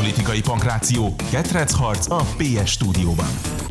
Politikai 0.00 0.40
pankráció, 0.40 1.12
harc 1.28 2.08
a 2.08 2.24
PS 2.40 2.80
stúdióban. 2.80 3.69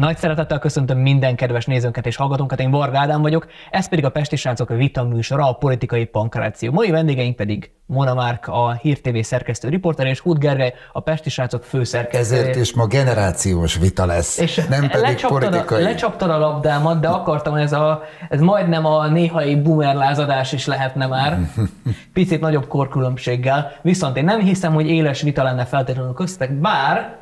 Nagy 0.00 0.16
szeretettel 0.16 0.58
köszöntöm 0.58 0.98
minden 0.98 1.36
kedves 1.36 1.66
nézőnket 1.66 2.06
és 2.06 2.16
hallgatónkat, 2.16 2.60
én 2.60 2.70
Varga 2.70 2.98
Ádám 2.98 3.22
vagyok, 3.22 3.46
ez 3.70 3.88
pedig 3.88 4.04
a 4.04 4.10
Pesti 4.10 4.36
Srácok 4.36 4.68
Vita 4.68 5.04
műsora, 5.04 5.48
a 5.48 5.52
politikai 5.52 6.04
pankráció. 6.04 6.72
Mai 6.72 6.90
vendégeink 6.90 7.36
pedig 7.36 7.70
Mona 7.86 8.14
Márk, 8.14 8.48
a 8.48 8.72
Hír 8.72 9.00
TV 9.00 9.18
szerkesztő 9.20 9.68
riporter, 9.68 10.06
és 10.06 10.20
Hud 10.20 10.38
Gergely, 10.38 10.74
a 10.92 11.00
Pesti 11.00 11.30
Srácok 11.30 11.64
főszerkesztő. 11.64 12.36
Ezért 12.36 12.56
is 12.56 12.74
ma 12.74 12.86
generációs 12.86 13.76
vita 13.76 14.06
lesz, 14.06 14.38
és 14.38 14.54
nem 14.54 14.80
pedig 14.80 15.00
lecsaptad 15.00 15.40
politikai. 15.40 15.82
A, 15.82 15.84
lecsaptad 15.84 16.30
a 16.30 16.38
labdámat, 16.38 17.00
de 17.00 17.08
akartam, 17.08 17.52
hogy 17.52 17.62
ez, 17.62 17.72
a, 17.72 18.02
ez 18.28 18.40
majdnem 18.40 18.86
a 18.86 19.08
néhai 19.08 19.56
boomer 19.56 19.94
lázadás 19.94 20.52
is 20.52 20.66
lehetne 20.66 21.06
már, 21.06 21.38
picit 22.12 22.40
nagyobb 22.40 22.66
korkülönbséggel. 22.66 23.72
Viszont 23.82 24.16
én 24.16 24.24
nem 24.24 24.40
hiszem, 24.40 24.72
hogy 24.72 24.86
éles 24.86 25.22
vita 25.22 25.42
lenne 25.42 25.64
feltétlenül 25.64 26.12
köztetek, 26.12 26.54
bár 26.54 27.18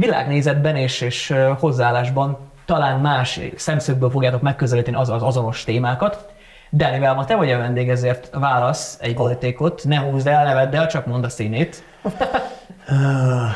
világnézetben 0.00 0.76
és, 0.76 1.00
és 1.00 1.34
hozzáállásban 1.58 2.38
talán 2.64 3.00
más 3.00 3.40
szemszögből 3.56 4.10
fogjátok 4.10 4.42
megközelíteni 4.42 4.96
az, 4.96 5.08
az 5.08 5.22
azonos 5.22 5.64
témákat. 5.64 6.32
De 6.70 6.90
mivel 6.90 7.14
ma 7.14 7.24
te 7.24 7.36
vagy 7.36 7.50
a 7.50 7.58
vendég, 7.58 7.88
ezért 7.88 8.30
válasz 8.32 8.98
egy 9.00 9.14
borítékot, 9.14 9.84
ne 9.84 9.98
húzd 9.98 10.26
el, 10.26 10.44
ne 10.44 10.54
vedd 10.54 10.74
el, 10.74 10.86
csak 10.86 11.06
mondd 11.06 11.24
a 11.24 11.28
színét. 11.28 11.84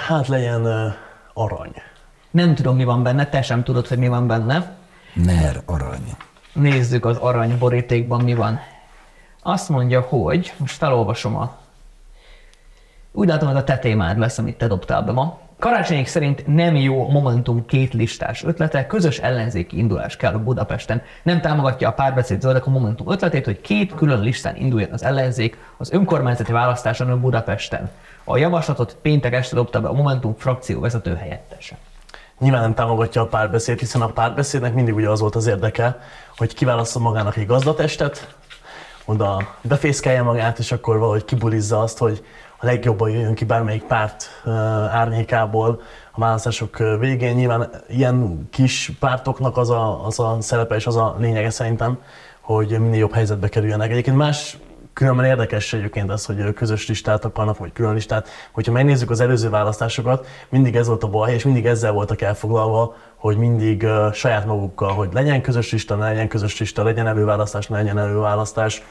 hát 0.08 0.28
legyen 0.28 0.94
arany. 1.32 1.72
Nem 2.30 2.54
tudom, 2.54 2.76
mi 2.76 2.84
van 2.84 3.02
benne, 3.02 3.26
te 3.26 3.42
sem 3.42 3.62
tudod, 3.62 3.86
hogy 3.86 3.98
mi 3.98 4.08
van 4.08 4.26
benne. 4.26 4.76
Ner 5.12 5.62
arany. 5.66 6.16
Nézzük 6.52 7.04
az 7.04 7.16
arany 7.16 7.58
borítékban 7.58 8.20
mi 8.20 8.34
van. 8.34 8.60
Azt 9.42 9.68
mondja, 9.68 10.00
hogy, 10.00 10.52
most 10.56 10.76
felolvasom 10.76 11.36
a... 11.36 11.56
Úgy 13.12 13.28
látom, 13.28 13.48
hogy 13.48 13.56
a 13.56 13.64
te 13.64 13.78
témád 13.78 14.18
lesz, 14.18 14.38
amit 14.38 14.58
te 14.58 14.66
dobtál 14.66 15.02
be 15.02 15.12
ma. 15.12 15.38
Karácsonyék 15.58 16.06
szerint 16.06 16.46
nem 16.46 16.76
jó 16.76 17.08
Momentum 17.08 17.66
két 17.66 17.92
listás 17.92 18.44
ötlete, 18.44 18.86
közös 18.86 19.18
ellenzéki 19.18 19.78
indulás 19.78 20.16
kell 20.16 20.32
Budapesten. 20.32 21.02
Nem 21.22 21.40
támogatja 21.40 21.88
a 21.88 21.92
párbeszéd 21.92 22.40
zöldek 22.40 22.66
a 22.66 22.70
Momentum 22.70 23.10
ötletét, 23.10 23.44
hogy 23.44 23.60
két 23.60 23.94
külön 23.94 24.20
listán 24.20 24.56
induljon 24.56 24.92
az 24.92 25.04
ellenzék 25.04 25.58
az 25.76 25.92
önkormányzati 25.92 26.52
választáson 26.52 27.10
a 27.10 27.20
Budapesten. 27.20 27.90
A 28.24 28.36
javaslatot 28.36 28.96
péntek 29.02 29.32
este 29.32 29.54
dobta 29.54 29.80
be 29.80 29.88
a 29.88 29.92
Momentum 29.92 30.34
frakció 30.38 30.80
vezető 30.80 31.14
helyettese. 31.14 31.76
Nyilván 32.38 32.60
nem 32.60 32.74
támogatja 32.74 33.22
a 33.22 33.26
párbeszéd, 33.26 33.78
hiszen 33.78 34.00
a 34.00 34.06
párbeszédnek 34.06 34.74
mindig 34.74 34.94
ugye 34.94 35.08
az 35.08 35.20
volt 35.20 35.34
az 35.34 35.46
érdeke, 35.46 35.98
hogy 36.36 36.54
kiválasszon 36.54 37.02
magának 37.02 37.36
egy 37.36 37.46
gazdatestet, 37.46 38.34
oda 39.04 39.54
befészkelje 39.60 40.22
magát, 40.22 40.58
és 40.58 40.72
akkor 40.72 40.98
valahogy 40.98 41.24
kibulizza 41.24 41.80
azt, 41.80 41.98
hogy 41.98 42.24
a 42.58 42.66
legjobban 42.66 43.10
jöjjön 43.10 43.34
ki 43.34 43.44
bármelyik 43.44 43.82
párt 43.82 44.42
árnyékából 44.90 45.80
a 46.12 46.20
választások 46.20 46.78
végén. 46.98 47.34
Nyilván 47.34 47.70
ilyen 47.88 48.48
kis 48.50 48.92
pártoknak 49.00 49.56
az 49.56 49.70
a, 49.70 50.06
az 50.06 50.20
a 50.20 50.36
szerepe 50.40 50.74
és 50.74 50.86
az 50.86 50.96
a 50.96 51.16
lényege 51.18 51.50
szerintem, 51.50 51.98
hogy 52.40 52.78
minél 52.78 52.98
jobb 52.98 53.12
helyzetbe 53.12 53.48
kerüljenek. 53.48 53.90
Egyébként 53.90 54.16
más 54.16 54.58
Különben 54.94 55.24
érdekes 55.24 55.72
egyébként 55.72 56.10
az, 56.10 56.24
hogy 56.24 56.52
közös 56.52 56.88
listát 56.88 57.24
akarnak, 57.24 57.58
vagy 57.58 57.72
külön 57.72 57.94
listát. 57.94 58.28
Hogyha 58.52 58.72
megnézzük 58.72 59.10
az 59.10 59.20
előző 59.20 59.50
választásokat, 59.50 60.26
mindig 60.48 60.76
ez 60.76 60.86
volt 60.86 61.02
a 61.02 61.08
baj, 61.08 61.32
és 61.32 61.44
mindig 61.44 61.66
ezzel 61.66 61.92
voltak 61.92 62.20
elfoglalva, 62.20 62.96
hogy 63.16 63.36
mindig 63.36 63.86
saját 64.12 64.46
magukkal, 64.46 64.92
hogy 64.92 65.08
legyen 65.12 65.42
közös 65.42 65.72
lista, 65.72 65.94
ne 65.94 66.08
legyen 66.08 66.28
közös 66.28 66.58
lista, 66.58 66.82
legyen 66.82 67.06
előválasztás, 67.06 67.66
ne 67.66 67.76
legyen 67.76 67.98
előválasztás 67.98 68.82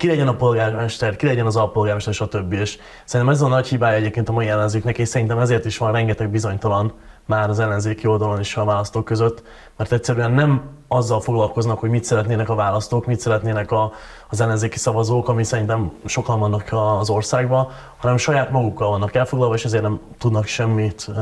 ki 0.00 0.06
legyen 0.06 0.28
a 0.28 0.34
polgármester, 0.36 1.16
ki 1.16 1.26
legyen 1.26 1.46
az 1.46 1.56
alpolgármester, 1.56 2.14
stb. 2.14 2.52
És 2.52 2.78
szerintem 3.04 3.34
ez 3.34 3.42
a 3.42 3.48
nagy 3.48 3.68
hibája 3.68 3.96
egyébként 3.96 4.28
a 4.28 4.32
mai 4.32 4.48
ellenzéknek, 4.48 4.98
és 4.98 5.08
szerintem 5.08 5.38
ezért 5.38 5.64
is 5.64 5.78
van 5.78 5.92
rengeteg 5.92 6.30
bizonytalan 6.30 6.92
már 7.26 7.48
az 7.48 7.58
ellenzéki 7.58 8.06
oldalon 8.06 8.40
is 8.40 8.56
a 8.56 8.64
választók 8.64 9.04
között, 9.04 9.42
mert 9.76 9.92
egyszerűen 9.92 10.30
nem 10.30 10.62
azzal 10.88 11.20
foglalkoznak, 11.20 11.78
hogy 11.78 11.90
mit 11.90 12.04
szeretnének 12.04 12.48
a 12.48 12.54
választók, 12.54 13.06
mit 13.06 13.20
szeretnének 13.20 13.70
a, 13.70 13.92
az 14.28 14.40
ellenzéki 14.40 14.78
szavazók, 14.78 15.28
ami 15.28 15.44
szerintem 15.44 15.92
sokan 16.04 16.38
vannak 16.38 16.68
az 16.98 17.10
országban, 17.10 17.68
hanem 17.96 18.16
saját 18.16 18.50
magukkal 18.50 18.90
vannak 18.90 19.14
elfoglalva, 19.14 19.54
és 19.54 19.64
ezért 19.64 19.82
nem 19.82 20.00
tudnak 20.18 20.46
semmit 20.46 21.06
uh, 21.08 21.16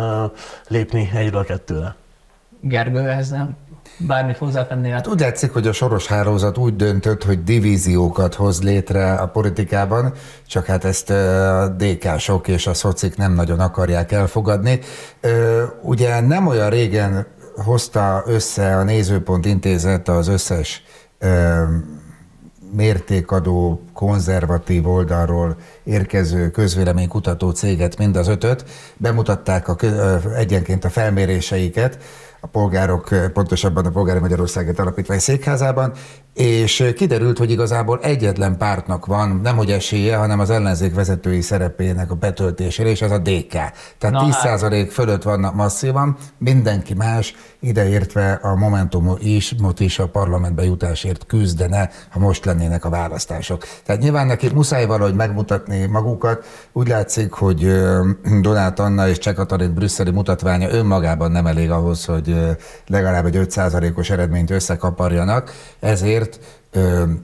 lépni 0.69 1.11
egyről 1.15 1.41
a 1.41 1.45
kettőre. 1.45 1.95
Gergő, 2.61 3.09
ez 3.09 3.31
nem 3.31 3.57
bármit 3.99 4.37
hozzátenni. 4.37 4.91
Hát 4.91 5.07
úgy 5.07 5.21
látszik, 5.21 5.53
hogy 5.53 5.67
a 5.67 5.73
soros 5.73 6.07
hálózat 6.07 6.59
úgy 6.59 6.77
döntött, 6.77 7.25
hogy 7.25 7.43
divíziókat 7.43 8.35
hoz 8.35 8.63
létre 8.63 9.15
a 9.15 9.27
politikában, 9.27 10.13
csak 10.47 10.65
hát 10.67 10.85
ezt 10.85 11.11
a 11.11 11.75
DK-sok 11.79 12.49
és 12.49 12.67
a 12.67 12.75
szocik 12.75 13.17
nem 13.17 13.35
nagyon 13.35 13.61
akarják 13.61 14.13
elfogadni. 14.13 14.81
Ugye 15.83 16.21
nem 16.21 16.47
olyan 16.47 16.71
régen 16.71 17.27
hozta 17.57 18.23
össze 18.27 18.77
a 18.77 18.83
Nézőpont 18.83 19.47
Intézet 19.47 20.09
az 20.09 20.29
összes 20.29 20.83
mértékadó, 22.73 23.83
konzervatív 23.95 24.89
oldalról 24.89 25.57
érkező 25.85 26.51
közvéleménykutató 26.51 27.51
céget, 27.51 27.99
mind 27.99 28.17
az 28.17 28.29
ötöt, 28.29 28.65
bemutatták 28.97 29.69
a, 29.69 29.77
egyenként 30.37 30.85
a 30.85 30.91
felméréseiket, 30.91 31.99
a 32.41 32.47
polgárok, 32.47 33.09
pontosabban 33.33 33.87
a 33.87 33.91
Polgári 33.91 34.19
Magyarországet 34.19 34.79
Alapítvány 34.79 35.19
székházában, 35.19 35.93
és 36.39 36.93
kiderült, 36.97 37.39
hogy 37.39 37.51
igazából 37.51 37.99
egyetlen 38.03 38.57
pártnak 38.57 39.07
van, 39.07 39.41
nem 39.43 39.57
hogy 39.57 39.71
esélye, 39.71 40.17
hanem 40.17 40.41
az 40.41 40.51
ellenzék 40.51 40.95
vezetői 40.95 41.41
szerepének 41.41 42.11
a 42.11 42.15
betöltésére, 42.15 42.89
és 42.89 43.03
ez 43.03 43.11
a 43.11 43.19
DK. 43.19 43.53
Tehát 43.99 44.11
Na 44.11 44.27
10% 44.29 44.61
hát. 44.61 44.93
fölött 44.93 45.23
vannak 45.23 45.55
masszívan, 45.55 46.17
mindenki 46.39 46.95
más, 46.95 47.35
ideértve 47.61 48.33
a 48.43 48.55
Momentum 48.55 49.17
is, 49.19 49.55
mot 49.61 49.81
is 49.81 49.99
a 49.99 50.09
parlamentbe 50.09 50.65
jutásért 50.65 51.27
küzdene, 51.27 51.91
ha 52.11 52.19
most 52.19 52.45
lennének 52.45 52.85
a 52.85 52.91
választások. 52.91 53.65
Tehát 53.85 54.03
nyilván 54.03 54.27
neki 54.27 54.49
muszáj 54.55 54.87
valahogy 54.87 55.15
megmutatni 55.15 55.87
magukat. 55.87 56.45
Úgy 56.73 56.89
látszik, 56.89 57.33
hogy 57.33 57.73
Donát 58.41 58.79
Anna 58.79 59.09
és 59.09 59.19
Cseh 59.19 59.35
Katalin 59.35 59.75
brüsszeli 59.75 60.11
mutatványa 60.11 60.71
önmagában 60.71 61.31
nem 61.31 61.47
elég 61.47 61.71
ahhoz, 61.71 62.05
hogy 62.05 62.28
legalább 62.87 63.27
egy 63.27 63.37
5%-os 63.37 64.11
eredményt 64.11 64.51
összekaparjanak, 64.51 65.53
ezért 65.81 66.39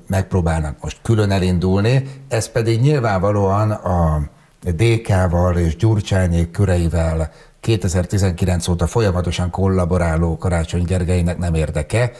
megpróbálnak 0.06 0.76
most 0.80 0.98
külön 1.02 1.30
elindulni, 1.30 2.02
ez 2.28 2.48
pedig 2.48 2.80
nyilvánvalóan 2.80 3.70
a 3.70 4.28
DK-val 4.60 5.56
és 5.56 5.76
Gyurcsányék 5.76 6.50
köreivel 6.50 7.30
2019 7.60 8.68
óta 8.68 8.86
folyamatosan 8.86 9.50
kollaboráló 9.50 10.36
Karácsony 10.36 10.84
Gergelynek 10.84 11.38
nem 11.38 11.54
érdeke, 11.54 12.12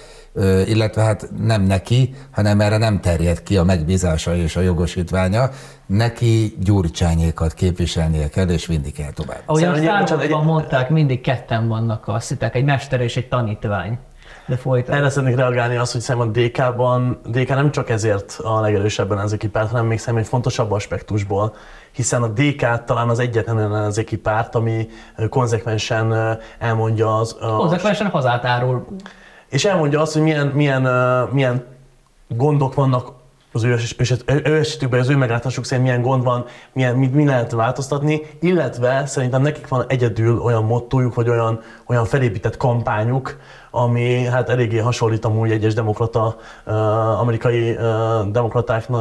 illetve 0.67 1.03
hát 1.03 1.31
nem 1.39 1.63
neki, 1.63 2.15
hanem 2.31 2.61
erre 2.61 2.77
nem 2.77 3.01
terjed 3.01 3.43
ki 3.43 3.57
a 3.57 3.65
megbízása 3.65 4.35
és 4.35 4.57
a 4.57 4.61
jogosítványa, 4.61 5.51
neki 5.87 6.57
gyurcsányékat 6.61 7.55
képviselnie 7.55 8.29
kell, 8.29 8.49
és 8.49 8.67
vinni 8.67 8.91
kell 8.91 9.13
tovább. 9.13 9.43
Ahogy 9.45 9.65
a 10.33 10.43
mondták, 10.43 10.91
mindig 10.91 11.21
ketten 11.21 11.69
vannak 11.69 12.09
a 12.09 12.21
szitek, 12.21 12.55
egy 12.55 12.65
mester 12.65 13.01
és 13.01 13.17
egy 13.17 13.29
tanítvány. 13.29 13.99
De 14.47 14.57
folytat. 14.57 14.95
Erre 14.95 15.09
szeretnék 15.09 15.37
reagálni 15.37 15.77
azt, 15.77 15.93
hogy 15.93 16.01
szerintem 16.01 16.31
a 16.31 16.47
DK-ban, 16.47 17.21
DK 17.31 17.49
nem 17.49 17.71
csak 17.71 17.91
ezért 17.91 18.39
a 18.43 18.61
legerősebben 18.61 19.19
az 19.19 19.33
ekipárt, 19.33 19.71
hanem 19.71 19.87
még 19.87 19.99
szerintem 19.99 20.23
egy 20.23 20.29
fontosabb 20.29 20.71
aspektusból, 20.71 21.55
hiszen 21.93 22.23
a 22.23 22.29
DK 22.29 22.85
talán 22.85 23.09
az 23.09 23.19
egyetlen 23.19 23.57
olyan 23.57 23.73
az 23.73 23.99
ekipárt, 23.99 24.55
ami 24.55 24.89
konzekvensen 25.29 26.39
elmondja 26.59 27.19
az... 27.19 27.37
A, 27.41 27.57
konzekvensen 27.57 28.07
hazát 28.07 28.45
árul. 28.45 28.87
És 29.49 29.65
elmondja 29.65 30.01
azt, 30.01 30.13
hogy 30.13 30.23
milyen, 30.23 30.47
milyen, 30.47 30.83
milyen 31.33 31.65
gondok 32.29 32.75
vannak 32.75 33.13
az 33.55 33.65
ő, 33.65 33.77
ő 34.45 34.59
esetükben, 34.59 35.01
az 35.01 35.09
ő 35.09 35.17
meglátásuk 35.17 35.65
szerint 35.65 35.87
milyen 35.87 36.03
gond 36.03 36.25
van, 36.25 36.45
milyen, 36.73 36.97
mit, 36.97 37.15
mi 37.15 37.25
lehet 37.25 37.53
változtatni, 37.53 38.21
illetve 38.41 39.07
szerintem 39.07 39.43
nekik 39.43 39.69
van 39.69 39.85
egyedül 39.89 40.39
olyan 40.39 40.65
mottójuk, 40.65 41.15
vagy 41.15 41.29
olyan, 41.29 41.61
olyan 41.87 42.05
felépített 42.05 42.57
kampányuk, 42.57 43.37
ami 43.71 44.25
hát 44.25 44.49
eléggé 44.49 44.79
hasonlít 44.79 45.25
amúgy 45.25 45.51
egyes 45.51 45.75
demokrata, 45.75 46.37
amerikai 47.21 47.71
uh, 47.71 48.31
demokraták 48.31 48.85
uh, 48.89 48.99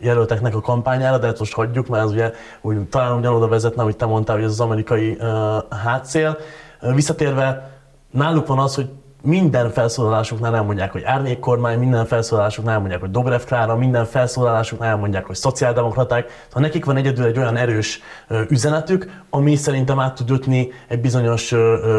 jelölteknek 0.00 0.54
a 0.54 0.60
kampányára, 0.60 1.18
de 1.18 1.26
ezt 1.26 1.38
most 1.38 1.54
hagyjuk, 1.54 1.88
mert 1.88 2.04
ez 2.04 2.10
ugye 2.10 2.32
úgy, 2.60 2.88
talán 2.88 3.18
ugyanoda 3.18 3.48
vezetne, 3.48 3.82
hogy 3.82 3.96
te 3.96 4.06
mondtál, 4.06 4.36
hogy 4.36 4.44
ez 4.44 4.50
az 4.50 4.60
amerikai 4.60 5.16
uh, 5.20 5.78
hátszél. 5.84 6.38
Visszatérve, 6.80 7.70
náluk 8.10 8.46
van 8.46 8.58
az, 8.58 8.74
hogy 8.74 8.88
minden 9.24 9.70
felszólalásuknál 9.70 10.54
elmondják, 10.54 10.92
hogy 10.92 11.02
árnyék 11.02 11.38
kormány, 11.38 11.78
minden 11.78 12.06
felszólalásuknál 12.06 12.74
elmondják, 12.74 13.00
hogy 13.00 13.10
Dobrev 13.10 13.40
Klára, 13.40 13.76
minden 13.76 14.04
felszólalásuknál 14.04 14.88
elmondják, 14.88 15.26
hogy 15.26 15.36
szociáldemokraták. 15.36 16.30
Szóval 16.46 16.62
nekik 16.62 16.84
van 16.84 16.96
egyedül 16.96 17.24
egy 17.24 17.38
olyan 17.38 17.56
erős 17.56 18.00
üzenetük, 18.48 19.22
ami 19.30 19.56
szerintem 19.56 20.00
át 20.00 20.14
tud 20.14 20.30
ütni 20.30 20.68
egy 20.88 21.00
bizonyos 21.00 21.52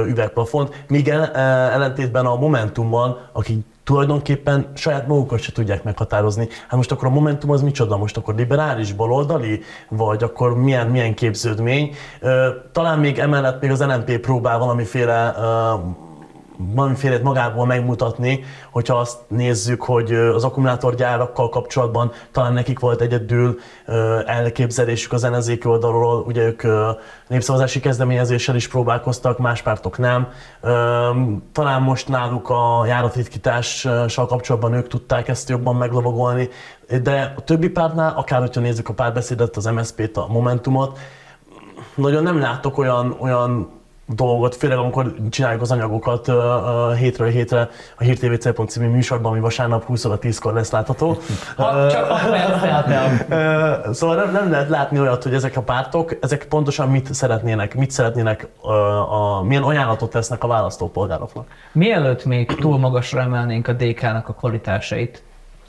üvegplafont, 0.07 0.83
míg 0.88 1.07
ellentétben 1.07 2.25
a 2.25 2.36
Momentumban, 2.36 3.18
akik 3.31 3.66
tulajdonképpen 3.83 4.72
saját 4.74 5.07
magukat 5.07 5.39
se 5.39 5.51
tudják 5.51 5.83
meghatározni. 5.83 6.48
Hát 6.68 6.75
most 6.75 6.92
akkor 6.92 7.07
a 7.07 7.12
Momentum 7.12 7.50
az 7.51 7.62
micsoda? 7.62 7.98
Most 7.98 8.18
akkor 8.18 8.36
liberális, 8.36 8.94
baloldali? 8.94 9.62
Vagy 9.89 10.24
akkor 10.24 10.57
milyen, 10.57 10.88
milyen 10.88 11.13
képződmény? 11.13 11.95
Talán 12.72 13.00
még 13.00 13.19
emellett 13.19 13.62
még 13.62 13.72
az 13.72 13.83
LNP 13.83 14.18
próbál 14.18 14.57
valamiféle 14.57 15.36
valamiféle 16.57 17.19
magából 17.24 17.66
megmutatni, 17.66 18.44
hogyha 18.72 18.98
azt 18.98 19.18
nézzük, 19.28 19.81
hogy 19.84 20.13
az 20.13 20.44
akkumulátorgyárakkal 20.44 21.50
kapcsolatban 21.50 22.12
talán 22.31 22.54
nekik 22.54 22.80
volt 22.80 23.02
egyedül 23.02 23.60
elképzelésük 24.25 25.12
az 25.13 25.24
ellenzéki 25.24 25.68
oldalról, 25.68 26.24
ugye 26.28 26.42
ők 26.42 26.63
népszavazási 27.28 27.80
kezdeményezéssel 27.80 28.56
is 28.56 28.68
próbálkoztak, 28.68 29.38
más 29.38 29.62
pártok 29.62 29.98
nem. 29.98 30.28
Talán 31.52 31.81
most 31.81 32.07
náluk 32.07 32.50
a 32.50 32.86
járatritkítással 32.86 34.25
kapcsolatban 34.28 34.74
ők 34.74 34.88
tudták 34.88 35.28
ezt 35.28 35.50
jobban 35.50 35.75
meglovagolni, 35.75 36.50
de 37.04 37.34
a 37.38 37.42
többi 37.42 37.69
pártnál, 37.69 38.13
akár 38.18 38.40
hogyha 38.40 38.62
nézzük 38.62 38.90
a 38.90 38.94
párbeszédet, 38.94 39.58
az 39.58 39.66
MSZP-t, 39.66 40.18
a 40.18 40.28
Momentumot, 40.28 40.98
nagyon 41.96 42.24
nem 42.24 42.40
látok 42.40 42.78
olyan, 42.78 43.16
olyan 43.19 43.69
dolgot, 44.07 44.56
főleg 44.56 44.78
amikor 44.78 45.13
csináljuk 45.30 45.62
az 45.62 45.72
anyagokat 45.72 46.28
uh, 46.28 46.36
uh, 46.36 46.96
hétről 46.98 47.30
hétre 47.30 47.69
a 47.98 48.04
hírtvc 48.04 48.72
című 48.72 48.88
műsorban, 48.88 49.31
ami 49.31 49.40
vasárnap 49.40 49.84
20 49.84 50.06
óra 50.06 50.19
10-kor 50.22 50.54
lesz 50.54 50.72
látható. 50.72 51.18
Ha, 51.56 51.90
csak 51.92 52.10
uh, 53.30 53.94
Szóval 53.94 54.16
nem, 54.16 54.31
nem 54.31 54.52
lehet 54.52 54.69
látni 54.69 55.00
olyat, 55.00 55.24
hogy 55.24 55.34
ezek 55.34 55.57
a 55.57 55.62
pártok, 55.62 56.18
ezek 56.22 56.46
pontosan 56.46 56.90
mit 56.90 57.13
szeretnének, 57.13 57.75
mit 57.75 57.92
szeretnének, 57.92 58.48
a, 59.10 59.44
milyen 59.44 59.63
ajánlatot 59.63 60.10
tesznek 60.10 60.44
a 60.44 60.48
választópolgároknak. 60.48 61.48
Mielőtt 61.72 62.25
még 62.25 62.56
túl 62.56 62.78
magasra 62.78 63.22
emelnénk 63.22 63.68
a 63.68 63.74
DK-nak 63.74 64.30
a 64.30 64.34
kvalitásait, 64.34 65.24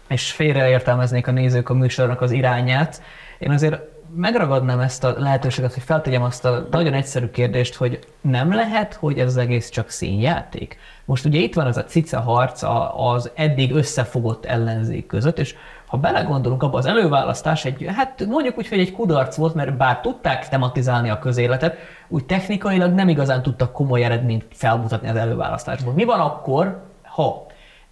és 0.09 0.33
félreértelmeznék 0.33 1.27
a 1.27 1.31
nézők 1.31 1.69
a 1.69 1.75
műsornak 1.75 2.21
az 2.21 2.31
irányát, 2.31 3.03
én 3.39 3.51
azért 3.51 3.96
megragadnám 4.17 4.81
ezt 4.81 5.05
a 5.05 5.15
lehetőséget, 5.19 5.75
hogy 5.75 5.83
feltegyem 5.83 6.23
azt 6.23 6.45
a 6.45 6.67
nagyon 6.71 6.93
egyszerű 6.93 7.27
kérdést, 7.27 7.75
hogy 7.75 7.99
nem 8.21 8.55
lehet, 8.55 8.95
hogy 8.95 9.19
ez 9.19 9.27
az 9.27 9.37
egész 9.37 9.69
csak 9.69 9.91
színjáték? 9.91 10.79
Most 11.05 11.25
ugye 11.25 11.39
itt 11.39 11.55
van 11.55 11.67
az 11.67 11.77
a 11.77 11.85
cica 11.85 12.21
harc 12.21 12.63
az 12.97 13.31
eddig 13.35 13.75
összefogott 13.75 14.45
ellenzék 14.45 15.07
között, 15.07 15.39
és 15.39 15.55
ha 15.87 15.97
belegondolunk 15.97 16.63
abba, 16.63 16.79
az 16.79 16.87
előválasztás 16.87 17.65
egy, 17.65 17.85
hát 17.97 18.27
mondjuk 18.27 18.59
úgy, 18.59 18.69
hogy 18.69 18.79
egy 18.79 18.93
kudarc 18.93 19.37
volt, 19.37 19.55
mert 19.55 19.77
bár 19.77 20.01
tudták 20.01 20.49
tematizálni 20.49 21.11
a 21.11 21.19
közéletet, 21.19 21.77
úgy 22.09 22.25
technikailag 22.25 22.93
nem 22.93 23.09
igazán 23.09 23.43
tudtak 23.43 23.73
komoly 23.73 24.05
eredményt 24.05 24.45
felmutatni 24.53 25.09
az 25.09 25.17
előválasztásból. 25.17 25.93
Mi 25.93 26.05
van 26.05 26.21
akkor, 26.21 26.83
ha 27.03 27.46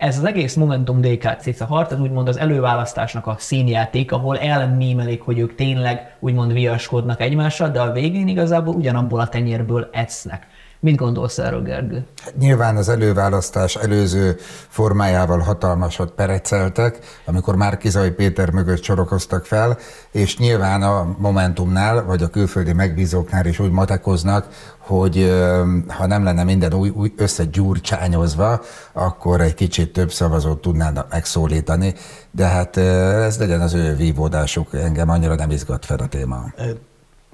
ez 0.05 0.19
az 0.19 0.25
egész 0.25 0.55
Momentum 0.55 1.01
DK 1.01 1.37
cica 1.41 1.65
harc, 1.65 1.93
ez 1.93 2.01
úgymond 2.01 2.29
az 2.29 2.39
előválasztásnak 2.39 3.27
a 3.27 3.37
színjáték, 3.39 4.13
ahol 4.13 4.39
elmímelik, 4.39 5.23
hogy 5.23 5.39
ők 5.39 5.55
tényleg 5.55 6.17
úgymond 6.21 6.53
viaskodnak 6.53 7.21
egymással, 7.21 7.69
de 7.69 7.81
a 7.81 7.93
végén 7.93 8.29
igazából 8.29 8.75
ugyanabból 8.75 9.21
a 9.21 9.29
tenyérből 9.29 9.89
esznek. 9.93 10.47
Mit 10.85 10.97
gondolsz 10.97 11.39
erről, 11.39 11.63
Gergő? 11.63 12.07
Hát 12.23 12.37
nyilván 12.37 12.77
az 12.77 12.89
előválasztás 12.89 13.77
előző 13.77 14.37
formájával 14.69 15.39
hatalmasat 15.39 16.11
pereceltek, 16.11 16.99
amikor 17.25 17.57
már 17.57 17.77
Kizai 17.77 18.11
Péter 18.11 18.51
mögött 18.51 18.83
sorokoztak 18.83 19.45
fel, 19.45 19.79
és 20.11 20.39
nyilván 20.39 20.83
a 20.83 21.17
Momentumnál, 21.19 22.05
vagy 22.05 22.23
a 22.23 22.29
külföldi 22.29 22.73
megbízóknál 22.73 23.47
is 23.47 23.59
úgy 23.59 23.71
matekoznak, 23.71 24.49
hogy 24.79 25.33
ha 25.89 26.07
nem 26.07 26.25
lenne 26.25 26.45
minden 26.45 26.75
új, 26.75 26.89
új 26.89 27.13
összegyúrcsányozva, 27.17 28.61
akkor 28.93 29.41
egy 29.41 29.55
kicsit 29.55 29.93
több 29.93 30.13
szavazót 30.13 30.61
tudnának 30.61 31.11
megszólítani, 31.11 31.95
de 32.31 32.47
hát 32.47 32.77
ez 32.77 33.39
legyen 33.39 33.61
az 33.61 33.75
ő 33.75 33.97
vívódásuk, 33.97 34.75
engem 34.75 35.09
annyira 35.09 35.35
nem 35.35 35.51
izgat 35.51 35.85
fel 35.85 35.99
a 35.99 36.07
téma. 36.07 36.45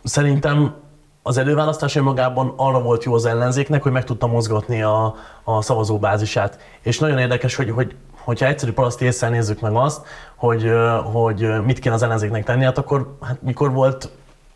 Szerintem 0.05 0.75
az 1.23 1.37
előválasztás 1.37 1.97
önmagában 1.97 2.53
arra 2.57 2.83
volt 2.83 3.05
jó 3.05 3.15
az 3.15 3.25
ellenzéknek, 3.25 3.83
hogy 3.83 3.93
meg 3.93 4.05
tudta 4.05 4.27
mozgatni 4.27 4.83
a, 4.83 5.15
a 5.45 5.63
szavazóbázisát. 5.63 6.59
És 6.83 6.99
nagyon 6.99 7.19
érdekes, 7.19 7.55
hogy, 7.55 7.71
hogy 7.71 7.95
hogyha 8.21 8.47
egyszerű 8.47 8.73
paraszti 8.73 9.05
észre 9.05 9.29
nézzük 9.29 9.61
meg 9.61 9.75
azt, 9.75 10.07
hogy, 10.37 10.73
hogy 11.13 11.65
mit 11.65 11.79
kéne 11.79 11.95
az 11.95 12.03
ellenzéknek 12.03 12.45
tenni, 12.45 12.65
hát 12.65 12.79
akkor 12.79 13.17
hát 13.21 13.43
mikor 13.43 13.73
volt, 13.73 14.11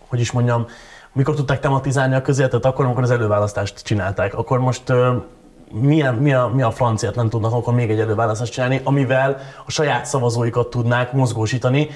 hogy 0.08 0.20
is 0.20 0.32
mondjam, 0.32 0.66
mikor 1.12 1.34
tudták 1.34 1.60
tematizálni 1.60 2.14
a 2.14 2.22
közéletet, 2.22 2.64
akkor, 2.64 2.84
amikor 2.84 3.02
az 3.02 3.10
előválasztást 3.10 3.82
csinálták. 3.82 4.34
Akkor 4.34 4.58
most 4.58 4.92
milyen, 5.80 6.14
mi, 6.14 6.32
a, 6.32 6.50
mi 6.54 6.62
a 6.62 6.70
franciát 6.70 7.14
nem 7.14 7.28
tudnak 7.28 7.52
akkor 7.52 7.74
még 7.74 7.90
egy 7.90 8.00
előválasztást 8.00 8.52
csinálni, 8.52 8.80
amivel 8.84 9.36
a 9.66 9.70
saját 9.70 10.06
szavazóikat 10.06 10.70
tudnák 10.70 11.12
mozgósítani, 11.12 11.88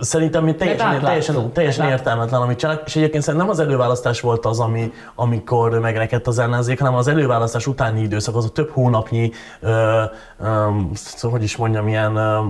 Szerintem 0.00 0.44
mi 0.44 0.54
teljesen, 0.54 1.00
teljesen, 1.00 1.52
teljesen 1.52 1.88
értelmetlen, 1.88 2.40
amit 2.40 2.58
csinálnak, 2.58 2.86
és 2.86 2.96
egyébként 2.96 3.22
szerintem 3.22 3.48
nem 3.48 3.58
az 3.58 3.66
előválasztás 3.66 4.20
volt 4.20 4.46
az, 4.46 4.60
ami, 4.60 4.92
amikor 5.14 5.78
megrekedt 5.78 6.26
az 6.26 6.38
ellenzék, 6.38 6.78
hanem 6.78 6.94
az 6.94 7.08
előválasztás 7.08 7.66
utáni 7.66 8.00
időszak, 8.00 8.36
az 8.36 8.44
a 8.44 8.48
több 8.48 8.70
hónapnyi, 8.70 9.30
ö, 9.60 10.02
ö, 10.40 10.68
hogy 11.20 11.42
is 11.42 11.56
mondjam, 11.56 11.88
ilyen 11.88 12.16
ö, 12.16 12.40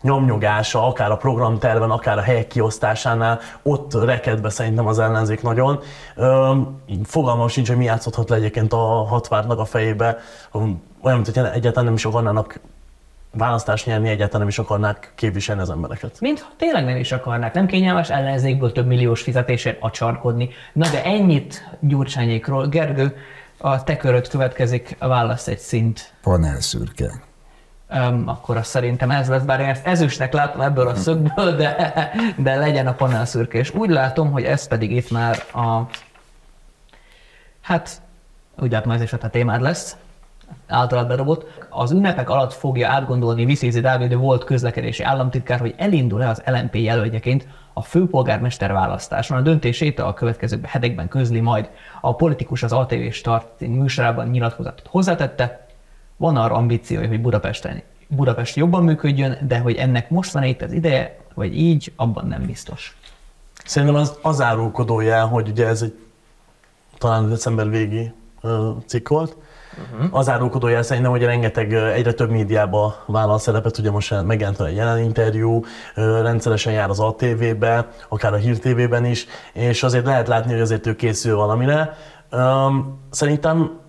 nyomnyogása, 0.00 0.86
akár 0.86 1.10
a 1.10 1.16
programterven, 1.16 1.90
akár 1.90 2.18
a 2.18 2.20
helyek 2.20 2.46
kiosztásánál, 2.46 3.40
ott 3.62 4.04
rekedbe 4.04 4.48
szerintem 4.48 4.86
az 4.86 4.98
ellenzék 4.98 5.42
nagyon. 5.42 5.80
Fogalmam 7.04 7.48
sincs, 7.48 7.68
hogy 7.68 7.76
mi 7.76 7.84
játszódhat 7.84 8.28
le 8.28 8.36
egyébként 8.36 8.72
a 8.72 9.04
hatvárnak 9.04 9.58
a 9.58 9.64
fejébe, 9.64 10.18
olyan, 11.02 11.20
mint 11.20 11.36
hogy 11.36 11.44
egyáltalán 11.44 11.84
nem 11.84 11.94
is 11.94 12.04
akarnának 12.04 12.60
választást 13.36 13.86
nyerni, 13.86 14.08
egyáltalán 14.08 14.40
nem 14.40 14.48
is 14.48 14.58
akarnák 14.58 15.12
képviselni 15.14 15.60
az 15.60 15.70
embereket. 15.70 16.20
Mint 16.20 16.46
tényleg 16.56 16.84
nem 16.84 16.96
is 16.96 17.12
akarnák, 17.12 17.54
nem 17.54 17.66
kényelmes 17.66 18.10
ellenzékből 18.10 18.72
több 18.72 18.86
milliós 18.86 19.22
fizetésért 19.22 19.76
acsarkodni. 19.80 20.48
Na 20.72 20.88
de 20.88 21.04
ennyit 21.04 21.68
Gyurcsányékról. 21.80 22.66
Gergő, 22.66 23.16
a 23.58 23.82
te 23.82 23.96
köröd 23.96 24.28
következik, 24.28 24.96
válasz 24.98 25.46
egy 25.46 25.58
szint. 25.58 26.12
Panelszürke. 26.22 27.10
Um, 27.90 28.28
akkor 28.28 28.56
azt 28.56 28.70
szerintem 28.70 29.10
ez 29.10 29.28
lesz, 29.28 29.42
bár 29.42 29.60
én 29.60 29.66
ezt 29.66 29.86
ezüstnek 29.86 30.32
látom 30.32 30.60
ebből 30.60 30.88
a 30.88 30.94
szögből, 30.94 31.56
de, 31.56 31.94
de 32.36 32.56
legyen 32.56 32.86
a 32.86 32.92
panelszürke. 32.92 33.58
És 33.58 33.74
úgy 33.74 33.90
látom, 33.90 34.32
hogy 34.32 34.44
ez 34.44 34.68
pedig 34.68 34.90
itt 34.90 35.10
már 35.10 35.42
a... 35.52 35.80
Hát, 37.60 38.02
úgy 38.58 38.72
látom, 38.72 38.92
ez 38.92 39.02
is 39.02 39.12
a 39.12 39.30
témád 39.30 39.60
lesz 39.60 39.96
általad 40.66 41.06
bedobott. 41.06 41.66
Az 41.70 41.90
ünnepek 41.90 42.30
alatt 42.30 42.52
fogja 42.52 42.88
átgondolni 42.88 43.44
Viszézi 43.44 43.80
Dávid, 43.80 44.14
volt 44.14 44.44
közlekedési 44.44 45.02
államtitkár, 45.02 45.60
hogy 45.60 45.74
elindul-e 45.76 46.28
az 46.28 46.42
LNP 46.46 46.74
jelöltjeként 46.74 47.48
a 47.72 47.82
főpolgármester 47.82 48.72
választáson. 48.72 49.36
A 49.36 49.40
döntését 49.40 49.98
a 49.98 50.14
következő 50.14 50.60
hetekben 50.62 51.08
közli 51.08 51.40
majd. 51.40 51.70
A 52.00 52.14
politikus 52.14 52.62
az 52.62 52.72
ATV 52.72 53.10
Start 53.10 53.60
műsorában 53.60 54.28
nyilatkozatot 54.28 54.86
hozzátette. 54.86 55.66
Van 56.16 56.36
arra 56.36 56.54
ambíciója, 56.54 57.08
hogy 57.08 57.20
Budapesten 57.20 57.82
Budapest 58.08 58.56
jobban 58.56 58.84
működjön, 58.84 59.38
de 59.48 59.58
hogy 59.58 59.74
ennek 59.74 60.10
most 60.10 60.32
van 60.32 60.42
itt 60.42 60.62
az 60.62 60.72
ideje, 60.72 61.18
vagy 61.34 61.56
így, 61.56 61.92
abban 61.96 62.26
nem 62.26 62.42
biztos. 62.46 62.96
Szerintem 63.64 63.96
az, 63.96 64.18
az 64.22 64.40
árulkodója, 64.40 65.26
hogy 65.26 65.48
ugye 65.48 65.66
ez 65.66 65.82
egy 65.82 65.98
talán 66.98 67.28
december 67.28 67.68
végi 67.70 68.12
cikk 68.86 69.08
volt, 69.08 69.36
Uh-huh. 69.78 70.18
Az 70.18 70.28
árulkodójel 70.28 70.82
szerintem, 70.82 71.12
hogy 71.12 71.22
rengeteg, 71.22 71.72
egyre 71.72 72.12
több 72.12 72.30
médiába 72.30 73.04
vállal 73.06 73.38
szerepet, 73.38 73.78
ugye 73.78 73.90
most 73.90 74.22
megjelent 74.22 74.60
egy 74.60 74.74
jelen 74.74 74.98
interjú, 74.98 75.64
rendszeresen 75.94 76.72
jár 76.72 76.90
az 76.90 77.00
ATV-be, 77.00 77.88
akár 78.08 78.32
a 78.32 78.36
Hír 78.36 78.58
TV-ben 78.58 79.04
is, 79.04 79.26
és 79.52 79.82
azért 79.82 80.04
lehet 80.04 80.28
látni, 80.28 80.52
hogy 80.52 80.60
azért 80.60 80.86
ő 80.86 80.94
készül 80.94 81.36
valamire. 81.36 81.96
Szerintem 83.10 83.84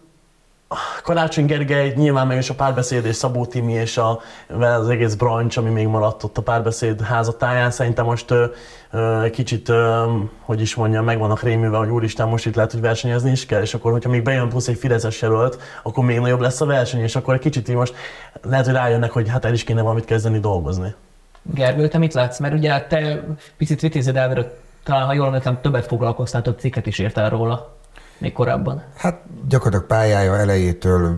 Karácsony 1.04 1.46
Gergely, 1.46 1.94
nyilván 1.96 2.28
meg 2.28 2.38
is 2.38 2.50
a 2.50 2.54
párbeszéd 2.54 3.06
és 3.06 3.16
Szabó 3.16 3.46
Timi 3.46 3.74
és 3.74 3.98
a, 3.98 4.20
az 4.60 4.90
egész 4.90 5.14
branch, 5.14 5.58
ami 5.58 5.70
még 5.70 5.88
maradt 5.88 6.24
ott 6.24 6.38
a 6.38 6.42
párbeszéd 6.42 7.02
házatáján, 7.02 7.72
szerintem 7.72 8.06
most 8.06 8.32
ö, 8.32 8.46
ö, 8.92 9.26
kicsit, 9.32 9.70
ö, 9.70 10.06
hogy 10.42 10.62
is 10.62 10.76
mondjam, 10.76 11.06
meg 11.06 11.20
vannak 11.20 11.44
rémülve, 11.44 11.78
hogy 11.78 11.90
úristen, 11.90 12.28
most 12.28 12.46
itt 12.46 12.56
lehet, 12.56 12.72
hogy 12.72 12.82
versenyezni 12.82 13.32
is 13.32 13.46
kell, 13.46 13.62
és 13.62 13.74
akkor, 13.74 13.92
hogyha 13.92 14.10
még 14.10 14.24
bejön 14.24 14.50
plusz 14.50 14.68
egy 14.68 14.78
Fideszes 14.78 15.22
jelölt, 15.22 15.62
akkor 15.84 16.06
még 16.06 16.20
nagyobb 16.20 16.42
lesz 16.42 16.62
a 16.62 16.66
verseny, 16.66 17.02
és 17.02 17.16
akkor 17.16 17.34
egy 17.34 17.40
kicsit 17.40 17.70
így 17.70 17.76
most 17.76 17.96
lehet, 18.42 18.66
hogy 18.66 18.76
rájönnek, 18.76 19.12
hogy 19.12 19.30
hát 19.30 19.46
el 19.46 19.54
is 19.54 19.64
kéne 19.64 19.82
valamit 19.82 20.06
kezdeni 20.06 20.40
dolgozni. 20.40 20.96
Gergő, 21.42 21.88
te 21.88 21.98
mit 21.98 22.14
látsz? 22.14 22.40
Mert 22.40 22.54
ugye 22.54 22.82
te 22.82 23.24
picit 23.58 23.82
vitézed 23.82 24.16
el, 24.16 24.52
talán 24.84 25.06
ha 25.06 25.14
jól 25.14 25.26
emlékszem, 25.26 25.62
többet 25.62 25.86
foglalkoztál, 25.86 26.42
több 26.42 26.60
cikket 26.60 26.86
is 26.86 27.00
írtál 27.00 27.30
róla 27.30 27.77
még 28.18 28.34
korábban? 28.34 28.84
Hát 28.96 29.22
gyakorlatilag 29.48 29.86
pályája 29.88 30.38
elejétől 30.38 31.18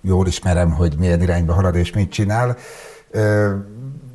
jól 0.00 0.26
ismerem, 0.26 0.70
hogy 0.70 0.94
milyen 0.98 1.22
irányba 1.22 1.52
halad 1.52 1.74
és 1.74 1.92
mit 1.92 2.10
csinál. 2.10 2.56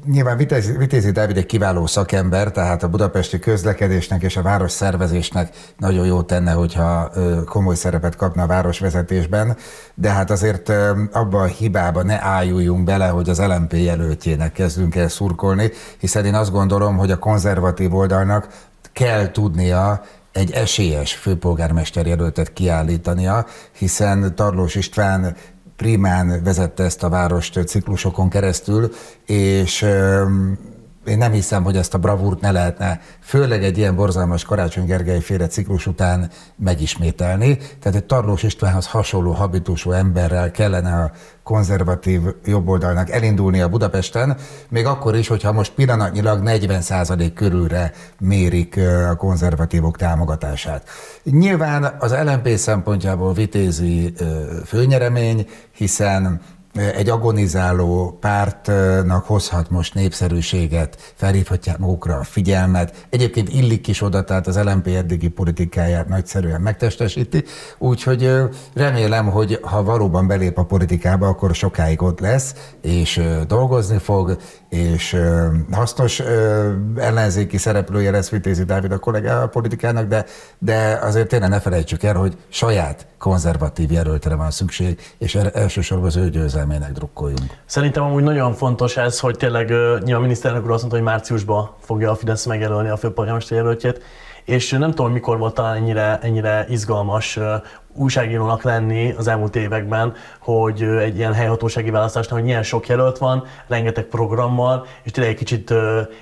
Nyilván 0.06 0.38
Vitézi, 0.38 0.78
Vitézi 0.78 1.12
Dávid 1.12 1.38
egy 1.38 1.46
kiváló 1.46 1.86
szakember, 1.86 2.52
tehát 2.52 2.84
a 2.84 2.90
budapesti 2.90 3.40
közlekedésnek 3.40 4.24
és 4.24 4.38
a 4.38 4.42
város 4.42 4.72
szervezésnek 4.72 5.56
nagyon 5.78 6.06
jó 6.06 6.22
tenne, 6.22 6.52
hogyha 6.52 7.12
komoly 7.46 7.76
szerepet 7.76 8.16
kapna 8.16 8.44
a 8.44 8.48
városvezetésben, 8.48 9.58
de 9.94 10.10
hát 10.10 10.32
azért 10.32 10.70
abba 11.12 11.42
a 11.42 11.46
hibába 11.46 12.04
ne 12.04 12.24
álljunk 12.24 12.84
bele, 12.84 13.08
hogy 13.08 13.30
az 13.30 13.40
LMP 13.40 13.74
jelöltjének 13.74 14.52
kezdünk 14.52 14.96
el 14.96 15.08
szurkolni, 15.08 15.72
hiszen 15.98 16.26
én 16.26 16.36
azt 16.36 16.52
gondolom, 16.52 16.98
hogy 16.98 17.12
a 17.12 17.20
konzervatív 17.20 17.96
oldalnak 17.96 18.48
kell 18.94 19.32
tudnia 19.32 20.02
egy 20.32 20.52
esélyes 20.52 21.14
főpolgármester 21.14 22.08
jelöltet 22.08 22.54
kiállítania, 22.54 23.46
hiszen 23.72 24.36
Tarlós 24.36 24.76
István 24.76 25.36
primán 25.76 26.44
vezette 26.44 26.84
ezt 26.84 27.04
a 27.04 27.10
várost 27.10 27.68
ciklusokon 27.68 28.30
keresztül, 28.30 28.92
és 29.26 29.86
én 31.10 31.18
nem 31.18 31.32
hiszem, 31.32 31.64
hogy 31.64 31.78
ezt 31.78 31.94
a 31.94 31.98
bravúrt 31.98 32.42
ne 32.42 32.52
lehetne, 32.52 33.02
főleg 33.20 33.64
egy 33.64 33.78
ilyen 33.78 33.96
borzalmas 33.96 34.44
Karácsony 34.44 34.86
Gergely 34.86 35.20
féle 35.20 35.48
ciklus 35.48 35.88
után 35.88 36.30
megismételni. 36.56 37.58
Tehát 37.58 37.98
egy 37.98 38.04
Tarlós 38.04 38.44
Istvánhoz 38.44 38.88
hasonló 38.88 39.32
habitusú 39.32 39.92
emberrel 39.92 40.52
kellene 40.52 40.94
a 40.94 41.12
konzervatív 41.44 42.22
jobboldalnak 42.46 43.10
elindulni 43.10 43.62
a 43.62 43.70
Budapesten, 43.70 44.38
még 44.70 44.86
akkor 44.86 45.16
is, 45.16 45.28
hogyha 45.28 45.52
most 45.52 45.74
pillanatnyilag 45.74 46.42
40% 46.46 47.32
körülre 47.36 47.92
mérik 48.20 48.80
a 49.10 49.16
konzervatívok 49.16 49.98
támogatását. 49.98 50.88
Nyilván 51.24 51.96
az 52.00 52.16
LNP 52.24 52.58
szempontjából 52.58 53.34
vitézi 53.34 54.14
főnyeremény, 54.66 55.48
hiszen 55.72 56.42
egy 56.80 57.10
agonizáló 57.10 58.18
pártnak 58.20 59.26
hozhat 59.26 59.70
most 59.70 59.94
népszerűséget, 59.94 61.14
felhívhatják 61.16 61.78
magukra 61.78 62.16
a 62.16 62.24
figyelmet. 62.24 63.06
Egyébként 63.10 63.50
illik 63.50 63.88
is 63.88 64.02
oda, 64.02 64.24
tehát 64.24 64.48
az 64.48 64.64
LMP 64.64 64.88
eddigi 64.88 65.28
politikáját 65.28 66.08
nagyszerűen 66.08 66.62
megtestesíti, 66.62 67.44
úgyhogy 67.78 68.32
remélem, 68.74 69.30
hogy 69.30 69.60
ha 69.62 69.84
valóban 69.84 70.28
belép 70.28 70.58
a 70.58 70.66
politikába, 70.66 71.28
akkor 71.28 71.56
sokáig 71.56 72.02
ott 72.02 72.20
lesz, 72.20 72.56
és 72.82 73.22
dolgozni 73.48 73.98
fog, 73.98 74.38
és 74.70 75.18
hasznos 75.72 76.22
ellenzéki 76.96 77.58
szereplője 77.58 78.12
lesz 78.12 78.30
Vitézi 78.30 78.64
Dávid 78.64 78.92
a 78.92 78.98
kollégá 78.98 79.42
a 79.42 79.48
politikának, 79.48 80.08
de, 80.08 80.26
de 80.58 81.00
azért 81.02 81.28
tényleg 81.28 81.50
ne 81.50 81.60
felejtsük 81.60 82.04
el, 82.04 82.16
hogy 82.16 82.38
saját 82.50 83.08
konzervatív 83.18 83.92
jelöltre 83.92 84.36
van 84.36 84.52
szükség, 84.52 85.00
és 85.18 85.36
er, 85.36 85.52
elsősorban 85.54 86.08
az 86.08 86.16
ő 86.16 86.30
győzelmének 86.30 86.92
drukkoljunk. 86.92 87.58
Szerintem 87.66 88.04
amúgy 88.04 88.24
nagyon 88.24 88.54
fontos 88.54 88.98
ez, 88.98 89.20
hogy 89.20 89.38
tényleg 89.38 89.70
nyilván 89.70 90.14
a 90.14 90.20
miniszterelnök 90.20 90.66
úr 90.66 90.72
azt 90.72 90.82
mondta, 90.82 91.00
hogy 91.00 91.10
márciusban 91.10 91.70
fogja 91.80 92.12
a 92.12 92.16
Fidesz 92.16 92.46
megjelölni 92.46 92.90
a 92.90 92.98
főpolgármester 92.98 93.58
jelöltjét, 93.58 94.02
és 94.46 94.72
nem 94.72 94.90
tudom, 94.90 95.12
mikor 95.12 95.38
volt 95.38 95.54
talán 95.54 95.76
ennyire, 95.76 96.20
ennyire 96.22 96.66
izgalmas 96.70 97.40
újságírónak 97.96 98.64
lenni 98.64 99.12
az 99.12 99.28
elmúlt 99.28 99.56
években, 99.56 100.14
hogy 100.40 100.82
egy 100.82 101.18
ilyen 101.18 101.34
helyhatósági 101.34 101.90
választásnál, 101.90 102.40
hogy 102.40 102.48
milyen 102.48 102.64
sok 102.64 102.88
jelölt 102.88 103.18
van, 103.18 103.44
rengeteg 103.68 104.04
programmal, 104.04 104.86
és 105.04 105.12
tényleg 105.12 105.32
egy 105.32 105.40
kicsit 105.40 105.74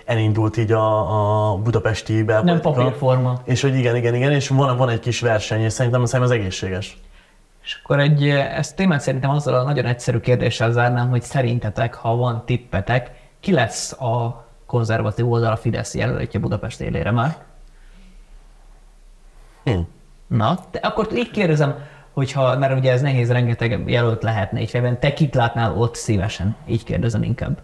elindult 0.06 0.58
így 0.58 0.72
a, 0.72 1.52
a 1.52 1.58
budapesti 1.58 2.24
belpolitika. 2.24 2.70
Nem 2.70 2.76
papírforma. 2.76 3.42
És 3.44 3.62
hogy 3.62 3.76
igen, 3.76 3.96
igen, 3.96 4.16
igen, 4.16 4.32
és 4.32 4.48
van, 4.48 4.78
van 4.78 4.90
egy 4.90 5.00
kis 5.00 5.20
verseny, 5.20 5.62
és 5.62 5.74
szerintem, 5.74 6.06
szerintem 6.06 6.36
az 6.36 6.40
egészséges. 6.42 6.98
És 7.64 7.80
akkor 7.84 8.00
egy, 8.00 8.30
ezt 8.30 8.76
témát 8.76 9.02
szerintem 9.02 9.30
azzal 9.30 9.54
a 9.54 9.64
nagyon 9.64 9.86
egyszerű 9.86 10.20
kérdéssel 10.20 10.72
zárnám, 10.72 11.10
hogy 11.10 11.22
szerintetek, 11.22 11.94
ha 11.94 12.16
van 12.16 12.44
tippetek, 12.46 13.12
ki 13.40 13.52
lesz 13.52 13.92
a 13.92 14.46
konzervatív 14.66 15.32
oldal 15.32 15.52
a 15.52 15.56
Fidesz 15.56 15.96
jelöltje 15.96 16.40
Budapest 16.40 16.82
élére 16.82 17.12
már? 17.12 17.38
Hm. 19.68 19.80
Na, 20.28 20.60
de 20.72 20.80
akkor 20.80 21.08
így 21.16 21.32
kérdezem, 21.32 21.76
hogyha, 22.14 22.58
mert 22.58 22.78
ugye 22.78 22.92
ez 22.92 23.02
nehéz, 23.02 23.32
rengeteg 23.32 23.84
jelölt 23.90 24.24
lehetne 24.24 24.60
egy 24.60 24.70
fejben, 24.70 25.00
te 25.00 25.14
kit 25.14 25.36
látnál 25.36 25.78
ott 25.78 25.96
szívesen? 25.96 26.56
Így 26.68 26.84
kérdezem 26.84 27.24
inkább. 27.24 27.62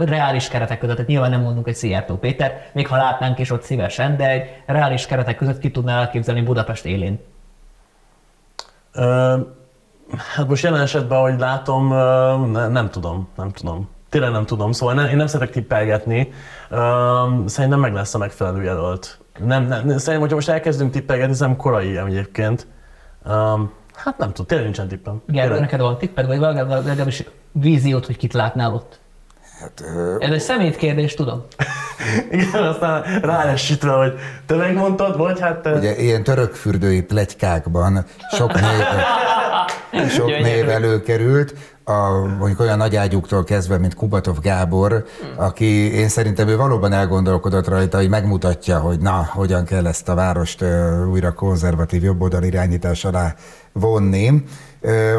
Reális 0.00 0.48
keretek 0.48 0.78
között, 0.78 0.94
tehát 0.94 1.10
nyilván 1.10 1.30
nem 1.30 1.40
mondunk 1.40 1.68
egy 1.68 1.74
Szijjártó 1.74 2.16
Péter, 2.16 2.70
még 2.72 2.86
ha 2.86 2.96
látnánk 2.96 3.38
is 3.38 3.50
ott 3.50 3.62
szívesen, 3.62 4.16
de 4.16 4.30
egy 4.30 4.62
reális 4.66 5.06
keretek 5.06 5.36
között 5.36 5.58
ki 5.58 5.70
tudnál 5.70 6.00
elképzelni 6.00 6.42
Budapest 6.42 6.84
élén? 6.84 7.20
Ö, 8.92 9.36
hát 10.34 10.48
most 10.48 10.62
jelen 10.62 10.80
esetben, 10.80 11.18
ahogy 11.18 11.38
látom, 11.38 11.88
ne, 12.50 12.68
nem 12.68 12.90
tudom, 12.90 13.28
nem 13.36 13.50
tudom. 13.50 13.88
Tényleg 14.08 14.30
nem 14.30 14.46
tudom, 14.46 14.72
szóval 14.72 14.94
nem, 14.94 15.06
én 15.06 15.16
nem 15.16 15.26
szeretek 15.26 15.54
tippelgetni. 15.54 16.32
Ö, 16.68 16.78
szerintem 17.46 17.80
meg 17.80 17.92
lesz 17.92 18.14
a 18.14 18.18
megfelelő 18.18 18.62
jelölt. 18.62 19.18
Nem, 19.38 19.66
nem, 19.66 19.80
szerintem, 19.86 20.20
hogyha 20.20 20.34
most 20.34 20.48
elkezdünk 20.48 20.92
tippelgetni, 20.92 21.34
nem 21.38 21.56
korai 21.56 21.96
egyébként. 21.96 22.66
Um, 23.26 23.72
hát 23.94 24.18
nem 24.18 24.28
tudom, 24.28 24.46
tényleg 24.46 24.66
nincsen 24.66 24.88
tippem. 24.88 25.22
Gergő, 25.26 25.58
neked 25.60 25.80
van 25.80 25.98
tipped, 25.98 26.26
vagy 26.26 26.38
legalábbis 26.38 27.24
víziót, 27.52 28.06
hogy 28.06 28.16
kit 28.16 28.32
látnál 28.32 28.74
ott? 28.74 28.98
Hát, 29.60 29.82
ö... 29.96 30.16
Ez 30.18 30.30
egy 30.30 30.40
szemét 30.40 30.76
kérdés, 30.76 31.14
tudom. 31.14 31.44
Igen, 32.30 32.62
aztán 32.62 33.20
ráesítve, 33.20 33.92
hogy 33.92 34.14
te 34.46 34.54
megmondtad, 34.54 35.16
vagy 35.16 35.40
hát 35.40 35.58
te... 35.58 35.72
Ugye 35.72 35.96
ilyen 35.96 36.22
törökfürdői 36.22 37.02
plegykákban 37.02 38.04
sok 38.30 38.52
név, 38.52 38.84
sok 40.16 40.26
név 40.26 40.68
előkerült, 40.68 41.54
a, 41.84 42.26
mondjuk 42.38 42.60
olyan 42.60 42.76
nagyágyuktól 42.76 43.44
kezdve, 43.44 43.78
mint 43.78 43.94
Kubatov 43.94 44.38
Gábor, 44.40 45.04
aki 45.36 45.94
én 45.94 46.08
szerintem 46.08 46.48
ő 46.48 46.56
valóban 46.56 46.92
elgondolkodott 46.92 47.68
rajta, 47.68 47.96
hogy 47.96 48.08
megmutatja, 48.08 48.78
hogy 48.78 48.98
na, 48.98 49.28
hogyan 49.32 49.64
kell 49.64 49.86
ezt 49.86 50.08
a 50.08 50.14
várost 50.14 50.64
újra 51.10 51.32
konzervatív 51.32 52.02
jobboldal 52.02 52.42
irányítás 52.42 53.04
alá 53.04 53.34
vonni. 53.72 54.44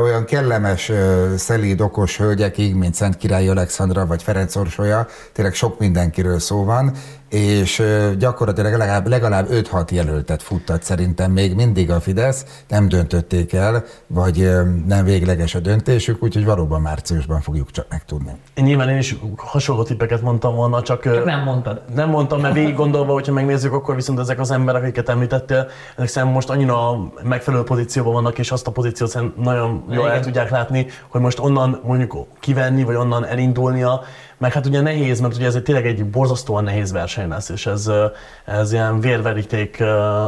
Olyan 0.02 0.26
kellemes, 0.26 0.92
szelíd, 1.38 1.82
okos 1.82 2.18
hölgyekig, 2.18 2.76
mint 2.76 2.96
Szent 2.96 3.18
Király 3.18 3.50
Alexandra 3.50 4.06
vagy 4.06 4.24
Ferenc 4.24 4.56
Orsolya, 4.56 5.08
tényleg 5.34 5.54
sok 5.54 5.80
mindenkiről 5.80 6.40
szó 6.40 6.64
van, 6.64 6.92
és 7.36 7.84
gyakorlatilag 8.18 8.72
legalább, 8.72 9.08
legalább 9.08 9.48
5-6 9.52 9.92
jelöltet 9.92 10.44
futtat 10.44 10.84
szerintem 10.84 11.32
még 11.32 11.56
mindig 11.56 11.92
a 11.92 12.00
Fidesz, 12.00 12.64
nem 12.68 12.88
döntötték 12.88 13.54
el, 13.54 13.84
vagy 14.08 14.50
nem 14.88 15.06
végleges 15.06 15.56
a 15.56 15.60
döntésük, 15.60 16.24
úgyhogy 16.24 16.46
valóban 16.46 16.82
márciusban 16.82 17.42
fogjuk 17.42 17.72
csak 17.72 17.86
megtudni. 17.90 18.32
Én 18.54 18.64
nyilván 18.64 18.90
én 18.90 18.98
is 18.98 19.16
hasonló 19.38 19.84
tippeket 19.84 20.22
mondtam 20.22 20.56
volna, 20.56 20.82
csak, 20.82 21.04
csak 21.04 21.26
nem 21.26 21.44
mondtad. 21.44 21.82
Nem 21.96 22.10
mondtam, 22.10 22.42
mert 22.42 22.54
végig 22.54 22.76
gondolva, 22.76 23.14
hogyha 23.14 23.34
megnézzük, 23.34 23.74
akkor 23.74 23.96
viszont 23.96 24.20
ezek 24.20 24.40
az 24.40 24.52
emberek, 24.52 24.82
akiket 24.82 25.10
említettél, 25.10 25.68
ezek 25.96 26.08
szerintem 26.08 26.34
most 26.34 26.50
annyira 26.50 27.12
megfelelő 27.24 27.64
pozícióban 27.64 28.14
vannak, 28.14 28.38
és 28.38 28.52
azt 28.52 28.68
a 28.68 28.72
pozíciót 28.72 29.10
szerintem 29.10 29.44
nagyon 29.44 29.84
jól 29.90 30.12
el 30.12 30.20
tudják 30.20 30.50
látni, 30.50 30.88
hogy 31.08 31.22
most 31.22 31.40
onnan 31.40 31.80
mondjuk 31.84 32.28
kivenni, 32.40 32.84
vagy 32.84 32.96
onnan 32.96 33.26
elindulnia, 33.26 34.02
meg 34.38 34.54
hát 34.54 34.66
ugye 34.66 34.82
nehéz, 34.82 35.20
mert 35.20 35.36
ugye 35.36 35.46
ez 35.46 35.56
egy, 35.56 35.64
tényleg 35.64 35.86
egy 35.86 36.06
borzasztóan 36.06 36.64
nehéz 36.64 36.92
verseny 36.92 37.28
lesz, 37.28 37.50
és 37.50 37.66
ez, 37.66 37.92
ez 38.46 38.74
ilyen 38.74 39.00
vérveríték 39.00 39.78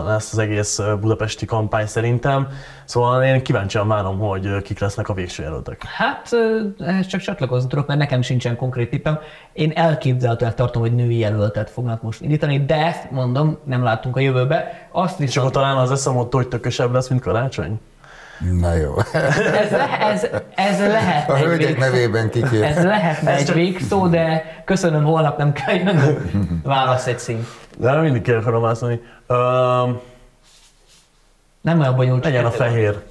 lesz 0.05 0.31
az 0.31 0.37
egész 0.37 0.79
budapesti 0.99 1.45
kampány 1.45 1.85
szerintem. 1.85 2.47
Szóval 2.85 3.23
én 3.23 3.43
kíváncsian 3.43 3.87
várom, 3.87 4.19
hogy 4.19 4.61
kik 4.61 4.79
lesznek 4.79 5.09
a 5.09 5.13
végső 5.13 5.43
jelöltek. 5.43 5.83
Hát 5.83 6.29
csak 7.07 7.21
csatlakozni 7.21 7.69
tudok, 7.69 7.87
mert 7.87 7.99
nekem 7.99 8.21
sincsen 8.21 8.55
konkrét 8.55 8.89
tippem. 8.89 9.19
Én 9.53 9.71
elképzelhetően 9.75 10.55
tartom, 10.55 10.81
hogy 10.81 10.95
női 10.95 11.17
jelöltet 11.17 11.69
fognak 11.69 12.01
most 12.01 12.21
indítani, 12.21 12.65
de 12.65 13.07
mondom, 13.11 13.57
nem 13.63 13.83
látunk 13.83 14.15
a 14.15 14.19
jövőbe. 14.19 14.87
Azt 14.91 15.17
viszont... 15.17 15.29
És 15.29 15.37
akkor 15.37 15.51
talán 15.51 15.77
az 15.77 15.91
eszem 15.91 16.17
ott, 16.17 16.33
hogy 16.33 16.47
tökösebb 16.47 16.93
lesz, 16.93 17.07
mint 17.07 17.21
karácsony? 17.21 17.79
Na 18.39 18.73
jó. 18.73 18.93
Ez, 19.13 19.71
le, 19.71 19.99
ez, 19.99 20.27
ez 20.55 20.79
lehet 20.79 21.29
A 21.29 21.37
hölgyek 21.37 21.77
nevében 21.77 22.29
kikér. 22.29 22.63
Ez 22.63 22.83
lehetne 22.83 23.31
ez 23.31 23.39
egy 23.39 23.45
csak... 23.45 23.55
végszó, 23.55 24.07
de 24.07 24.43
köszönöm, 24.65 25.03
holnap 25.03 25.37
nem 25.37 25.53
kell 25.53 25.75
jönnöm. 25.75 26.61
Válasz 26.63 27.07
egy 27.07 27.19
szín. 27.19 27.47
De 27.77 27.91
nem 27.91 28.01
mindig 28.01 28.21
kell 28.21 28.41
válaszolni. 28.41 29.01
Um, 29.27 29.99
nem 31.61 31.79
olyan 31.79 31.95
bonyolult. 31.95 32.23
Legyen 32.23 32.45
a 32.45 32.51
fehér. 32.51 33.01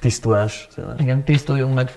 Tisztulás. 0.00 0.68
Igen, 0.98 1.24
tisztuljunk 1.24 1.74
meg. 1.74 1.92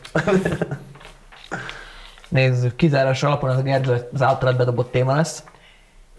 Nézzük, 2.29 2.75
kizárás 2.75 3.23
alapon 3.23 3.49
az 3.49 3.57
a 3.57 3.61
Gergő 3.61 4.07
az 4.13 4.21
általad 4.21 4.57
bedobott 4.57 4.91
téma 4.91 5.15
lesz. 5.15 5.43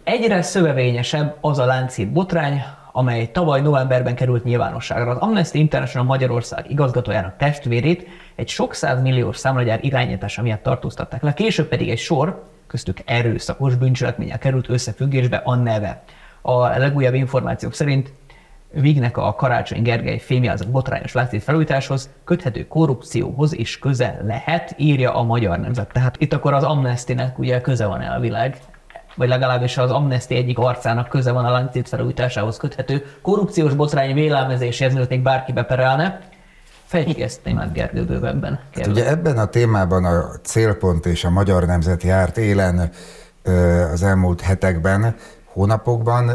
Egyre 0.05 0.43
szövevényesebb 0.43 1.37
az 1.41 1.59
a 1.59 1.65
láncít 1.65 2.13
botrány, 2.13 2.65
amely 2.97 3.31
tavaly 3.31 3.61
novemberben 3.61 4.15
került 4.15 4.45
nyilvánosságra. 4.45 5.11
Az 5.11 5.17
Amnesty 5.19 5.55
International 5.55 6.07
Magyarország 6.07 6.71
igazgatójának 6.71 7.37
testvérét 7.37 8.09
egy 8.35 8.49
sok 8.49 8.75
milliós 9.03 9.37
számlagyár 9.37 9.79
irányítása 9.83 10.43
miatt 10.43 10.63
tartóztatták 10.63 11.23
le, 11.23 11.35
később 11.35 11.69
pedig 11.69 11.89
egy 11.89 11.99
sor, 11.99 12.43
köztük 12.67 12.99
erőszakos 13.05 13.75
bűncselekménnyel 13.75 14.39
került 14.39 14.69
összefüggésbe 14.69 15.37
a 15.37 15.55
neve. 15.55 16.03
A 16.43 16.67
legújabb 16.67 17.15
információk 17.15 17.75
szerint 17.75 18.13
Vignek 18.73 19.17
a 19.17 19.35
Karácsony 19.35 19.83
Gergely 19.83 20.19
fémjelzett 20.19 20.71
botrányos 20.71 21.13
látszét 21.13 21.43
felújításhoz 21.43 22.11
köthető 22.25 22.67
korrupcióhoz 22.67 23.53
is 23.53 23.79
köze 23.79 24.21
lehet, 24.25 24.75
írja 24.79 25.15
a 25.15 25.23
Magyar 25.23 25.59
Nemzet. 25.59 25.93
Tehát 25.93 26.17
itt 26.19 26.33
akkor 26.33 26.53
az 26.53 26.63
Amnestynek 26.63 27.39
ugye 27.39 27.61
köze 27.61 27.87
van 27.87 28.01
elvileg, 28.01 28.59
vagy 29.17 29.29
legalábbis 29.29 29.77
az 29.77 29.91
Amnesty 29.91 30.31
egyik 30.31 30.59
arcának 30.59 31.09
köze 31.09 31.33
van 31.33 31.45
a 31.45 31.51
láncét 31.51 31.89
felújításához 31.89 32.57
köthető 32.57 33.07
korrupciós 33.23 33.75
botrány 33.75 34.15
vélelmezéséhez, 34.15 34.93
mielőtt 34.93 35.11
még 35.11 35.23
bárki 35.23 35.53
beperelne. 35.53 36.21
Fejtjük 36.85 37.21
ezt 37.21 37.41
témát 37.43 37.73
Gergő 37.73 38.05
bővebben. 38.05 38.61
Hát 38.75 38.87
ugye 38.87 39.09
ebben 39.09 39.39
a 39.39 39.47
témában 39.47 40.05
a 40.05 40.25
célpont 40.43 41.07
és 41.07 41.25
a 41.25 41.31
Magyar 41.31 41.67
Nemzet 41.67 42.03
járt 42.03 42.39
élen 42.39 42.91
az 43.93 44.03
elmúlt 44.03 44.41
hetekben, 44.41 45.15
hónapokban, 45.45 46.31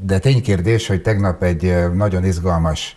de 0.00 0.18
ténykérdés, 0.18 0.86
hogy 0.86 1.02
tegnap 1.02 1.42
egy 1.42 1.92
nagyon 1.94 2.24
izgalmas 2.24 2.96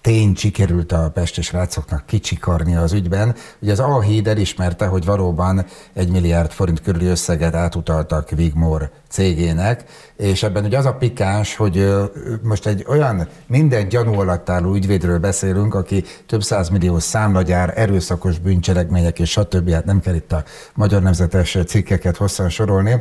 tény 0.00 0.34
sikerült 0.36 0.92
a 0.92 1.10
pestes 1.14 1.52
rácoknak 1.52 2.06
kicsikarni 2.06 2.76
az 2.76 2.92
ügyben. 2.92 3.34
Ugye 3.58 3.72
az 3.72 3.80
Alhíd 3.80 4.26
elismerte, 4.26 4.86
hogy 4.86 5.04
valóban 5.04 5.64
egy 5.92 6.10
milliárd 6.10 6.50
forint 6.50 6.82
körüli 6.82 7.06
összeget 7.06 7.54
átutaltak 7.54 8.30
Vigmor 8.30 8.90
cégének, 9.08 9.84
és 10.16 10.42
ebben 10.42 10.64
ugye 10.64 10.78
az 10.78 10.86
a 10.86 10.94
pikáns, 10.94 11.56
hogy 11.56 11.94
most 12.42 12.66
egy 12.66 12.84
olyan 12.88 13.28
minden 13.46 13.88
gyanú 13.88 14.20
alatt 14.20 14.48
álló 14.48 14.74
ügyvédről 14.74 15.18
beszélünk, 15.18 15.74
aki 15.74 16.04
több 16.26 16.42
millió 16.70 16.98
számlagyár, 16.98 17.72
erőszakos 17.76 18.38
bűncselekmények 18.38 19.18
és 19.18 19.30
stb. 19.30 19.70
Hát 19.70 19.84
nem 19.84 20.00
kell 20.00 20.14
itt 20.14 20.32
a 20.32 20.44
magyar 20.74 21.02
nemzetes 21.02 21.58
cikkeket 21.66 22.16
hosszan 22.16 22.48
sorolni, 22.48 23.00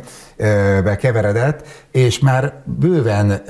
bekeveredett, 0.84 1.68
és 1.92 2.20
már 2.20 2.54
bőven 2.66 3.42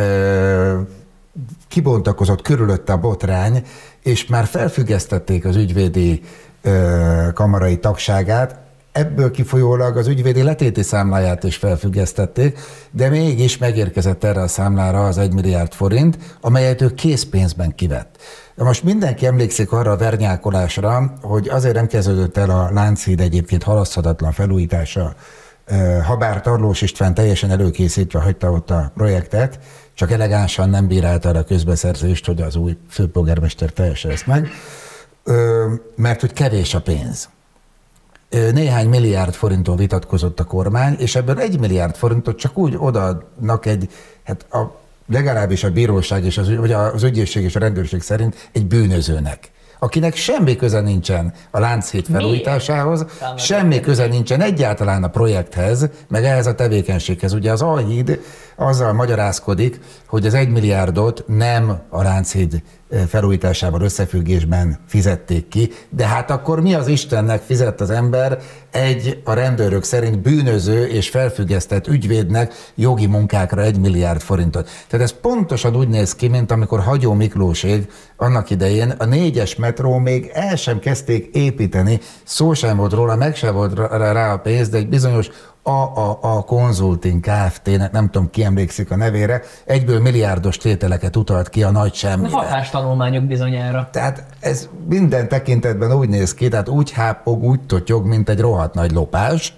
kibontakozott 1.67 2.41
körülötte 2.41 2.93
a 2.93 2.98
botrány, 2.98 3.63
és 4.03 4.25
már 4.25 4.46
felfüggesztették 4.46 5.46
az 5.46 5.55
ügyvédi 5.55 6.22
ö, 6.62 7.27
kamarai 7.34 7.79
tagságát, 7.79 8.60
ebből 8.91 9.31
kifolyólag 9.31 9.98
az 9.98 10.08
ügyvédi 10.08 10.43
letéti 10.43 10.84
számláját 10.84 11.43
is 11.43 11.55
felfüggesztették, 11.55 12.60
de 12.91 13.10
mégis 13.10 13.58
megérkezett 13.58 14.24
erre 14.24 14.41
a 14.41 14.48
számlára 14.48 15.05
az 15.05 15.17
1 15.17 15.34
milliárd 15.34 15.74
forint, 15.74 16.17
amelyet 16.41 16.81
ő 16.81 16.93
készpénzben 16.93 17.75
kivett. 17.75 18.15
De 18.55 18.63
most 18.63 18.84
mindenki 18.84 19.25
emlékszik 19.25 19.72
arra 19.72 19.91
a 19.91 19.98
vernyákolásra, 19.98 21.13
hogy 21.22 21.50
azért 21.50 21.75
nem 21.75 21.88
kezdődött 21.88 22.38
el 22.38 22.50
a 22.50 22.69
Lánchíd 22.74 23.19
egyébként 23.19 23.63
halaszthatatlan 23.63 24.31
felújítása, 24.31 25.15
habár 26.03 26.41
Tarlós 26.41 26.81
István 26.81 27.13
teljesen 27.13 27.51
előkészítve 27.51 28.19
hagyta 28.19 28.51
ott 28.51 28.69
a 28.69 28.91
projektet, 28.96 29.60
csak 30.00 30.12
elegánsan 30.12 30.70
nem 30.70 30.88
bírálta 30.88 31.29
a 31.29 31.44
közbeszerzést, 31.44 32.25
hogy 32.25 32.41
az 32.41 32.56
új 32.56 32.77
főpolgármester 32.89 33.70
teljesen 33.70 34.12
ezt 34.12 34.27
meg, 34.27 34.50
mert 35.96 36.22
hogy 36.22 36.34
kevés 36.34 36.74
a 36.74 36.82
pénz. 36.82 37.29
Néhány 38.29 38.89
milliárd 38.89 39.34
forinton 39.34 39.75
vitatkozott 39.75 40.39
a 40.39 40.44
kormány, 40.44 40.96
és 41.00 41.15
ebből 41.15 41.39
egy 41.39 41.60
milliárd 41.60 41.96
forintot 41.96 42.38
csak 42.38 42.58
úgy 42.58 42.75
odaadnak 42.77 43.65
egy, 43.65 43.89
hát 44.24 44.46
a, 44.53 44.79
legalábbis 45.08 45.63
a 45.63 45.72
bíróság 45.72 46.25
és 46.25 46.38
az, 46.38 46.56
vagy 46.56 46.72
az 46.72 47.03
ügyészség 47.03 47.44
és 47.44 47.56
a 47.56 47.60
rendőrség 47.60 48.01
szerint 48.01 48.50
egy 48.51 48.65
bűnözőnek 48.65 49.51
akinek 49.80 50.16
semmi 50.16 50.56
köze 50.56 50.82
nincsen 50.82 51.34
a 51.52 51.60
Lánchíd 51.60 52.06
felújításához, 52.06 53.06
Miért? 53.20 53.40
semmi 53.40 53.80
köze 53.80 54.06
nincsen 54.06 54.42
egyáltalán 54.42 55.04
a 55.04 55.08
projekthez, 55.08 55.90
meg 56.08 56.24
ehhez 56.24 56.48
a 56.48 56.56
tevékenységhez. 56.56 57.34
Ugye 57.34 57.52
az 57.52 57.62
Alhíd 57.62 58.22
azzal 58.56 58.94
magyarázkodik, 58.94 59.80
hogy 60.08 60.26
az 60.26 60.34
egy 60.34 60.50
milliárdot 60.50 61.24
nem 61.28 61.80
a 61.90 62.04
Lánchíd 62.04 62.62
felújításával 63.08 63.81
összefüggésben 63.81 64.79
fizették 64.88 65.48
ki, 65.48 65.72
de 65.89 66.05
hát 66.05 66.31
akkor 66.31 66.62
mi 66.62 66.74
az 66.74 66.88
Istennek 66.88 67.41
fizet 67.41 67.81
az 67.81 67.89
ember 67.89 68.39
egy 68.72 69.22
a 69.24 69.34
rendőrök 69.34 69.84
szerint 69.84 70.22
bűnöző 70.22 70.86
és 70.86 71.10
felfüggesztett 71.10 71.88
ügyvédnek 71.88 72.53
jogi 72.75 73.05
munkákra 73.05 73.62
egy 73.62 73.79
milliárd 73.79 74.22
forintot. 74.22 74.69
Tehát 74.88 75.05
ez 75.05 75.19
pontosan 75.22 75.75
úgy 75.75 75.88
néz 75.88 76.15
ki, 76.15 76.27
mint 76.27 76.51
amikor 76.51 76.79
Hagyó 76.79 77.13
Miklóség 77.13 77.89
annak 78.17 78.50
idején 78.50 78.89
a 78.89 79.05
négyes 79.05 79.55
metró 79.55 79.98
még 79.98 80.29
el 80.34 80.55
sem 80.55 80.79
kezdték 80.79 81.29
építeni, 81.36 82.00
szó 82.24 82.53
sem 82.53 82.77
volt 82.77 82.93
róla, 82.93 83.15
meg 83.15 83.36
sem 83.36 83.53
volt 83.53 83.79
rá 83.89 84.34
a 84.34 84.39
pénz, 84.39 84.69
de 84.69 84.77
egy 84.77 84.89
bizonyos 84.89 85.29
a 85.63 86.44
Consulting 86.46 87.22
Kft-nek, 87.22 87.92
nem 87.92 88.10
tudom 88.10 88.30
ki 88.30 88.44
emlékszik 88.44 88.92
a 88.92 88.96
nevére, 88.96 89.42
egyből 89.66 90.00
milliárdos 90.00 90.58
tételeket 90.58 91.16
utalt 91.16 91.50
ki 91.50 91.63
a 91.63 91.72
nagy 91.72 91.94
semmire. 91.94 92.32
Hatástanulmányok 92.32 93.24
bizonyára. 93.24 93.89
Tehát 93.91 94.24
ez 94.39 94.69
minden 94.88 95.28
tekintetben 95.28 95.93
úgy 95.93 96.10
néz 96.10 96.34
ki, 96.34 96.48
tehát 96.48 96.69
úgy 96.69 96.91
hápog, 96.91 97.43
úgy 97.43 97.62
totyog, 97.62 98.06
mint 98.06 98.30
egy 98.30 98.39
rohadt 98.39 98.74
nagy 98.74 98.91
lopás, 98.91 99.54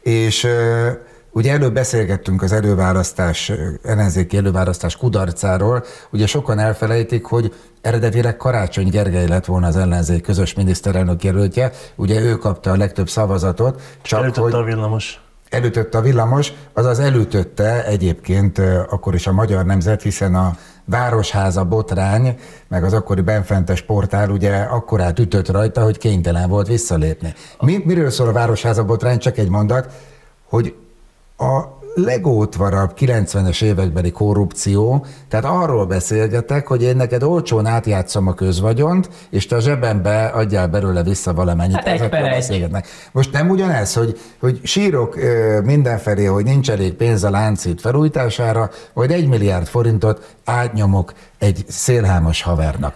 és 0.00 0.48
Ugye 1.36 1.52
előbb 1.52 1.74
beszélgettünk 1.74 2.42
az 2.42 2.52
előválasztás, 2.52 3.52
ellenzéki 3.82 4.36
előválasztás 4.36 4.96
kudarcáról, 4.96 5.84
ugye 6.10 6.26
sokan 6.26 6.58
elfelejtik, 6.58 7.24
hogy 7.24 7.54
eredetileg 7.80 8.36
Karácsony 8.36 8.88
Gergely 8.88 9.26
lett 9.26 9.44
volna 9.44 9.66
az 9.66 9.76
ellenzék 9.76 10.22
közös 10.22 10.54
miniszterelnök 10.54 11.24
jelöltje, 11.24 11.70
ugye 11.96 12.20
ő 12.20 12.36
kapta 12.36 12.70
a 12.70 12.76
legtöbb 12.76 13.08
szavazatot. 13.08 13.80
Csak 14.02 14.36
hogy... 14.36 14.54
a 14.54 14.62
villamos 14.62 15.20
előtötte 15.48 15.98
a 15.98 16.00
villamos, 16.00 16.52
azaz 16.72 16.98
előtötte 16.98 17.84
egyébként 17.84 18.58
akkor 18.90 19.14
is 19.14 19.26
a 19.26 19.32
Magyar 19.32 19.64
Nemzet, 19.64 20.02
hiszen 20.02 20.34
a 20.34 20.56
Városháza 20.84 21.64
botrány, 21.64 22.38
meg 22.68 22.84
az 22.84 22.92
akkori 22.92 23.20
benfentes 23.20 23.82
portál 23.82 24.30
ugye 24.30 24.56
akkorát 24.56 25.18
ütött 25.18 25.50
rajta, 25.50 25.82
hogy 25.82 25.98
kénytelen 25.98 26.48
volt 26.48 26.66
visszalépni. 26.66 27.34
Mi, 27.60 27.82
miről 27.84 28.10
szól 28.10 28.28
a 28.28 28.32
Városháza 28.32 28.84
botrány? 28.84 29.18
Csak 29.18 29.38
egy 29.38 29.48
mondat, 29.48 29.92
hogy 30.48 30.74
a 31.38 31.76
legótvarabb 31.96 32.92
90-es 32.98 33.62
évekbeli 33.62 34.10
korrupció, 34.10 35.06
tehát 35.28 35.44
arról 35.44 35.86
beszélgetek, 35.86 36.66
hogy 36.66 36.82
én 36.82 36.96
neked 36.96 37.22
olcsón 37.22 37.66
átjátszom 37.66 38.26
a 38.26 38.34
közvagyont, 38.34 39.08
és 39.30 39.46
te 39.46 39.56
a 39.56 39.60
zsebembe 39.60 40.26
adjál 40.26 40.68
belőle 40.68 41.02
vissza 41.02 41.34
valamennyit. 41.34 41.76
Hát 41.76 41.86
Ezekről 41.86 42.28
beszélgetnek. 42.28 42.86
Most 43.12 43.32
nem 43.32 43.50
ugyanez, 43.50 43.94
hogy, 43.94 44.20
hogy 44.40 44.60
sírok 44.62 45.16
mindenfelé, 45.64 46.24
hogy 46.24 46.44
nincs 46.44 46.70
elég 46.70 46.94
pénz 46.94 47.24
a 47.24 47.30
láncít 47.30 47.80
felújítására, 47.80 48.70
vagy 48.92 49.12
egy 49.12 49.28
milliárd 49.28 49.66
forintot 49.66 50.34
átnyomok 50.44 51.12
egy 51.38 51.64
szélhámos 51.68 52.42
havernak. 52.42 52.94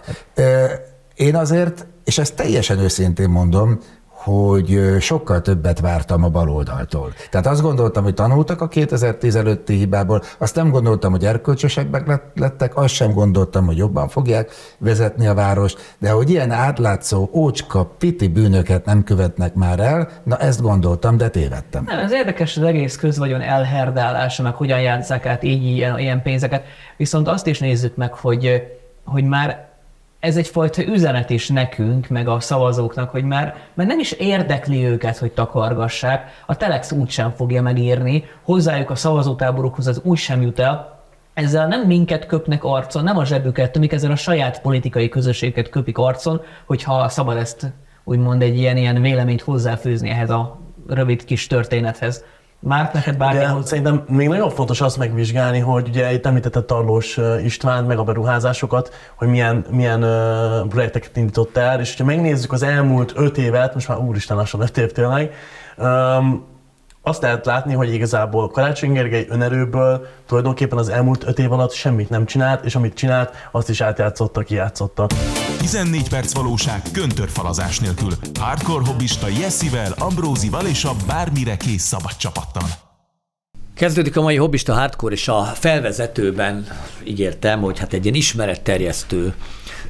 Én 1.15 1.35
azért, 1.35 1.85
és 2.03 2.17
ezt 2.17 2.35
teljesen 2.35 2.79
őszintén 2.79 3.29
mondom, 3.29 3.79
hogy 4.23 4.79
sokkal 4.99 5.41
többet 5.41 5.79
vártam 5.79 6.23
a 6.23 6.29
baloldaltól. 6.29 7.13
Tehát 7.29 7.47
azt 7.47 7.61
gondoltam, 7.61 8.03
hogy 8.03 8.13
tanultak 8.13 8.61
a 8.61 8.67
2010 8.67 9.35
előtti 9.35 9.73
hibából, 9.73 10.21
azt 10.37 10.55
nem 10.55 10.69
gondoltam, 10.69 11.11
hogy 11.11 11.25
erkölcsösebbek 11.25 12.19
lettek, 12.35 12.77
azt 12.77 12.93
sem 12.93 13.13
gondoltam, 13.13 13.65
hogy 13.65 13.77
jobban 13.77 14.07
fogják 14.07 14.51
vezetni 14.77 15.27
a 15.27 15.33
várost, 15.33 15.95
de 15.99 16.09
hogy 16.09 16.29
ilyen 16.29 16.51
átlátszó, 16.51 17.29
ócska, 17.33 17.85
piti 17.85 18.27
bűnöket 18.27 18.85
nem 18.85 19.03
követnek 19.03 19.53
már 19.53 19.79
el, 19.79 20.09
na 20.23 20.37
ezt 20.37 20.61
gondoltam, 20.61 21.17
de 21.17 21.29
tévedtem. 21.29 21.83
Nem, 21.87 21.99
ez 21.99 22.11
érdekes 22.11 22.57
az 22.57 22.63
egész 22.63 22.97
közvagyon 22.97 23.41
elherdálása, 23.41 24.43
meg 24.43 24.53
hogyan 24.53 24.81
játszák 24.81 25.25
át 25.25 25.43
így 25.43 25.63
ilyen, 25.63 25.99
ilyen 25.99 26.21
pénzeket, 26.21 26.63
viszont 26.97 27.27
azt 27.27 27.47
is 27.47 27.59
nézzük 27.59 27.95
meg, 27.95 28.13
hogy, 28.13 28.63
hogy 29.05 29.23
már 29.23 29.70
ez 30.21 30.37
egyfajta 30.37 30.83
üzenet 30.85 31.29
is 31.29 31.49
nekünk, 31.49 32.07
meg 32.07 32.27
a 32.27 32.39
szavazóknak, 32.39 33.09
hogy 33.09 33.23
már, 33.23 33.55
már 33.73 33.87
nem 33.87 33.99
is 33.99 34.11
érdekli 34.11 34.85
őket, 34.85 35.17
hogy 35.17 35.31
takargassák, 35.31 36.43
a 36.45 36.57
Telex 36.57 36.91
úgy 36.91 37.23
fogja 37.35 37.61
megírni, 37.61 38.23
hozzájuk 38.43 38.89
a 38.89 38.95
szavazótáborokhoz 38.95 39.87
az 39.87 40.01
úgy 40.03 40.17
sem 40.17 40.41
jut 40.41 40.59
el, 40.59 40.99
ezzel 41.33 41.67
nem 41.67 41.81
minket 41.81 42.25
köpnek 42.25 42.63
arcon, 42.63 43.03
nem 43.03 43.17
a 43.17 43.25
zsebüket 43.25 43.71
tömik, 43.71 43.91
ezzel 43.91 44.11
a 44.11 44.15
saját 44.15 44.61
politikai 44.61 45.09
közösséget 45.09 45.69
köpik 45.69 45.97
arcon, 45.97 46.41
hogyha 46.65 47.09
szabad 47.09 47.37
ezt 47.37 47.73
úgymond 48.03 48.41
egy 48.41 48.57
ilyen, 48.57 48.77
ilyen 48.77 49.01
véleményt 49.01 49.41
hozzáfőzni 49.41 50.09
ehhez 50.09 50.29
a 50.29 50.59
rövid 50.87 51.25
kis 51.25 51.47
történethez. 51.47 52.23
Már 52.63 52.89
neked 52.93 53.17
bármi? 53.17 53.39
De 53.39 53.55
szerintem 53.63 54.03
még 54.07 54.27
nagyon 54.27 54.49
fontos 54.49 54.81
azt 54.81 54.97
megvizsgálni, 54.97 55.59
hogy 55.59 55.87
ugye 55.87 56.13
itt 56.13 56.25
említette 56.25 56.61
Tarlós 56.61 57.19
István, 57.43 57.83
meg 57.83 57.97
a 57.97 58.03
beruházásokat, 58.03 58.93
hogy 59.15 59.27
milyen, 59.27 59.65
milyen 59.69 60.03
uh, 60.03 60.67
projekteket 60.67 61.17
indított 61.17 61.57
el, 61.57 61.79
és 61.79 61.97
ha 61.97 62.03
megnézzük 62.03 62.51
az 62.51 62.63
elmúlt 62.63 63.13
öt 63.15 63.37
évet, 63.37 63.73
most 63.73 63.87
már 63.87 63.97
úristen 63.97 64.37
lassan 64.37 64.61
öt 64.61 64.77
év 64.77 64.91
tényleg, 64.91 65.33
um, 65.77 66.50
azt 67.03 67.21
lehet 67.21 67.45
látni, 67.45 67.73
hogy 67.73 67.93
igazából 67.93 68.49
Karácsony 68.49 68.91
Gergely 68.91 69.25
önerőből 69.29 70.07
tulajdonképpen 70.27 70.77
az 70.77 70.89
elmúlt 70.89 71.23
öt 71.27 71.39
év 71.39 71.51
alatt 71.51 71.71
semmit 71.71 72.09
nem 72.09 72.25
csinált, 72.25 72.65
és 72.65 72.75
amit 72.75 72.93
csinált, 72.93 73.33
azt 73.51 73.69
is 73.69 73.81
átjátszotta, 73.81 74.41
kijátszotta. 74.41 75.07
14 75.59 76.09
perc 76.09 76.33
valóság 76.33 76.81
köntörfalazás 76.93 77.79
nélkül. 77.79 78.11
Hardcore 78.39 78.85
hobbista 78.85 79.27
Jessivel, 79.27 79.93
Ambrózival 79.97 80.65
és 80.65 80.83
a 80.85 80.91
bármire 81.07 81.57
kész 81.57 81.83
szabad 81.83 82.15
csapattal. 82.17 82.69
Kezdődik 83.75 84.17
a 84.17 84.21
mai 84.21 84.35
hobbista 84.35 84.73
hardcore, 84.73 85.13
és 85.13 85.27
a 85.27 85.43
felvezetőben 85.43 86.67
ígértem, 87.03 87.61
hogy 87.61 87.79
hát 87.79 87.93
egy 87.93 88.03
ilyen 88.03 88.15
ismeretterjesztő 88.15 89.33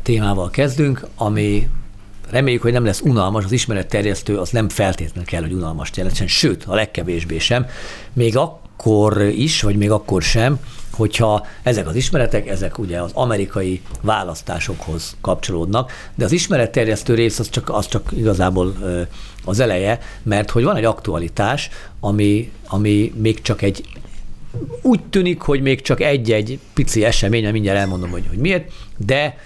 témával 0.04 0.50
kezdünk, 0.50 1.08
ami 1.18 1.70
reméljük, 2.32 2.62
hogy 2.62 2.72
nem 2.72 2.86
lesz 2.86 3.02
unalmas, 3.02 3.44
az 3.44 3.52
ismeretterjesztő 3.52 4.38
az 4.38 4.50
nem 4.50 4.70
feltétlenül 4.70 5.26
kell, 5.26 5.42
hogy 5.42 5.54
unalmas 5.54 5.92
jelentsen, 5.96 6.28
sőt, 6.28 6.64
a 6.68 6.76
legkevésbé 6.76 7.38
sem. 7.38 7.66
Még 8.14 8.38
akkor 8.38 9.22
is, 9.22 9.62
vagy 9.62 9.76
még 9.76 9.92
akkor 9.92 10.22
sem, 10.22 10.60
hogyha 10.92 11.46
ezek 11.64 11.88
az 11.88 11.96
ismeretek, 11.96 12.48
ezek 12.48 12.78
ugye 12.78 13.02
az 13.02 13.12
amerikai 13.14 13.82
választásokhoz 14.02 15.16
kapcsolódnak, 15.22 15.92
de 16.16 16.26
az 16.26 16.32
ismeretterjesztő 16.32 17.14
rész 17.14 17.40
az 17.40 17.50
csak, 17.50 17.70
az 17.70 17.88
csak 17.88 18.12
igazából 18.16 18.74
az 19.46 19.60
eleje, 19.60 20.00
mert 20.24 20.50
hogy 20.50 20.64
van 20.64 20.76
egy 20.76 20.86
aktualitás, 20.86 21.70
ami, 22.00 22.52
ami 22.68 23.14
még 23.16 23.42
csak 23.42 23.62
egy 23.62 23.84
úgy 24.82 25.04
tűnik, 25.04 25.42
hogy 25.42 25.62
még 25.62 25.82
csak 25.82 26.02
egy-egy 26.02 26.60
pici 26.74 27.04
esemény, 27.04 27.52
mindjárt 27.52 27.80
elmondom, 27.80 28.10
hogy, 28.10 28.24
hogy 28.30 28.38
miért, 28.38 28.72
de 28.98 29.38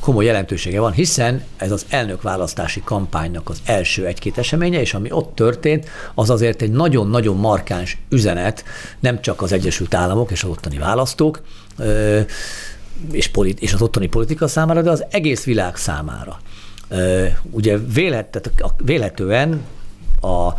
komoly 0.00 0.24
jelentősége 0.24 0.80
van, 0.80 0.92
hiszen 0.92 1.44
ez 1.56 1.70
az 1.70 1.86
elnökválasztási 1.88 2.82
kampánynak 2.84 3.48
az 3.48 3.58
első 3.64 4.06
egy-két 4.06 4.38
eseménye, 4.38 4.80
és 4.80 4.94
ami 4.94 5.10
ott 5.12 5.34
történt, 5.34 5.88
az 6.14 6.30
azért 6.30 6.62
egy 6.62 6.70
nagyon-nagyon 6.70 7.36
markáns 7.36 7.98
üzenet, 8.08 8.64
nem 9.00 9.20
csak 9.20 9.42
az 9.42 9.52
Egyesült 9.52 9.94
Államok 9.94 10.30
és 10.30 10.42
az 10.42 10.50
ottani 10.50 10.78
választók, 10.78 11.42
és, 13.12 13.28
polit- 13.28 13.60
és 13.60 13.72
az 13.72 13.82
ottani 13.82 14.06
politika 14.06 14.48
számára, 14.48 14.82
de 14.82 14.90
az 14.90 15.04
egész 15.10 15.44
világ 15.44 15.76
számára. 15.76 16.38
Ugye 17.50 17.78
vélet, 17.78 18.26
tehát 18.26 18.74
véletően 18.84 19.60
a, 20.22 20.54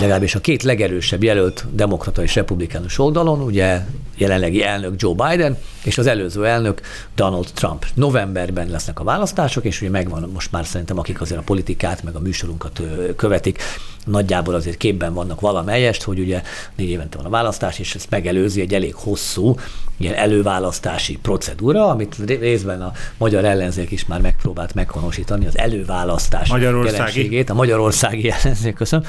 legalábbis 0.00 0.34
a 0.34 0.40
két 0.40 0.62
legerősebb 0.62 1.22
jelölt 1.22 1.66
demokrata 1.72 2.22
és 2.22 2.34
republikánus 2.34 2.98
oldalon, 2.98 3.40
ugye 3.40 3.80
jelenlegi 4.16 4.62
elnök 4.62 4.94
Joe 4.96 5.14
Biden, 5.14 5.58
és 5.84 5.98
az 5.98 6.06
előző 6.06 6.46
elnök 6.46 6.80
Donald 7.14 7.48
Trump. 7.54 7.86
Novemberben 7.94 8.68
lesznek 8.68 9.00
a 9.00 9.04
választások, 9.04 9.64
és 9.64 9.80
ugye 9.80 9.90
megvan 9.90 10.30
most 10.32 10.52
már 10.52 10.66
szerintem, 10.66 10.98
akik 10.98 11.20
azért 11.20 11.40
a 11.40 11.44
politikát, 11.44 12.02
meg 12.02 12.14
a 12.14 12.20
műsorunkat 12.20 12.80
követik, 13.16 13.62
nagyjából 14.04 14.54
azért 14.54 14.76
képben 14.76 15.14
vannak 15.14 15.40
valamelyest, 15.40 16.02
hogy 16.02 16.18
ugye 16.18 16.42
négy 16.76 16.88
évente 16.88 17.16
van 17.16 17.26
a 17.26 17.30
választás, 17.30 17.78
és 17.78 17.94
ezt 17.94 18.10
megelőzi 18.10 18.60
egy 18.60 18.74
elég 18.74 18.94
hosszú 18.94 19.54
ilyen 19.96 20.14
előválasztási 20.14 21.18
procedúra, 21.22 21.88
amit 21.88 22.16
részben 22.26 22.82
a 22.82 22.92
magyar 23.18 23.44
ellenzék 23.44 23.90
is 23.90 24.06
már 24.06 24.20
megpróbált 24.20 24.74
meghonosítani, 24.74 25.46
az 25.46 25.58
előválasztás 25.58 26.50
jelenségét, 26.84 27.50
a 27.50 27.54
magyarországi 27.54 28.30
ellenzék, 28.30 28.74
köszönöm, 28.74 29.06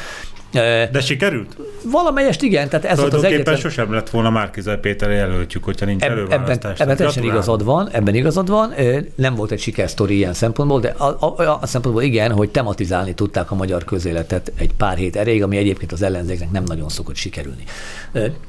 de 0.92 1.02
sikerült? 1.02 1.58
Valamelyest 1.92 2.42
igen, 2.42 2.70
tehát 2.70 2.86
ez 2.86 3.00
volt 3.00 3.14
az 3.14 3.24
egyetlen... 3.24 3.56
sosem 3.56 3.94
lett 3.94 4.10
volna 4.10 4.30
Márkizaj 4.30 4.80
Péter 4.80 5.10
jelöltjük, 5.10 5.64
hogyha 5.64 5.86
nincs 5.86 6.04
előválasztás. 6.04 6.56
Ebben, 6.56 6.76
ebben 6.78 6.96
teljesen 6.96 7.24
igazad 7.24 7.64
van, 7.64 7.90
ebben 7.92 8.16
igazad 8.16 8.50
van. 8.50 8.74
Nem 9.16 9.36
volt 9.36 9.52
egy 9.52 9.60
sikersztori 9.60 10.16
ilyen 10.16 10.34
szempontból, 10.34 10.80
de 10.80 10.90
a, 10.98 11.18
a, 11.20 11.42
a, 11.42 11.58
a 11.62 11.68
szempontból 11.68 12.04
igen, 12.04 12.32
hogy 12.32 12.50
tematizálni 12.50 13.14
tudták 13.14 13.52
a 13.52 13.56
magyar 13.56 13.84
közéletet 13.84 14.52
egy 14.56 14.74
pár 14.74 14.98
hét 14.98 15.16
erejéig, 15.16 15.44
ami 15.44 15.58
egyébként 15.58 15.92
az 15.92 16.02
ellenzéknek 16.02 16.52
nem 16.52 16.64
nagyon 16.64 16.90
szokott 16.90 17.16
sikerülni. 17.16 17.64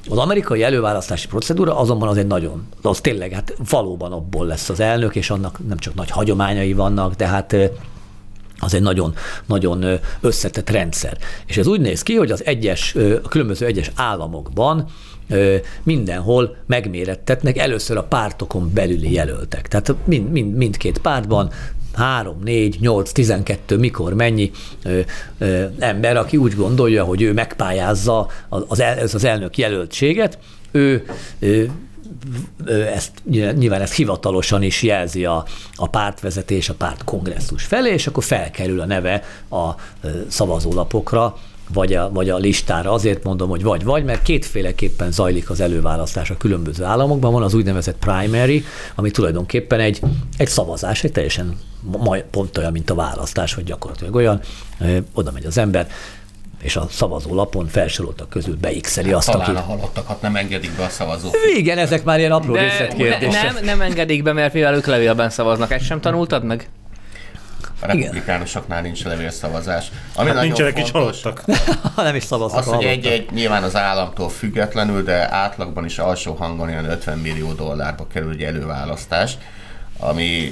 Az 0.08 0.18
amerikai 0.18 0.62
előválasztási 0.62 1.26
procedúra 1.26 1.78
azonban 1.78 2.08
az 2.08 2.16
egy 2.16 2.26
nagyon, 2.26 2.68
az 2.82 3.00
tényleg, 3.00 3.32
hát 3.32 3.54
valóban 3.70 4.12
abból 4.12 4.46
lesz 4.46 4.68
az 4.68 4.80
elnök, 4.80 5.16
és 5.16 5.30
annak 5.30 5.58
nem 5.68 5.78
csak 5.78 5.94
nagy 5.94 6.10
hagyományai 6.10 6.72
vannak, 6.72 7.14
de 7.14 7.26
hát 7.26 7.56
az 8.58 8.74
egy 8.74 8.82
nagyon, 8.82 9.14
nagyon 9.46 9.84
összetett 10.20 10.70
rendszer. 10.70 11.18
És 11.46 11.56
ez 11.56 11.66
úgy 11.66 11.80
néz 11.80 12.02
ki, 12.02 12.14
hogy 12.14 12.30
az 12.30 12.44
egyes, 12.44 12.94
a 13.22 13.28
különböző 13.28 13.66
egyes 13.66 13.90
államokban 13.94 14.88
mindenhol 15.82 16.56
megmérettetnek 16.66 17.58
először 17.58 17.96
a 17.96 18.02
pártokon 18.02 18.70
belüli 18.74 19.12
jelöltek. 19.12 19.68
Tehát 19.68 19.94
mind, 20.04 20.30
mind, 20.30 20.56
mindkét 20.56 20.98
pártban 20.98 21.50
3, 21.94 22.36
4, 22.44 22.76
8, 22.80 23.12
12, 23.12 23.76
mikor 23.76 24.14
mennyi 24.14 24.50
ö, 24.82 25.00
ö, 25.38 25.64
ember, 25.78 26.16
aki 26.16 26.36
úgy 26.36 26.54
gondolja, 26.54 27.04
hogy 27.04 27.22
ő 27.22 27.32
megpályázza 27.32 28.28
az, 28.48 28.82
az, 29.02 29.14
az 29.14 29.24
elnök 29.24 29.58
jelöltséget, 29.58 30.38
ő, 30.70 31.04
ő 31.38 31.70
ezt, 32.94 33.12
nyilván 33.56 33.80
ezt 33.80 33.94
hivatalosan 33.94 34.62
is 34.62 34.82
jelzi 34.82 35.24
a, 35.24 35.44
a 35.74 35.88
pártvezetés, 35.88 36.68
a 36.68 36.74
párt 36.74 37.04
kongresszus 37.04 37.64
felé, 37.64 37.92
és 37.92 38.06
akkor 38.06 38.24
felkerül 38.24 38.80
a 38.80 38.86
neve 38.86 39.22
a 39.50 39.70
szavazólapokra, 40.28 41.36
vagy 41.72 41.94
a, 41.94 42.10
vagy 42.12 42.30
a 42.30 42.36
listára. 42.36 42.92
Azért 42.92 43.24
mondom, 43.24 43.48
hogy 43.48 43.62
vagy-vagy, 43.62 44.04
mert 44.04 44.22
kétféleképpen 44.22 45.10
zajlik 45.10 45.50
az 45.50 45.60
előválasztás 45.60 46.30
a 46.30 46.36
különböző 46.36 46.84
államokban. 46.84 47.32
Van 47.32 47.42
az 47.42 47.54
úgynevezett 47.54 47.96
primary, 47.98 48.64
ami 48.94 49.10
tulajdonképpen 49.10 49.80
egy, 49.80 50.00
egy 50.36 50.48
szavazás, 50.48 51.04
egy 51.04 51.12
teljesen 51.12 51.58
pont 52.30 52.58
olyan, 52.58 52.72
mint 52.72 52.90
a 52.90 52.94
választás, 52.94 53.54
vagy 53.54 53.64
gyakorlatilag 53.64 54.14
olyan. 54.14 54.40
Oda 55.14 55.30
megy 55.30 55.46
az 55.46 55.58
ember, 55.58 55.88
és 56.64 56.76
a 56.76 56.86
szavazólapon 56.90 57.66
felsoroltak 57.66 58.28
közül 58.28 58.56
beixeli 58.56 59.08
hát, 59.08 59.16
azt, 59.16 59.30
talán 59.30 59.48
aki... 59.48 59.56
a 59.56 59.60
halottakat 59.60 60.22
nem 60.22 60.36
engedik 60.36 60.76
be 60.76 60.84
a 60.84 60.88
szavazó. 60.88 61.28
Igen, 61.56 61.78
ezek 61.78 62.04
már 62.04 62.18
ilyen 62.18 62.32
apró 62.32 62.54
részletkérdések. 62.54 63.52
Nem, 63.52 63.64
nem 63.64 63.80
engedik 63.80 64.22
be, 64.22 64.32
mert 64.32 64.52
mivel 64.52 64.74
ők 64.74 64.86
levélben 64.86 65.30
szavaznak. 65.30 65.70
Ezt 65.70 65.84
sem 65.84 66.00
tanultad 66.00 66.44
meg? 66.44 66.68
A 67.80 67.86
republikánusoknál 67.86 68.82
nincs 68.82 69.04
levélszavazás. 69.04 69.86
Ami 70.14 70.30
hát 70.30 70.42
nincsenek 70.42 70.78
is 70.78 70.90
halottak. 70.90 71.44
nem 71.96 72.14
is 72.14 72.24
szavaznak 72.24 72.60
Az, 72.60 72.66
hogy 72.66 72.84
egy, 72.84 73.06
egy, 73.06 73.30
nyilván 73.30 73.62
az 73.62 73.76
államtól 73.76 74.28
függetlenül, 74.28 75.02
de 75.02 75.32
átlagban 75.34 75.84
is 75.84 75.98
alsó 75.98 76.34
hangon 76.34 76.68
ilyen 76.68 76.84
50 76.84 77.18
millió 77.18 77.52
dollárba 77.52 78.06
kerül 78.12 78.32
egy 78.32 78.42
előválasztás, 78.42 79.36
ami 79.98 80.48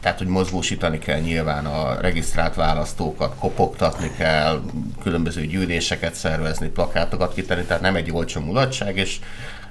tehát, 0.00 0.18
hogy 0.18 0.26
mozgósítani 0.26 0.98
kell 0.98 1.18
nyilván 1.18 1.66
a 1.66 2.00
regisztrált 2.00 2.54
választókat, 2.54 3.34
kopogtatni 3.38 4.10
kell, 4.16 4.60
különböző 5.02 5.46
gyűléseket 5.46 6.14
szervezni, 6.14 6.68
plakátokat 6.68 7.34
kitenni, 7.34 7.64
tehát 7.64 7.82
nem 7.82 7.96
egy 7.96 8.10
olcsó 8.12 8.40
mulatság, 8.40 8.96
és 8.96 9.18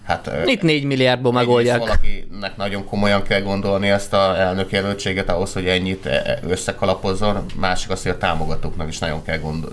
Hát, 0.09 0.31
Itt 0.45 0.61
4 0.61 0.83
milliárdból 0.83 1.31
megoldják. 1.31 1.79
Valakinek 1.79 2.57
nagyon 2.57 2.85
komolyan 2.85 3.23
kell 3.23 3.41
gondolni 3.41 3.89
ezt 3.89 4.13
a 4.13 4.39
elnök 4.39 4.71
jelöltséget 4.71 5.29
ahhoz, 5.29 5.53
hogy 5.53 5.67
ennyit 5.67 6.05
e, 6.05 6.09
e, 6.09 6.39
összekalapozzon, 6.47 7.45
másik 7.55 7.89
azt, 7.89 8.03
hogy 8.03 8.11
a 8.11 8.17
támogatóknak 8.17 8.87
is 8.87 8.99
nagyon 8.99 9.23
kell 9.23 9.37
gondol, 9.37 9.69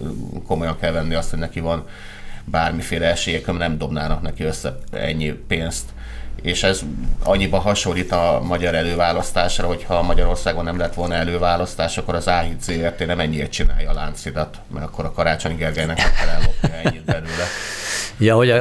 komolyan 0.46 0.78
kell 0.78 0.92
venni 0.92 1.14
azt, 1.14 1.30
hogy 1.30 1.38
neki 1.38 1.60
van 1.60 1.84
bármiféle 2.44 3.06
esélye, 3.06 3.40
nem 3.58 3.78
dobnának 3.78 4.22
neki 4.22 4.44
össze 4.44 4.78
ennyi 4.90 5.32
pénzt 5.32 5.84
és 6.42 6.62
ez 6.62 6.80
annyiban 7.24 7.60
hasonlít 7.60 8.12
a 8.12 8.40
magyar 8.42 8.74
előválasztásra, 8.74 9.66
hogyha 9.66 10.02
Magyarországon 10.02 10.64
nem 10.64 10.78
lett 10.78 10.94
volna 10.94 11.14
előválasztás, 11.14 11.98
akkor 11.98 12.14
az 12.14 12.26
AHID 12.26 12.62
ZRT 12.62 13.06
nem 13.06 13.20
ennyiért 13.20 13.50
csinálja 13.50 13.90
a 13.90 13.94
láncidat, 13.94 14.56
mert 14.74 14.86
akkor 14.86 15.04
a 15.04 15.12
Karácsony 15.12 15.56
Gergelynek 15.56 15.96
nem 15.96 16.12
kell 16.18 16.28
ellopni 16.28 16.70
ennyit 16.84 17.04
belőle. 17.04 17.44
Ja, 18.18 18.34
hogy 18.34 18.50
a, 18.50 18.58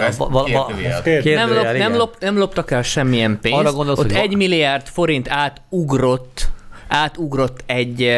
nem, 1.23 1.53
lop, 1.53 1.77
nem, 1.77 1.95
lop, 1.95 2.15
nem 2.19 2.37
loptak 2.37 2.71
el 2.71 2.81
semmilyen 2.81 3.39
pénzt. 3.41 3.59
Arra 3.59 3.71
gondolsz, 3.71 3.99
Ott 3.99 4.11
egy 4.11 4.35
milliárd 4.35 4.87
forint 4.87 5.29
átugrott 5.29 6.47
átugrott 6.87 7.63
egy 7.65 8.15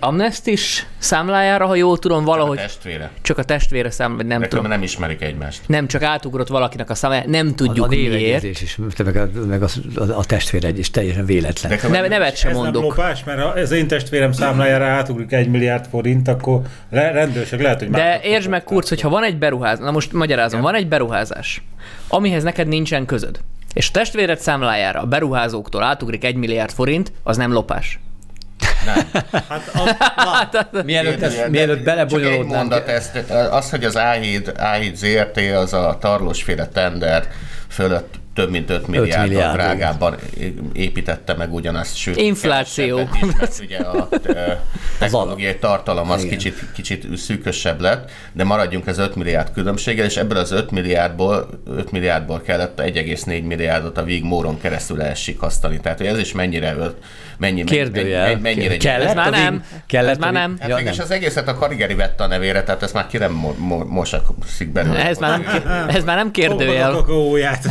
amnestis 0.00 0.86
számlájára, 0.98 1.66
ha 1.66 1.74
jól 1.74 1.98
tudom, 1.98 2.24
valahogy. 2.24 2.56
Csak 2.56 2.66
a 2.66 2.68
testvére. 2.68 3.10
Csak 3.22 3.38
a 3.38 3.44
testvére 3.44 3.90
szám, 3.90 4.16
vagy 4.16 4.26
nem 4.26 4.40
De 4.40 4.48
tudom. 4.48 4.66
nem 4.66 4.82
ismerik 4.82 5.22
egymást. 5.22 5.60
Nem, 5.66 5.86
csak 5.86 6.02
átugrott 6.02 6.48
valakinek 6.48 6.90
a 6.90 6.94
számlájára, 6.94 7.30
nem 7.30 7.54
tudjuk 7.54 7.84
a, 7.84 7.88
a 7.88 7.90
miért. 7.90 8.42
is, 8.44 8.78
meg 9.04 9.16
a, 9.16 9.28
meg 9.46 9.62
a, 9.62 9.68
a, 9.94 10.02
a 10.02 10.24
testvére 10.24 10.68
is 10.68 10.90
teljesen 10.90 11.24
véletlen. 11.24 11.78
De 11.82 11.88
ne, 11.88 12.08
nevet 12.08 12.36
sem 12.36 12.50
ez 12.50 12.56
mondok. 12.56 12.82
Nem 12.82 12.90
lopás, 12.90 13.24
mert 13.24 13.40
ha 13.40 13.48
az 13.48 13.70
én 13.70 13.86
testvérem 13.88 14.32
számlájára 14.32 14.84
átugrik 14.84 15.32
egy 15.32 15.48
milliárd 15.48 15.86
forint, 15.86 16.28
akkor 16.28 16.60
le, 16.90 17.10
rendőrség 17.10 17.60
lehet, 17.60 17.78
hogy 17.78 17.90
De 17.90 18.20
értsd 18.22 18.48
meg, 18.48 18.64
Kurc, 18.64 18.88
hogyha 18.88 19.08
van 19.08 19.24
egy 19.24 19.38
beruházás, 19.38 19.84
na 19.84 19.90
most 19.90 20.12
magyarázom, 20.12 20.60
Igen. 20.60 20.72
van 20.72 20.80
egy 20.80 20.88
beruházás, 20.88 21.62
amihez 22.08 22.42
neked 22.42 22.68
nincsen 22.68 23.06
közöd, 23.06 23.40
és 23.74 23.88
a 23.88 23.92
testvéred 23.92 24.38
számlájára 24.38 25.00
a 25.00 25.06
beruházóktól 25.06 25.82
átugrik 25.82 26.24
egy 26.24 26.34
milliárd 26.34 26.72
forint, 26.72 27.12
az 27.22 27.36
nem 27.36 27.52
lopás. 27.52 28.00
Nem. 28.84 29.10
Hát 29.48 29.70
az, 29.74 30.66
na, 30.70 30.82
mielőtt, 30.82 31.22
ezt, 31.22 31.48
mielőtt 31.48 31.82
belebonyolódnánk. 31.82 32.74
ezt, 32.86 33.16
az, 33.50 33.70
hogy 33.70 33.84
az 33.84 33.94
A7, 33.98 34.54
A7 34.56 34.94
ZRT 34.94 35.38
az 35.54 35.72
a 35.72 35.96
tarlósféle 36.00 36.66
tender 36.66 37.28
fölött 37.68 38.19
több 38.34 38.50
mint 38.50 38.70
5 38.70 38.86
milliárd 38.86 39.28
milliárd, 39.28 39.54
drágábban 39.54 40.16
építette 40.72 41.34
meg 41.34 41.52
ugyanazt, 41.54 41.96
sőt, 41.96 42.16
Infláció. 42.16 42.98
is, 42.98 43.34
mert 43.38 43.60
ugye 43.60 43.78
a 43.78 44.08
technológiai 44.98 45.58
tartalom 45.58 46.10
az 46.10 46.22
kicsit, 46.22 46.72
kicsit 46.74 47.16
szűkösebb 47.16 47.80
lett, 47.80 48.10
de 48.32 48.44
maradjunk 48.44 48.86
ez 48.86 48.98
5 48.98 49.14
milliárd 49.14 49.52
különbséggel, 49.52 50.04
és 50.04 50.16
ebből 50.16 50.38
az 50.38 50.50
5 50.50 50.70
milliárdból, 50.70 51.48
5 51.66 51.90
milliárdból 51.90 52.40
kellett 52.40 52.80
1,4 52.80 53.46
milliárdot 53.46 53.98
a 53.98 54.02
Vig 54.02 54.22
Móron 54.22 54.60
keresztül 54.60 55.02
elsikasztani. 55.02 55.80
Tehát 55.80 55.98
hogy 55.98 56.06
ez 56.06 56.18
is 56.18 56.32
mennyire 56.32 56.74
ölt, 56.74 56.96
mennyi, 57.40 57.64
Kérdőjel. 57.64 58.26
mennyi, 58.26 58.40
mennyire 58.40 58.76
Kellett 58.76 59.08
Ez 59.08 59.14
már 59.14 59.30
nem. 59.30 59.64
Kellett 59.86 60.10
Ez 60.10 60.18
már 60.18 60.32
nem. 60.32 60.56
Hát 60.60 60.68
Ja, 60.68 60.76
mégis 60.76 60.96
nem. 60.96 61.04
az 61.04 61.10
egészet 61.10 61.48
a 61.48 61.54
Karigeri 61.54 61.94
vette 61.94 62.22
a 62.24 62.26
nevére, 62.26 62.62
tehát 62.62 62.82
ezt 62.82 62.94
már 62.94 63.06
ki 63.06 63.18
nem 63.18 63.32
mo- 63.32 63.58
mo- 63.58 63.88
mosakszik 63.88 64.68
belőle. 64.72 65.06
Ez 65.06 65.18
már 65.18 65.38
nem, 65.40 65.86
ez 65.88 66.04
már 66.04 66.16
nem 66.16 66.24
Fogd 66.24 66.36
kérdőjel. 66.36 66.90
kakaóját. 66.90 67.64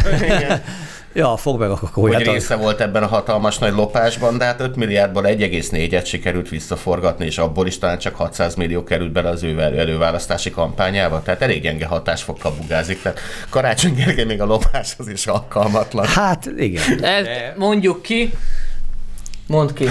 Ja, 1.14 1.38
fog 1.38 1.60
meg 1.60 1.70
a 1.70 1.76
hogy 1.80 1.90
kakóját. 1.90 2.22
része 2.22 2.56
volt 2.56 2.82
ebben 2.82 3.04
a 3.04 3.08
hatalmas 3.08 3.58
nagy 3.58 3.74
lopásban, 3.74 4.38
de 4.38 4.46
hát 4.46 4.60
5 4.60 4.76
milliárdból 4.76 5.24
1,4-et 5.26 6.06
sikerült 6.06 6.50
visszaforgatni, 6.50 7.26
és 7.26 7.38
abból 7.38 7.68
is 7.68 7.78
talán 7.78 7.98
csak 8.00 8.16
600 8.16 8.56
millió 8.56 8.84
került 8.84 9.12
bele 9.12 9.30
az 9.30 9.44
ő 9.44 9.60
előválasztási 9.60 10.52
kampányába. 10.52 11.22
Tehát 11.22 11.42
elég 11.42 11.62
gyenge 11.62 11.86
hatásfokkal 11.86 12.54
bugázik. 12.62 13.02
Tehát 13.02 13.20
Karácsony 13.50 13.94
Gergely 13.94 14.26
még 14.26 14.42
a 14.42 14.46
lopáshoz 14.46 15.08
is 15.08 15.28
alkalmatlan. 15.28 16.06
Hát 16.06 16.50
igen. 16.58 17.04
Ez, 17.04 17.26
mondjuk 17.56 18.02
ki. 18.02 18.34
Mondd 19.50 19.74
ki. 19.74 19.88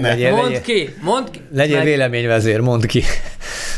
Legyél, 0.00 0.30
Mondd 0.30 0.42
legyél, 0.44 0.60
ki. 0.60 0.94
Mondd 1.02 1.24
ki. 1.30 1.40
legyél 1.54 1.76
Meg- 1.76 1.84
véleményvezér, 1.84 2.60
mondd 2.60 2.86
ki. 2.86 3.02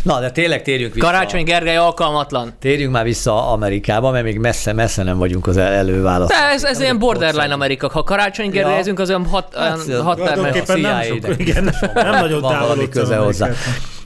Na, 0.03 0.21
de 0.21 0.31
tényleg 0.31 0.63
térjünk 0.63 0.95
vissza. 0.95 1.07
Karácsony 1.07 1.45
Gergely 1.45 1.77
alkalmatlan. 1.77 2.53
Térjünk 2.61 2.93
már 2.93 3.05
vissza 3.05 3.51
Amerikába, 3.51 4.11
mert 4.11 4.25
még 4.25 4.39
messze-messze 4.39 5.03
nem 5.03 5.19
vagyunk 5.19 5.47
az 5.47 5.57
el- 5.57 5.73
előválasztás. 5.73 6.39
De 6.39 6.47
ez, 6.55 6.65
ez 6.65 6.81
ilyen 6.81 6.99
borderline 6.99 7.53
Amerika. 7.55 7.89
Ha 7.93 8.03
Karácsony 8.03 8.51
Gergelyezünk, 8.51 8.99
az 8.99 9.09
olyan 9.09 9.27
hat, 9.27 9.55
Hát, 9.57 9.71
hat 9.71 10.17
termel. 10.17 10.35
Tulajdonképpen 10.35 10.81
nem 10.81 11.03
sok, 11.03 11.17
ide. 11.17 11.35
igen, 11.39 11.75
nem 11.95 12.11
nagyon 12.11 12.41
van 12.41 12.59
valami 12.59 12.59
távolodsz 12.69 12.93
köze 12.93 13.17
hozzá. 13.17 13.49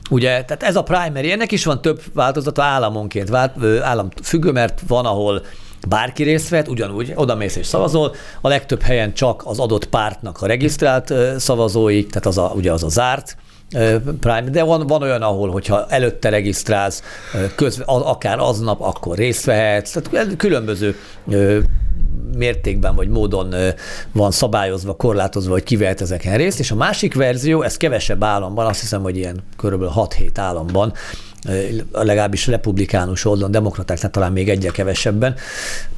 Ugye, 0.09 0.29
tehát 0.29 0.63
ez 0.63 0.75
a 0.75 0.83
primary, 0.83 1.31
ennek 1.31 1.51
is 1.51 1.65
van 1.65 1.81
több 1.81 2.01
változata 2.13 2.63
államonként, 2.63 3.35
állam 3.81 4.09
függő, 4.23 4.51
mert 4.51 4.81
van, 4.87 5.05
ahol 5.05 5.41
bárki 5.87 6.23
részt 6.23 6.49
vett, 6.49 6.67
ugyanúgy 6.67 7.11
oda 7.15 7.35
mész 7.35 7.55
és 7.55 7.65
szavazol, 7.65 8.15
a 8.41 8.47
legtöbb 8.47 8.81
helyen 8.81 9.13
csak 9.13 9.41
az 9.45 9.59
adott 9.59 9.85
pártnak 9.85 10.41
a 10.41 10.45
regisztrált 10.47 11.13
szavazóik, 11.37 12.09
tehát 12.09 12.25
az 12.25 12.37
a, 12.37 12.51
ugye 12.55 12.71
az 12.71 12.83
a 12.83 12.89
zárt 12.89 13.37
prime, 14.19 14.49
de 14.51 14.63
van, 14.63 14.87
van 14.87 15.01
olyan, 15.01 15.21
ahol, 15.21 15.49
hogyha 15.49 15.85
előtte 15.89 16.29
regisztrálsz, 16.29 17.03
közve, 17.55 17.83
akár 17.85 18.39
aznap, 18.39 18.81
akkor 18.81 19.17
részt 19.17 19.45
vehetsz, 19.45 19.91
tehát 19.91 20.35
különböző 20.35 20.95
mértékben 22.37 22.95
vagy 22.95 23.09
módon 23.09 23.55
van 24.11 24.31
szabályozva, 24.31 24.95
korlátozva, 24.95 25.51
hogy 25.51 25.63
ki 25.63 25.77
vehet 25.77 26.01
ezeken 26.01 26.37
részt, 26.37 26.59
és 26.59 26.71
a 26.71 26.75
másik 26.75 27.13
verzió, 27.13 27.61
ez 27.61 27.77
kevesebb 27.77 28.23
államban, 28.23 28.65
azt 28.65 28.79
hiszem, 28.79 29.01
hogy 29.01 29.17
ilyen 29.17 29.43
körülbelül 29.57 29.93
6-7 29.95 30.29
államban, 30.35 30.93
legalábbis 31.91 32.47
republikánus 32.47 33.25
oldalon, 33.25 33.51
demokratáknál 33.51 34.11
talán 34.11 34.31
még 34.31 34.49
egyre 34.49 34.71
kevesebben, 34.71 35.35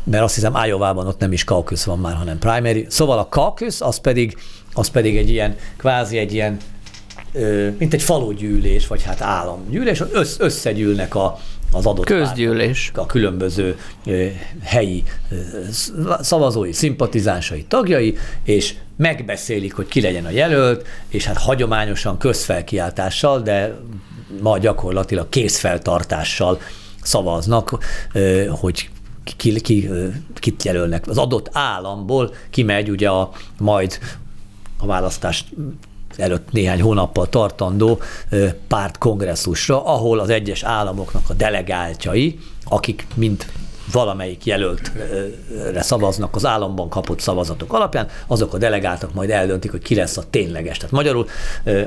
mert 0.03 0.23
azt 0.23 0.35
hiszem 0.35 0.57
Iowa-ban 0.65 1.07
ott 1.07 1.19
nem 1.19 1.31
is 1.31 1.43
caucus 1.43 1.83
van 1.83 1.99
már, 1.99 2.15
hanem 2.15 2.37
primary. 2.37 2.85
Szóval 2.89 3.17
a 3.17 3.27
caucus 3.27 3.81
az 3.81 3.97
pedig, 3.97 4.37
az 4.73 4.87
pedig 4.87 5.17
egy 5.17 5.29
ilyen, 5.29 5.55
kvázi 5.77 6.17
egy 6.17 6.33
ilyen 6.33 6.57
mint 7.77 7.93
egy 7.93 8.01
falugyűlés, 8.01 8.87
vagy 8.87 9.03
hát 9.03 9.21
államgyűlés, 9.21 10.03
össz, 10.11 10.39
összegyűlnek 10.39 11.15
a, 11.15 11.39
az 11.71 11.85
adott 11.85 12.05
Közgyűlés. 12.05 12.85
pártnak 12.85 13.03
a 13.03 13.11
különböző 13.11 13.77
helyi 14.63 15.03
szavazói, 16.21 16.71
szimpatizánsai 16.71 17.63
tagjai, 17.63 18.17
és 18.43 18.73
megbeszélik, 18.97 19.73
hogy 19.73 19.87
ki 19.87 20.01
legyen 20.01 20.25
a 20.25 20.29
jelölt, 20.29 20.87
és 21.07 21.25
hát 21.25 21.37
hagyományosan 21.37 22.17
közfelkiáltással, 22.17 23.41
de 23.41 23.77
ma 24.41 24.57
gyakorlatilag 24.57 25.29
készfeltartással 25.29 26.59
szavaznak, 27.01 27.77
hogy 28.49 28.89
ki, 29.37 29.61
ki, 29.61 29.89
kit 30.35 30.63
jelölnek. 30.63 31.07
Az 31.07 31.17
adott 31.17 31.49
államból 31.51 32.33
kimegy 32.49 32.89
ugye 32.89 33.09
a 33.09 33.31
majd 33.57 33.99
a 34.79 34.85
választás 34.85 35.45
előtt 36.17 36.51
néhány 36.51 36.81
hónappal 36.81 37.29
tartandó 37.29 37.99
pártkongresszusra, 38.67 39.85
ahol 39.85 40.19
az 40.19 40.29
egyes 40.29 40.63
államoknak 40.63 41.29
a 41.29 41.33
delegáltjai, 41.33 42.39
akik 42.63 43.07
mind 43.15 43.45
valamelyik 43.93 44.45
jelöltre 44.45 45.81
szavaznak 45.81 46.35
az 46.35 46.45
államban 46.45 46.89
kapott 46.89 47.19
szavazatok 47.19 47.73
alapján, 47.73 48.07
azok 48.27 48.53
a 48.53 48.57
delegáltak 48.57 49.13
majd 49.13 49.29
eldöntik, 49.29 49.71
hogy 49.71 49.81
ki 49.81 49.95
lesz 49.95 50.17
a 50.17 50.23
tényleges. 50.29 50.77
Tehát 50.77 50.91
magyarul, 50.91 51.27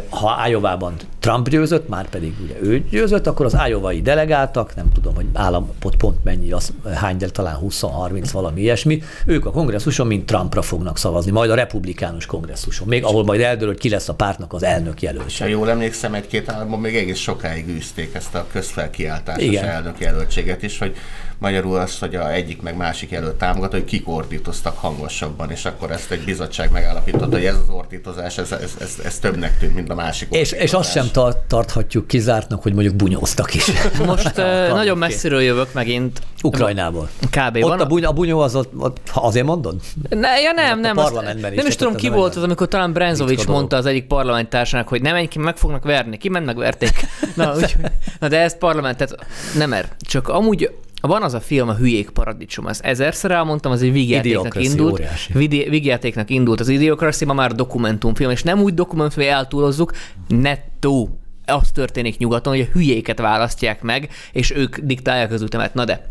ha 0.09 0.37
Ájovában 0.39 0.95
Trump 1.21 1.49
győzött, 1.49 1.89
már 1.89 2.09
pedig 2.09 2.35
ugye 2.43 2.55
ő 2.63 2.85
győzött, 2.91 3.27
akkor 3.27 3.47
az 3.47 3.55
ájovai 3.55 4.03
delegáltak, 4.03 4.75
nem 4.75 4.93
tudom, 4.93 5.15
hogy 5.15 5.27
államot 5.33 5.97
pont 5.99 6.25
mennyi, 6.25 6.53
az, 6.53 6.73
hány, 6.95 7.17
de 7.17 7.29
talán 7.29 7.59
20-30 7.63 8.29
valami 8.33 8.61
ilyesmi, 8.61 9.03
ők 9.27 9.47
a 9.47 9.51
kongresszuson 9.51 10.07
mind 10.07 10.25
Trumpra 10.25 10.63
fognak 10.63 10.99
szavazni, 10.99 11.31
majd 11.31 11.51
a 11.51 11.55
republikánus 11.55 12.27
kongresszuson, 12.27 12.89
még 12.89 13.05
ahol 13.05 13.25
majd 13.25 13.41
eldől, 13.41 13.69
hogy 13.69 13.79
ki 13.79 13.89
lesz 13.89 14.09
a 14.09 14.15
pártnak 14.15 14.53
az 14.53 14.63
elnök 14.63 15.03
jelölt. 15.03 15.27
És 15.27 15.39
ha 15.39 15.47
jól 15.47 15.71
emlékszem, 15.71 16.15
egy-két 16.15 16.49
államban 16.49 16.81
még 16.81 16.97
egész 16.97 17.19
sokáig 17.19 17.69
űzték 17.69 18.15
ezt 18.15 18.35
a 18.35 18.47
közfelkiáltásos 18.53 19.43
Igen. 19.43 19.65
elnök 19.65 20.01
jelöltséget 20.01 20.63
is, 20.63 20.79
hogy 20.79 20.97
magyarul 21.39 21.77
az, 21.77 21.99
hogy 21.99 22.15
a 22.15 22.33
egyik 22.33 22.63
meg 22.63 22.77
másik 22.77 23.11
jelölt 23.11 23.35
támogat, 23.35 23.73
hogy 23.73 23.85
kik 23.85 24.09
ordítoztak 24.09 24.79
hangosabban, 24.79 25.51
és 25.51 25.65
akkor 25.65 25.91
ezt 25.91 26.11
egy 26.11 26.25
bizottság 26.25 26.71
megállapította, 26.71 27.37
hogy 27.37 27.45
ez 27.45 27.55
az 27.55 27.69
ordítozás, 27.69 28.39
ez, 28.39 28.53
ez, 28.53 28.77
ez, 28.81 28.99
ez 29.05 29.19
többnek 29.19 29.59
tűnt, 29.59 29.75
mint 29.75 29.91
a 29.91 29.95
másik 29.95 30.29
És, 30.31 30.53
és 30.53 30.73
azt 30.73 30.91
sem 30.91 31.09
tart, 31.13 31.39
tarthatjuk 31.39 32.07
kizártnak, 32.07 32.63
hogy 32.63 32.73
mondjuk 32.73 32.95
bunyóztak 32.95 33.55
is. 33.55 33.65
Most 34.07 34.37
nagyon 34.69 34.99
messziről 34.99 35.41
jövök 35.41 35.73
megint. 35.73 36.21
Ukrajnából. 36.43 37.09
Kb. 37.31 37.57
Ott 37.57 37.69
van. 37.69 37.81
a, 37.81 37.87
buny, 37.87 38.05
a 38.05 38.13
bunyó 38.13 38.41
az 38.41 38.55
ott, 38.55 38.73
ott, 38.79 39.01
azért 39.15 39.47
mondod? 39.47 39.81
Ne, 40.09 40.41
ja 40.41 40.53
nem, 40.53 40.79
a 40.79 40.81
nem. 40.81 40.97
Azt, 40.99 41.13
is, 41.13 41.41
nem 41.41 41.53
is 41.53 41.55
tehát 41.55 41.77
tudom, 41.77 41.95
ki 41.95 42.09
volt 42.09 42.37
az, 42.37 42.43
amikor 42.43 42.69
talán 42.69 42.93
Brenzovics 42.93 43.47
mondta 43.47 43.77
az 43.77 43.87
egyik 43.87 44.07
parlamenttársának, 44.07 44.89
hogy 44.89 45.03
nem 45.03 45.13
menj 45.13 45.27
ki, 45.27 45.39
meg 45.39 45.57
fognak 45.57 45.85
verni. 45.85 46.17
Ki 46.17 46.29
ment, 46.29 46.47
megverték. 46.47 47.07
Na, 47.37 47.55
úgy, 47.57 47.77
na 48.21 48.29
de 48.29 48.41
ez 48.41 48.59
parlament, 48.59 48.97
tehát 48.97 49.27
nem 49.57 49.73
er. 49.73 49.89
Csak 50.01 50.29
amúgy 50.29 50.71
van 51.07 51.23
az 51.23 51.35
a 51.35 51.41
film, 51.41 51.69
a 51.69 51.75
Hülyék 51.75 52.11
paradicsom, 52.11 52.67
ezt 52.67 52.85
ezerszer 52.85 53.31
elmondtam, 53.31 53.73
az 53.73 53.83
egy 53.83 53.93
vígjátéknak 53.93 54.55
indult. 54.65 55.03
Vidi- 55.33 55.69
Vígjátéknak 55.69 56.31
indult 56.31 56.61
az 56.61 56.69
Idiocracy, 56.69 57.25
ma 57.25 57.33
már 57.33 57.53
dokumentumfilm, 57.53 58.31
és 58.31 58.43
nem 58.43 58.61
úgy 58.61 58.75
dokumentumfilm, 58.75 59.29
hogy 59.29 59.37
eltúlozzuk, 59.39 59.93
nettó. 60.29 61.19
Az 61.47 61.71
történik 61.71 62.19
nyugaton, 62.19 62.53
hogy 62.53 62.69
a 62.69 62.73
hülyéket 62.73 63.19
választják 63.19 63.83
meg, 63.83 64.09
és 64.33 64.51
ők 64.51 64.79
diktálják 64.79 65.33
az 65.33 65.43
ütemet. 65.43 65.75
Na 65.75 65.85
de, 65.85 66.11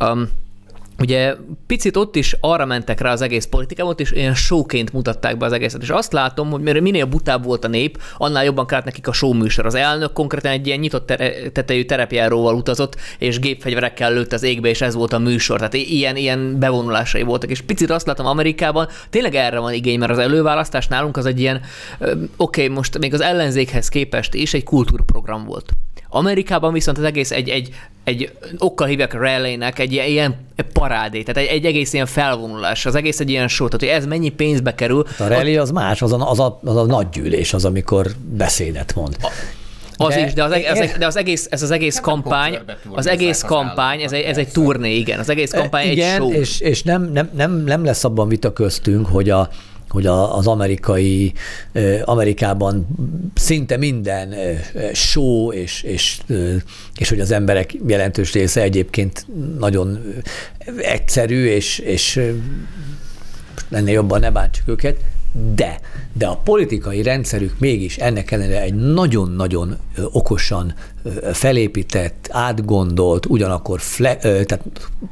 um, 0.00 0.28
Ugye 0.98 1.34
picit 1.66 1.96
ott 1.96 2.16
is 2.16 2.36
arra 2.40 2.64
mentek 2.64 3.00
rá 3.00 3.12
az 3.12 3.20
egész 3.20 3.44
politikában, 3.44 3.94
és 3.96 4.12
ilyen 4.12 4.34
showként 4.34 4.92
mutatták 4.92 5.36
be 5.36 5.46
az 5.46 5.52
egészet. 5.52 5.82
És 5.82 5.88
azt 5.88 6.12
látom, 6.12 6.50
hogy 6.50 6.60
mert 6.60 6.80
minél 6.80 7.04
butább 7.04 7.44
volt 7.44 7.64
a 7.64 7.68
nép, 7.68 8.02
annál 8.16 8.44
jobban 8.44 8.66
kellett 8.66 8.84
nekik 8.84 9.08
a 9.08 9.12
show 9.12 9.32
műsor. 9.32 9.66
Az 9.66 9.74
elnök 9.74 10.12
konkrétan 10.12 10.50
egy 10.52 10.66
ilyen 10.66 10.78
nyitott 10.78 11.06
tere- 11.06 11.52
tetejű 11.52 11.84
terepjáróval 11.84 12.54
utazott, 12.54 12.96
és 13.18 13.38
gépfegyverekkel 13.38 14.12
lőtt 14.12 14.32
az 14.32 14.42
égbe, 14.42 14.68
és 14.68 14.80
ez 14.80 14.94
volt 14.94 15.12
a 15.12 15.18
műsor. 15.18 15.56
Tehát 15.56 15.74
ilyen, 15.74 16.16
ilyen 16.16 16.58
bevonulásai 16.58 17.22
voltak. 17.22 17.50
És 17.50 17.60
picit 17.60 17.90
azt 17.90 18.06
látom 18.06 18.26
Amerikában, 18.26 18.88
tényleg 19.10 19.34
erre 19.34 19.58
van 19.58 19.72
igény, 19.72 19.98
mert 19.98 20.12
az 20.12 20.18
előválasztás 20.18 20.88
nálunk 20.88 21.16
az 21.16 21.26
egy 21.26 21.40
ilyen, 21.40 21.60
oké, 22.00 22.24
okay, 22.36 22.68
most 22.68 22.98
még 22.98 23.14
az 23.14 23.20
ellenzékhez 23.20 23.88
képest 23.88 24.34
is 24.34 24.54
egy 24.54 24.64
kultúrprogram 24.64 25.44
volt. 25.44 25.72
Amerikában 26.16 26.72
viszont 26.72 26.98
az 26.98 27.04
egész 27.04 27.30
egy, 27.30 27.48
egy, 27.48 27.70
egy 28.04 28.30
okkal 28.58 28.86
hívják 28.86 29.12
rally-nek, 29.14 29.78
egy 29.78 29.92
ilyen- 29.92 30.06
ilyen 30.08 30.34
parádé, 30.72 31.22
tehát 31.22 31.48
egy, 31.50 31.56
egy 31.56 31.64
egész 31.64 31.92
ilyen 31.92 32.06
felvonulás, 32.06 32.86
az 32.86 32.94
egész 32.94 33.20
egy 33.20 33.30
ilyen 33.30 33.48
show, 33.48 33.68
tehát 33.68 33.80
hogy 33.94 34.02
ez 34.02 34.08
mennyi 34.08 34.28
pénzbe 34.28 34.74
kerül. 34.74 35.04
A 35.18 35.26
rally 35.28 35.56
az 35.56 35.70
más, 35.70 36.02
az 36.02 36.12
a, 36.12 36.30
az 36.30 36.40
a, 36.40 36.60
az 36.64 36.76
a 36.76 36.84
nagy 36.86 37.08
gyűlés, 37.08 37.54
az, 37.54 37.64
amikor 37.64 38.06
beszédet 38.30 38.94
mond. 38.94 39.16
Az 39.98 40.14
De- 40.14 40.24
is, 40.26 40.32
de 40.32 40.44
az, 40.44 40.52
eg- 40.52 40.66
az, 40.70 40.78
de- 40.78 40.84
eg- 40.84 40.98
de 40.98 41.06
az 41.06 41.16
egész, 41.16 41.46
ez 41.50 41.62
az 41.62 41.70
egész 41.70 41.94
Nem 41.94 42.02
kampány, 42.02 42.58
az 42.94 43.06
egész 43.06 43.42
az 43.42 43.48
kampány, 43.48 44.00
ez 44.02 44.12
egy, 44.12 44.22
ez 44.22 44.36
egy 44.36 44.48
turné, 44.48 44.94
igen, 44.96 45.18
az 45.18 45.28
egész 45.28 45.50
kampány 45.50 45.86
egy 45.86 45.92
Igen, 45.92 46.16
show. 46.16 46.32
és, 46.32 46.60
és 46.60 46.82
nem, 46.82 47.10
nem, 47.12 47.30
nem, 47.36 47.64
nem 47.64 47.84
lesz 47.84 48.04
abban 48.04 48.28
vita 48.28 48.52
köztünk, 48.52 49.06
hogy 49.06 49.30
a, 49.30 49.48
hogy 49.96 50.06
az 50.06 50.46
amerikai, 50.46 51.32
Amerikában 52.04 52.86
szinte 53.34 53.76
minden 53.76 54.34
show, 54.92 55.52
és, 55.52 55.82
és, 55.82 56.20
és 56.98 57.08
hogy 57.08 57.20
az 57.20 57.30
emberek 57.30 57.74
jelentős 57.86 58.32
része 58.32 58.62
egyébként 58.62 59.26
nagyon 59.58 60.14
egyszerű, 60.78 61.46
és, 61.46 61.78
és 61.78 62.20
ennél 63.70 63.94
jobban 63.94 64.20
ne 64.20 64.30
bántsuk 64.30 64.68
őket, 64.68 64.96
De, 65.54 65.80
de 66.12 66.26
a 66.26 66.36
politikai 66.36 67.02
rendszerük 67.02 67.58
mégis 67.58 67.96
ennek 67.96 68.30
ellenére 68.30 68.60
egy 68.60 68.74
nagyon-nagyon 68.74 69.76
okosan 70.12 70.74
felépített, 71.32 72.28
átgondolt, 72.30 73.26
ugyanakkor 73.26 73.80
fle, 73.80 74.16
tehát 74.16 74.64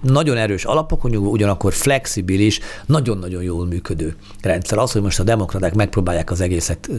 nagyon 0.02 0.36
erős 0.36 0.64
alapokon 0.64 1.10
nyugvó, 1.10 1.30
ugyanakkor 1.30 1.72
flexibilis, 1.72 2.60
nagyon-nagyon 2.86 3.42
jól 3.42 3.66
működő 3.66 4.16
rendszer. 4.42 4.78
Az, 4.78 4.92
hogy 4.92 5.02
most 5.02 5.20
a 5.20 5.22
demokraták 5.22 5.74
megpróbálják 5.74 6.30
az 6.30 6.40
egészet 6.40 6.90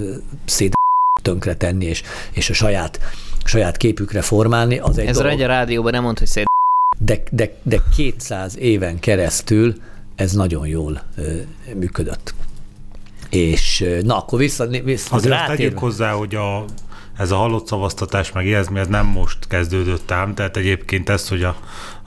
szét 0.46 0.74
tönkre 1.22 1.56
tenni, 1.56 1.86
és, 1.86 2.02
és 2.32 2.50
a 2.50 2.54
saját, 2.54 3.00
saját 3.44 3.78
képükre 3.78 4.22
formálni, 4.22 4.78
az 4.78 4.98
egy 4.98 5.08
Ez 5.08 5.18
dolog. 5.18 5.40
a 5.40 5.46
rádióban 5.46 5.92
nem 5.92 6.04
mond, 6.04 6.20
hogy 6.20 6.28
szét. 6.28 6.46
De, 6.98 7.24
de, 7.32 7.56
de 7.64 7.82
200 7.96 8.58
éven 8.58 9.00
keresztül 9.00 9.76
ez 10.16 10.32
nagyon 10.32 10.68
jól 10.68 11.02
működött. 11.74 12.34
És 13.36 13.86
na, 14.02 14.17
akkor 14.17 14.39
vissza, 14.39 14.67
vissza 14.67 15.15
Azért 15.15 15.34
azt 15.34 15.41
rátérve- 15.41 15.58
tegyük 15.58 15.80
hozzá, 15.80 16.12
hogy 16.12 16.36
a, 16.36 16.65
ez 17.17 17.32
a 17.32 17.36
halott 17.36 17.67
szavaztatás, 17.67 18.32
meg 18.32 18.45
ilyesmi, 18.45 18.80
ez 18.80 18.88
nem 18.88 19.06
most 19.06 19.48
kezdődött 19.48 20.12
ám, 20.12 20.34
tehát 20.34 20.58
egyébként 20.58 21.10
ez, 21.10 21.28
hogy 21.30 21.43
a, 21.43 21.56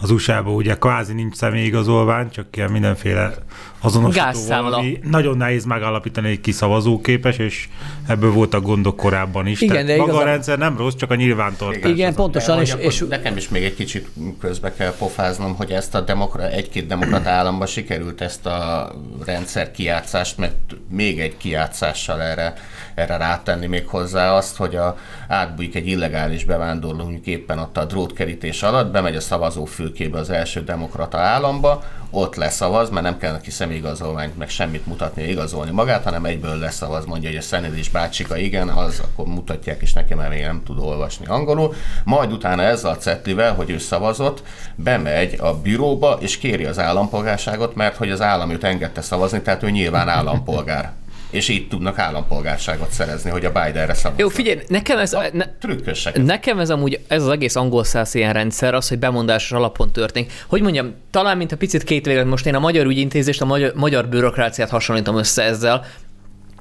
az 0.01 0.11
USA-ban 0.11 0.55
ugye 0.55 0.75
kvázi 0.75 1.13
nincs 1.13 1.37
személyigazolvány, 1.37 2.31
csak 2.31 2.57
ilyen 2.57 2.71
mindenféle 2.71 3.35
azonosító 3.81 4.47
valami. 4.47 4.99
Nagyon 5.03 5.37
nehéz 5.37 5.65
megállapítani, 5.65 6.29
hogy 6.29 6.41
ki 6.41 6.53
szavazóképes, 6.53 7.37
és 7.39 7.69
ebből 8.07 8.33
voltak 8.33 8.63
gondok 8.63 8.97
korábban 8.97 9.47
is. 9.47 9.61
Igen, 9.61 9.73
tehát 9.73 9.87
de 9.87 9.97
maga 9.97 10.09
igazán- 10.09 10.27
a 10.27 10.31
rendszer 10.31 10.59
nem 10.59 10.77
rossz, 10.77 10.95
csak 10.95 11.11
a 11.11 11.15
nyilvántartás. 11.15 11.91
Igen, 11.91 12.15
pontosan, 12.15 12.57
De 12.57 12.63
és, 12.63 12.75
és 12.79 13.05
Nekem 13.09 13.37
is 13.37 13.49
még 13.49 13.63
egy 13.65 13.75
kicsit 13.75 14.09
közbe 14.41 14.75
kell 14.75 14.95
pofáznom, 14.99 15.55
hogy 15.57 15.71
ezt 15.71 15.95
a 15.95 16.01
demokra, 16.01 16.49
egy-két 16.49 16.87
demokrata 16.87 17.31
államban 17.31 17.67
sikerült 17.67 18.21
ezt 18.21 18.47
a 18.47 18.91
rendszer 19.25 19.71
kijátszást, 19.71 20.39
mert 20.39 20.57
még 20.91 21.21
egy 21.21 21.37
kijátszással 21.37 22.23
erre, 22.23 22.55
erre 22.95 23.17
rátenni 23.17 23.67
még 23.67 23.87
hozzá 23.87 24.33
azt, 24.33 24.57
hogy 24.57 24.77
a, 24.77 24.97
átbújik 25.29 25.75
egy 25.75 25.87
illegális 25.87 26.45
bevándorló, 26.45 27.03
mondjuk 27.03 27.27
éppen 27.27 27.59
ott 27.59 27.77
a 27.77 27.85
drótkerítés 27.85 28.63
alatt, 28.63 28.93
bemegy 28.93 29.17
a 29.17 29.21
szavazófülkébe 29.21 30.19
az 30.19 30.31
első 30.31 30.63
demokrata 30.63 31.19
államba, 31.19 31.83
ott 32.11 32.35
leszavaz, 32.35 32.91
mert 32.91 33.05
nem 33.05 33.19
kell 33.19 33.33
neki 33.33 33.51
személyigazolványt, 33.51 34.39
meg 34.39 34.49
semmit 34.49 34.87
mutatni, 34.87 35.23
igazolni 35.23 35.71
magát, 35.71 36.05
hanem 36.05 36.25
egyből 36.25 36.59
leszavaz, 36.59 37.05
mondja, 37.05 37.29
hogy 37.29 37.39
a 37.39 37.43
Szenedis 37.43 37.91
bácsika 37.91 38.37
igen, 38.37 38.69
az 38.69 39.01
akkor 39.05 39.27
mutatják 39.27 39.83
is 39.83 39.93
nekem, 39.93 40.19
mert 40.19 40.31
még 40.31 40.43
nem 40.43 40.63
tud 40.65 40.79
olvasni 40.79 41.27
angolul. 41.27 41.75
Majd 42.05 42.33
utána 42.33 42.63
ezzel 42.63 42.91
a 42.91 42.97
cetlivel, 42.97 43.55
hogy 43.55 43.71
ő 43.71 43.79
szavazott, 43.79 44.43
bemegy 44.75 45.37
a 45.41 45.55
büróba, 45.55 46.19
és 46.21 46.39
kéri 46.39 46.65
az 46.65 46.79
állampolgárságot, 46.79 47.75
mert 47.75 47.97
hogy 47.97 48.11
az 48.11 48.21
állam 48.21 48.51
őt 48.51 48.65
engedte 48.65 49.01
szavazni, 49.01 49.43
tehát 49.43 49.63
ő 49.63 49.71
nyilván 49.71 50.09
állampolgár. 50.09 50.93
És 51.31 51.49
így 51.49 51.69
tudnak 51.69 51.99
állampolgárságot 51.99 52.91
szerezni, 52.91 53.31
hogy 53.31 53.45
a 53.45 53.53
Bidenre 53.53 53.95
szavazzon. 53.95 54.15
Jó, 54.17 54.29
figyelj, 54.29 54.59
nekem 54.69 54.99
ez, 54.99 55.17
ne, 55.33 55.45
Trükkösek. 55.61 56.23
Nekem 56.23 56.59
ez 56.59 56.71
amúgy, 56.71 57.01
ez 57.09 57.23
az 57.23 57.29
egész 57.29 57.57
angol 57.57 57.85
száz 57.85 58.15
ilyen 58.15 58.33
rendszer, 58.33 58.75
az, 58.75 58.89
hogy 58.89 58.99
bemondásos 58.99 59.53
alapon 59.53 59.93
történik. 59.93 60.33
Hogy 60.47 60.63
mondjam, 60.63 60.95
talán 61.11 61.37
mint 61.37 61.53
a 61.53 61.57
picit 61.57 61.85
két 61.85 62.07
vélet, 62.07 62.27
most 62.27 62.47
én 62.47 62.55
a 62.55 62.59
magyar 62.59 62.87
ügyintézést, 62.87 63.41
a 63.41 63.45
magyar, 63.45 63.73
magyar 63.75 64.09
bürokráciát 64.09 64.71
hasonlítom 64.71 65.17
össze 65.17 65.43
ezzel, 65.43 65.85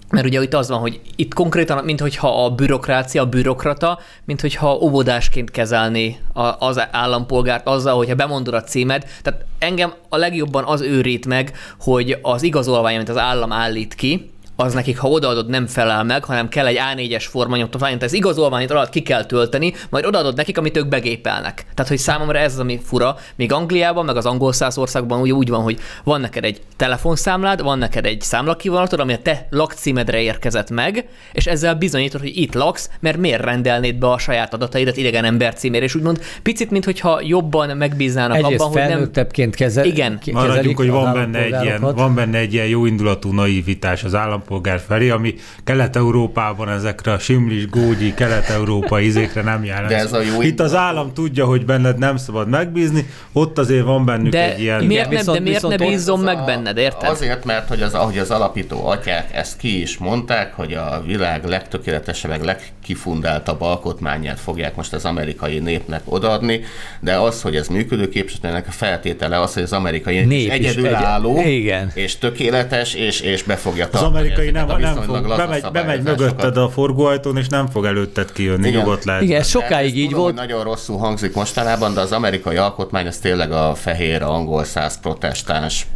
mert 0.10 0.26
ugye 0.26 0.42
itt 0.42 0.54
az 0.54 0.70
van, 0.70 0.80
hogy 0.80 1.02
itt 1.16 1.34
konkrétan, 1.34 1.84
mint 1.84 2.00
hogyha 2.00 2.44
a 2.46 2.50
bürokrácia, 2.50 3.22
a 3.22 3.26
bürokrata, 3.26 4.00
mint 4.26 4.42
hogyha 4.42 4.74
óvodásként 4.74 5.52
kezelni 5.52 6.18
a, 6.34 6.66
az 6.66 6.88
állampolgárt 6.92 7.68
azzal, 7.68 7.96
hogyha 7.96 8.16
bemondod 8.16 8.54
a 8.54 8.64
címed. 8.64 9.06
Tehát 9.22 9.46
engem 9.60 9.94
a 10.10 10.18
legjobban 10.18 10.64
az 10.64 10.82
őrít 10.82 11.26
meg, 11.26 11.58
hogy 11.80 12.18
az 12.22 12.44
igazolvány, 12.44 12.96
amit 12.96 13.10
az 13.10 13.18
állam 13.18 13.52
állít 13.52 13.96
ki, 13.96 14.32
az 14.60 14.74
nekik, 14.74 14.98
ha 14.98 15.08
odaadod, 15.08 15.50
nem 15.50 15.68
felel 15.68 16.04
meg, 16.04 16.24
hanem 16.24 16.50
kell 16.50 16.66
egy 16.66 16.80
A4-es 16.94 17.26
formanyomtatványt, 17.30 18.04
ez 18.04 18.14
igazolványt 18.14 18.72
alatt 18.72 18.90
ki 18.90 19.02
kell 19.02 19.26
tölteni, 19.26 19.74
majd 19.90 20.06
odaadod 20.06 20.36
nekik, 20.36 20.58
amit 20.58 20.78
ők 20.78 20.88
begépelnek. 20.88 21.66
Tehát, 21.74 21.92
hogy 21.92 21.98
számomra 21.98 22.38
ez 22.38 22.54
az, 22.54 22.60
ami 22.60 22.80
fura. 22.84 23.16
Még 23.36 23.52
Angliában, 23.52 24.06
meg 24.06 24.16
az 24.16 24.26
angol 24.26 24.54
száz 24.54 24.78
országban 24.78 25.22
úgy, 25.22 25.32
úgy 25.32 25.50
van, 25.50 25.62
hogy 25.62 25.80
van 26.04 26.22
neked 26.22 26.44
egy 26.44 26.62
telefonszámlád, 26.76 27.62
van 27.62 27.78
neked 27.78 28.06
egy 28.06 28.22
számlakivonatod, 28.22 29.00
ami 29.00 29.14
a 29.14 29.18
te 29.18 29.48
lakcímedre 29.50 30.22
érkezett 30.22 30.70
meg, 30.70 31.08
és 31.34 31.46
ezzel 31.46 31.76
bizonyítod, 31.76 32.22
hogy 32.22 32.38
itt 32.38 32.54
laksz, 32.54 32.90
mert 33.00 33.18
miért 33.18 33.44
rendelnéd 33.44 33.96
be 33.96 34.08
a 34.08 34.18
saját 34.18 34.54
adataidat 34.54 34.98
idegen 34.98 35.26
ember 35.26 35.54
címére, 35.54 35.84
és 35.84 35.96
úgymond 35.96 36.22
picit, 36.44 36.72
mintha 36.72 37.22
jobban 37.24 37.78
megbíznának 37.78 38.38
egyrészt 38.38 38.62
abban, 38.64 38.98
hogy 39.00 39.10
nem... 39.36 39.52
kezel, 39.52 39.86
Igen. 39.86 40.20
Maradjunk, 40.26 40.56
kezelik 40.56 40.78
hogy 40.78 40.90
van 40.90 41.14
benne, 41.14 41.40
egy 41.40 41.64
ilyen, 41.64 41.82
van 41.82 42.16
benne 42.16 42.38
egy 42.38 42.54
ilyen 42.54 42.68
jóindulatú 42.68 43.32
naivitás 43.32 44.04
az 44.04 44.14
állampolgár 44.48 44.80
felé, 44.88 45.10
ami 45.10 45.36
Kelet-Európában 45.64 46.70
ezekre 46.70 47.12
a 47.12 47.20
simlis, 47.20 47.70
gógyi, 47.70 48.14
kelet-európai 48.14 49.06
izékre 49.12 49.42
nem 49.42 49.64
jellemző. 49.64 49.96
De 49.96 50.02
ez 50.02 50.14
a 50.14 50.22
jó 50.22 50.42
Itt 50.42 50.60
az 50.60 50.76
állam 50.76 51.14
tudja, 51.14 51.46
hogy 51.46 51.66
benned 51.66 51.98
nem 51.98 52.18
szabad 52.18 52.50
megbízni, 52.50 53.10
ott 53.32 53.58
azért 53.58 53.84
van 53.84 54.06
bennük 54.06 54.32
De 54.32 54.54
egy 54.54 54.60
ilyen... 54.62 54.84
miért, 54.84 55.10
viszont- 55.10 55.26
nem, 55.28 55.36
de 55.36 55.42
miért 55.50 55.62
viszont 55.80 56.24
ne 56.24 56.30
Az 56.30 56.36
meg 56.36 56.38
a- 56.38 56.46
benned, 56.46 56.78
érted? 56.78 57.10
Azért, 57.10 57.46
mert 57.46 57.68
hogy 57.68 57.82
az, 57.82 57.94
ahogy 57.94 58.18
az 58.18 58.32
alapító 58.32 58.88
atyák 58.88 59.36
ezt 59.36 59.58
ki 59.58 59.82
is 59.82 59.98
mondták, 59.98 60.54
hogy 60.54 60.74
a 60.74 61.04
világ 61.06 61.46
legtökéletesebb, 61.46 62.32
meg 62.32 62.44
legkifundáltabb 62.44 63.62
alkotmányát 63.62 64.40
fogják 64.40 64.76
most 64.76 64.94
az 64.94 65.06
amerikai 65.06 65.60
népnek 65.60 66.02
odaadni, 66.06 66.62
de 67.00 67.16
az, 67.16 67.42
hogy 67.42 67.56
ez 67.56 67.68
működőképes, 67.68 68.34
ennek 68.42 68.68
a 68.68 68.72
feltétele 68.72 69.40
az, 69.42 69.54
hogy 69.54 69.64
az 69.64 69.74
amerikai 69.74 70.16
nép, 70.16 70.28
Nép 70.28 70.60
is 70.62 70.68
egyedülálló, 70.70 71.38
egy- 71.38 71.86
és 71.94 72.18
tökéletes, 72.18 72.94
és, 72.94 73.20
és 73.22 73.44
be 73.44 73.56
fogja 73.56 73.88
Az 73.92 74.02
amerikai 74.38 74.52
nem, 74.52 74.82
nem 74.82 74.96
viszonylag 74.96 75.26
fog, 75.26 75.38
bemegy, 75.38 75.72
bemegy 75.72 76.04
mögötted 76.04 76.58
a 76.58 76.70
forgóajtón, 76.70 77.38
és 77.38 77.48
nem 77.48 77.68
fog 77.68 77.86
előtted 77.86 78.32
kijönni, 78.32 78.68
Igen. 78.68 78.80
nyugodt 78.80 79.04
lehet. 79.04 79.22
Igen, 79.22 79.44
sokáig 79.44 79.98
így 79.98 80.08
tudom, 80.08 80.22
volt. 80.22 80.36
nagyon 80.36 80.64
rosszul 80.64 80.98
hangzik 80.98 81.34
mostanában, 81.34 81.94
de 81.94 82.02
az 82.02 82.12
amerikai 82.12 82.56
alkotmány 82.56 83.08
az 83.08 83.18
tényleg 83.18 83.52
a 83.52 83.76
fehér, 83.76 84.22
angol 84.22 84.64
száz 84.64 85.00
protestáns 85.00 85.88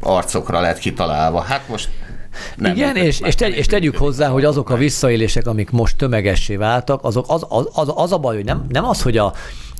arcokra 0.00 0.60
lett 0.60 0.78
kitalálva. 0.78 1.40
Hát 1.40 1.68
most 1.68 1.88
nem 2.56 2.74
Igen, 2.74 2.96
és, 2.96 3.20
és, 3.20 3.34
nem 3.34 3.52
és 3.52 3.66
tegyük 3.66 3.96
hozzá, 3.96 4.28
hogy 4.28 4.44
azok 4.44 4.70
a 4.70 4.76
visszaélések, 4.76 5.46
amik 5.46 5.70
most 5.70 5.96
tömegessé 5.96 6.56
váltak, 6.56 7.04
azok 7.04 7.24
az, 7.28 7.46
az, 7.48 7.68
az, 7.72 7.92
az 7.94 8.12
a 8.12 8.18
baj, 8.18 8.34
hogy 8.34 8.44
nem, 8.44 8.64
nem 8.68 8.84
az, 8.84 9.02
hogy 9.02 9.16
a, 9.16 9.32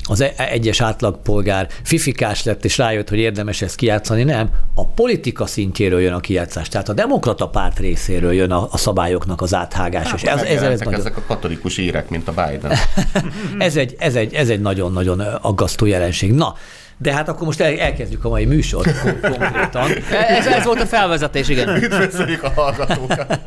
az 0.08 0.20
e- 0.20 0.34
egyes 0.36 0.80
átlagpolgár 0.80 1.68
fifikás 1.82 2.44
lett, 2.44 2.64
és 2.64 2.78
rájött, 2.78 3.08
hogy 3.08 3.18
érdemes 3.18 3.62
ezt 3.62 3.74
kijátszani, 3.76 4.22
nem. 4.22 4.50
A 4.74 4.86
politika 4.86 5.46
szintjéről 5.46 6.00
jön 6.00 6.12
a 6.12 6.20
kijátszás. 6.20 6.68
Tehát 6.68 6.88
a 6.88 6.92
demokrata 6.92 7.48
párt 7.48 7.78
részéről 7.78 8.32
jön 8.32 8.50
a, 8.50 8.68
a 8.70 8.76
szabályoknak 8.76 9.40
az 9.40 9.54
áthágás. 9.54 10.12
és 10.14 10.22
ez, 10.22 10.42
ez, 10.42 10.62
ez, 10.62 10.78
nagyon, 10.78 11.00
ezek 11.00 11.16
a 11.16 11.22
katolikus 11.26 11.78
írek, 11.78 12.08
mint 12.08 12.28
a 12.28 12.32
Biden. 12.32 12.72
ez, 13.58 13.76
egy, 13.76 13.94
ez, 13.98 14.14
egy, 14.14 14.34
ez 14.34 14.48
egy 14.48 14.60
nagyon-nagyon 14.60 15.20
aggasztó 15.20 15.86
jelenség. 15.86 16.32
Na, 16.32 16.54
de 16.98 17.12
hát 17.12 17.28
akkor 17.28 17.46
most 17.46 17.60
el, 17.60 17.78
elkezdjük 17.78 18.24
a 18.24 18.28
mai 18.28 18.44
műsort 18.44 19.00
kon- 19.00 19.20
konkrétan. 19.20 19.90
Ez, 20.28 20.46
ez 20.46 20.64
volt 20.64 20.80
a 20.80 20.86
felvezetés, 20.86 21.48
igen. 21.48 21.82
Üdvözöljük 21.82 22.42
a 22.42 22.52
hallgatókat. 22.54 23.38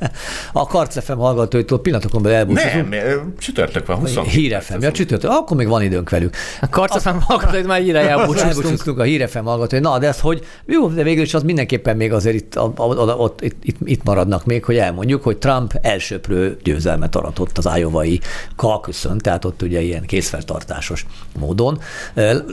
A 0.52 0.68
Karcefem 0.68 1.18
hallgatóitól 1.18 1.82
pillanatokon 1.82 2.22
belül 2.22 2.38
elbúcsúzunk. 2.38 2.90
Nem, 2.90 3.00
ö, 3.00 3.16
csütörtök 3.40 3.86
van, 3.86 3.98
20. 3.98 4.18
Hírefem, 4.18 4.82
ja 4.82 4.92
csütörtök, 4.92 5.30
akkor 5.30 5.58
még 5.58 5.68
van 5.68 5.82
időnk 5.82 6.10
velük. 6.10 6.36
A 6.62 6.70
karcafám 6.70 7.22
hallgatóit 7.22 7.66
már 7.68 7.82
ide 7.82 8.10
elbúcsúztunk. 8.10 9.00
A 9.00 9.04
hírefem 9.04 9.46
hallgatói. 9.46 9.80
Na, 9.80 10.00
de 10.00 10.08
ez 10.08 10.20
hogy 10.20 10.46
jó, 10.66 10.88
de 10.88 11.04
végül 11.04 11.24
is 11.24 11.34
az 11.34 11.44
mindenképpen 11.44 11.98
még 11.98 12.14
azért 12.14 12.36
itt, 12.36 12.56
a, 12.56 12.74
a, 12.76 12.82
a, 12.82 13.16
ott, 13.16 13.42
itt, 13.42 13.64
itt, 13.64 13.78
itt, 13.84 14.04
maradnak 14.04 14.46
még, 14.46 14.64
hogy 14.64 14.78
elmondjuk, 14.78 15.24
hogy 15.24 15.38
Trump 15.38 15.80
elsőprő 15.82 16.58
győzelmet 16.64 17.16
aratott 17.16 17.58
az 17.58 17.68
ájovai 17.68 18.20
kalköszön, 18.56 19.18
tehát 19.18 19.46
ott 19.46 19.62
ugye 19.62 19.82
ilyen 19.82 20.06
készfeltartásos 20.06 21.06
módon. 21.40 21.80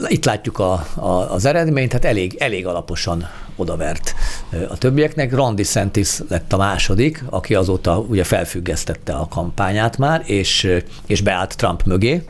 Itt 0.08 0.24
látjuk 0.24 0.58
a, 0.58 0.85
a, 0.94 1.08
az 1.08 1.44
eredményt, 1.44 1.92
hát 1.92 2.04
elég, 2.04 2.36
elég 2.38 2.66
alaposan 2.66 3.28
odavert 3.56 4.14
a 4.68 4.78
többieknek. 4.78 5.34
Randy 5.34 5.62
Santis 5.62 6.18
lett 6.28 6.52
a 6.52 6.56
második, 6.56 7.24
aki 7.30 7.54
azóta 7.54 7.98
ugye 7.98 8.24
felfüggesztette 8.24 9.12
a 9.12 9.28
kampányát 9.28 9.98
már, 9.98 10.22
és, 10.26 10.68
és 11.06 11.20
beállt 11.20 11.56
Trump 11.56 11.82
mögé, 11.84 12.22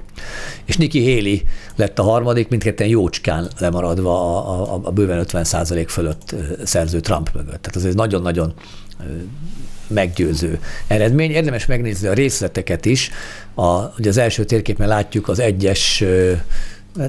és 0.65 0.77
Nikki 0.77 1.15
Haley 1.15 1.39
lett 1.77 1.99
a 1.99 2.03
harmadik, 2.03 2.49
mindketten 2.49 2.87
jócskán 2.87 3.51
lemaradva 3.59 4.39
a, 4.39 4.75
a, 4.75 4.81
a 4.83 4.91
bőven 4.91 5.19
50 5.19 5.45
fölött 5.87 6.35
szerző 6.65 7.01
Trump 7.01 7.31
mögött. 7.35 7.63
Tehát 7.63 7.77
ez 7.77 7.85
egy 7.85 7.95
nagyon-nagyon 7.95 8.55
meggyőző 9.87 10.61
eredmény. 10.87 11.31
Érdemes 11.31 11.67
megnézni 11.67 12.09
a 12.09 12.13
részleteket 12.13 12.85
is. 12.85 13.11
A, 13.55 13.81
ugye 13.99 14.09
az 14.09 14.17
első 14.17 14.45
térképen 14.45 14.89
látjuk 14.89 15.29
az 15.29 15.39
egyes 15.39 16.05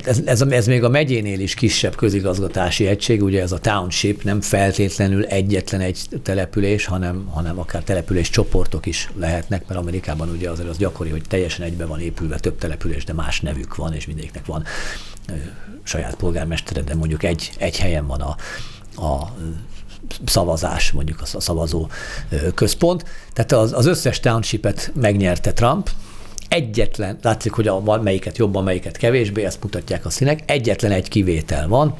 ez, 0.03 0.21
ez, 0.25 0.41
ez 0.41 0.67
még 0.67 0.83
a 0.83 0.89
megyénél 0.89 1.39
is 1.39 1.53
kisebb 1.53 1.95
közigazgatási 1.95 2.87
egység, 2.87 3.23
ugye 3.23 3.41
ez 3.41 3.51
a 3.51 3.57
township 3.57 4.23
nem 4.23 4.41
feltétlenül 4.41 5.25
egyetlen 5.25 5.81
egy 5.81 5.99
település, 6.23 6.85
hanem, 6.85 7.25
hanem 7.25 7.59
akár 7.59 7.83
település 7.83 8.29
csoportok 8.29 8.85
is 8.85 9.09
lehetnek, 9.15 9.67
mert 9.67 9.79
Amerikában 9.79 10.29
ugye 10.29 10.49
azért 10.49 10.69
az 10.69 10.77
gyakori, 10.77 11.09
hogy 11.09 11.23
teljesen 11.27 11.65
egybe 11.65 11.85
van 11.85 11.99
épülve 11.99 12.39
több 12.39 12.57
település, 12.57 13.03
de 13.03 13.13
más 13.13 13.41
nevük 13.41 13.75
van, 13.75 13.93
és 13.93 14.05
mindegyiknek 14.05 14.45
van 14.45 14.63
saját 15.83 16.15
polgármestere, 16.15 16.81
de 16.81 16.95
mondjuk 16.95 17.23
egy, 17.23 17.51
egy 17.57 17.77
helyen 17.77 18.07
van 18.07 18.21
a, 18.21 18.35
a 19.05 19.33
szavazás, 20.25 20.91
mondjuk 20.91 21.21
a 21.21 21.39
szavazó 21.39 21.87
központ. 22.53 23.05
Tehát 23.33 23.51
az, 23.51 23.73
az 23.73 23.85
összes 23.85 24.19
townshipet 24.19 24.91
megnyerte 24.95 25.53
Trump, 25.53 25.89
egyetlen, 26.49 27.17
látszik, 27.21 27.51
hogy 27.51 27.67
a, 27.67 27.99
melyiket 28.01 28.37
jobban, 28.37 28.63
melyiket 28.63 28.97
kevésbé, 28.97 29.43
ezt 29.45 29.63
mutatják 29.63 30.05
a 30.05 30.09
színek, 30.09 30.39
egyetlen 30.45 30.91
egy 30.91 31.07
kivétel 31.07 31.67
van. 31.67 31.95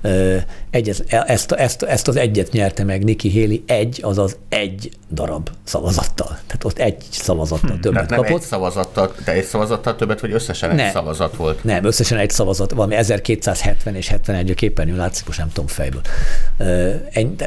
Ö, 0.00 0.36
Egy, 0.70 0.88
ezt, 1.08 1.52
ezt, 1.52 1.82
ezt 1.82 2.08
az 2.08 2.16
egyet 2.16 2.52
nyerte 2.52 2.84
meg 2.84 3.04
Nikki 3.04 3.40
Haley, 3.40 3.58
egy, 3.66 4.00
azaz 4.02 4.36
egy 4.48 4.90
darab 5.12 5.48
szavazattal. 5.64 6.26
Tehát 6.46 6.64
ott 6.64 6.78
egy 6.78 6.96
szavazattal 7.10 7.78
többet 7.80 7.92
Tehát 7.92 8.10
nem 8.10 8.18
kapott. 8.22 8.36
egy 8.40 8.46
szavazattal, 8.46 9.14
de 9.24 9.32
egy 9.32 9.44
szavazattal 9.44 9.96
többet, 9.96 10.20
vagy 10.20 10.32
összesen 10.32 10.70
egy 10.70 10.76
Nem. 10.76 10.90
szavazat 10.90 11.36
volt? 11.36 11.64
Nem, 11.64 11.84
összesen 11.84 12.18
egy 12.18 12.30
szavazat, 12.30 12.70
valami 12.72 12.94
1270 12.94 13.94
és 13.94 14.08
71 14.08 14.50
a 14.50 14.54
képernyőn 14.54 14.96
látszik, 14.96 15.26
most 15.26 15.38
nem 15.38 15.48
tudom 15.48 15.66
fejből. 15.66 16.00
Egy, 17.12 17.42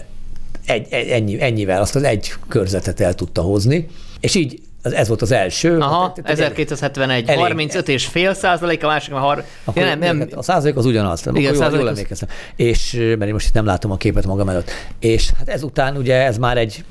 egy, 0.65 0.87
ennyi, 1.09 1.41
ennyivel 1.41 1.81
azt 1.81 1.95
az 1.95 2.03
egy 2.03 2.33
körzetet 2.47 2.99
el 2.99 3.13
tudta 3.13 3.41
hozni, 3.41 3.87
és 4.19 4.35
így 4.35 4.59
ez, 4.87 4.99
ez 4.99 5.07
volt 5.07 5.21
az 5.21 5.31
első. 5.31 5.77
Aha, 5.79 6.11
Tehát- 6.13 6.37
tehát 6.37 6.51
1271, 6.51 7.27
Elég. 7.27 7.39
35 7.41 7.87
és 7.87 8.05
fél 8.05 8.33
százalék, 8.33 8.83
a 8.83 8.87
másik 8.87 9.13
a 9.13 9.17
har... 9.17 9.43
Akkor 9.63 9.81
Ja, 9.83 9.95
nem, 9.95 10.17
nem, 10.17 10.27
A 10.35 10.41
százalék 10.43 10.75
az 10.75 10.85
ugyanaz, 10.85 11.21
nem? 11.23 11.35
Igen, 11.35 11.43
Igen, 11.43 11.53
jól, 11.53 11.63
százalék 11.63 11.81
jól 11.85 11.89
emlékeztem. 11.95 12.29
És, 12.55 12.93
mert 12.93 13.25
én 13.25 13.33
most 13.33 13.47
itt 13.47 13.53
nem 13.53 13.65
látom 13.65 13.91
a 13.91 13.97
képet 13.97 14.25
magam 14.25 14.49
előtt. 14.49 14.71
És 14.99 15.31
hát 15.37 15.49
ezután 15.49 15.97
ugye 15.97 16.15
ez 16.15 16.37
már 16.37 16.57
egy 16.57 16.83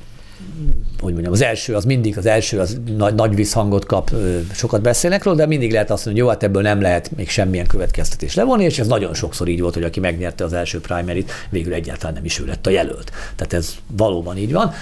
hogy 1.00 1.12
mondjam, 1.12 1.32
az 1.32 1.42
első 1.42 1.74
az 1.74 1.84
mindig, 1.84 2.18
az 2.18 2.26
első 2.26 2.58
az 2.60 2.80
nagy, 2.96 3.14
nagy 3.14 3.34
visszhangot 3.34 3.86
kap, 3.86 4.10
ö, 4.12 4.38
sokat 4.54 4.80
beszélnek 4.80 5.22
róla, 5.24 5.36
de 5.36 5.46
mindig 5.46 5.72
lehet 5.72 5.90
azt 5.90 6.04
mondani, 6.04 6.24
hogy 6.26 6.34
jó, 6.34 6.40
hát 6.40 6.50
ebből 6.50 6.62
nem 6.62 6.80
lehet 6.80 7.10
még 7.16 7.28
semmilyen 7.28 7.66
következtetés 7.66 8.34
levonni, 8.34 8.64
és 8.64 8.78
ez 8.78 8.86
nagyon 8.86 9.14
sokszor 9.14 9.48
így 9.48 9.60
volt, 9.60 9.74
hogy 9.74 9.82
aki 9.82 10.00
megnyerte 10.00 10.44
az 10.44 10.52
első 10.52 10.80
primary 10.80 11.24
végül 11.48 11.72
egyáltalán 11.72 12.14
nem 12.14 12.24
is 12.24 12.40
ő 12.40 12.44
lett 12.44 12.66
a 12.66 12.70
jelölt. 12.70 13.10
Tehát 13.36 13.52
ez 13.52 13.74
valóban 13.96 14.36
így 14.36 14.52
van. 14.52 14.72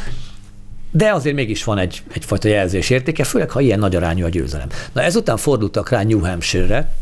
De 0.96 1.12
azért 1.12 1.34
mégis 1.34 1.64
van 1.64 1.78
egy, 1.78 2.02
egyfajta 2.12 2.48
jelzés 2.48 2.90
értéke, 2.90 3.24
főleg 3.24 3.50
ha 3.50 3.60
ilyen 3.60 3.78
nagy 3.78 3.96
arányú 3.96 4.24
a 4.24 4.28
győzelem. 4.28 4.68
Na 4.92 5.02
ezután 5.02 5.36
fordultak 5.36 5.88
rá 5.88 6.02
New 6.02 6.20
Hampshire-re, 6.20 6.94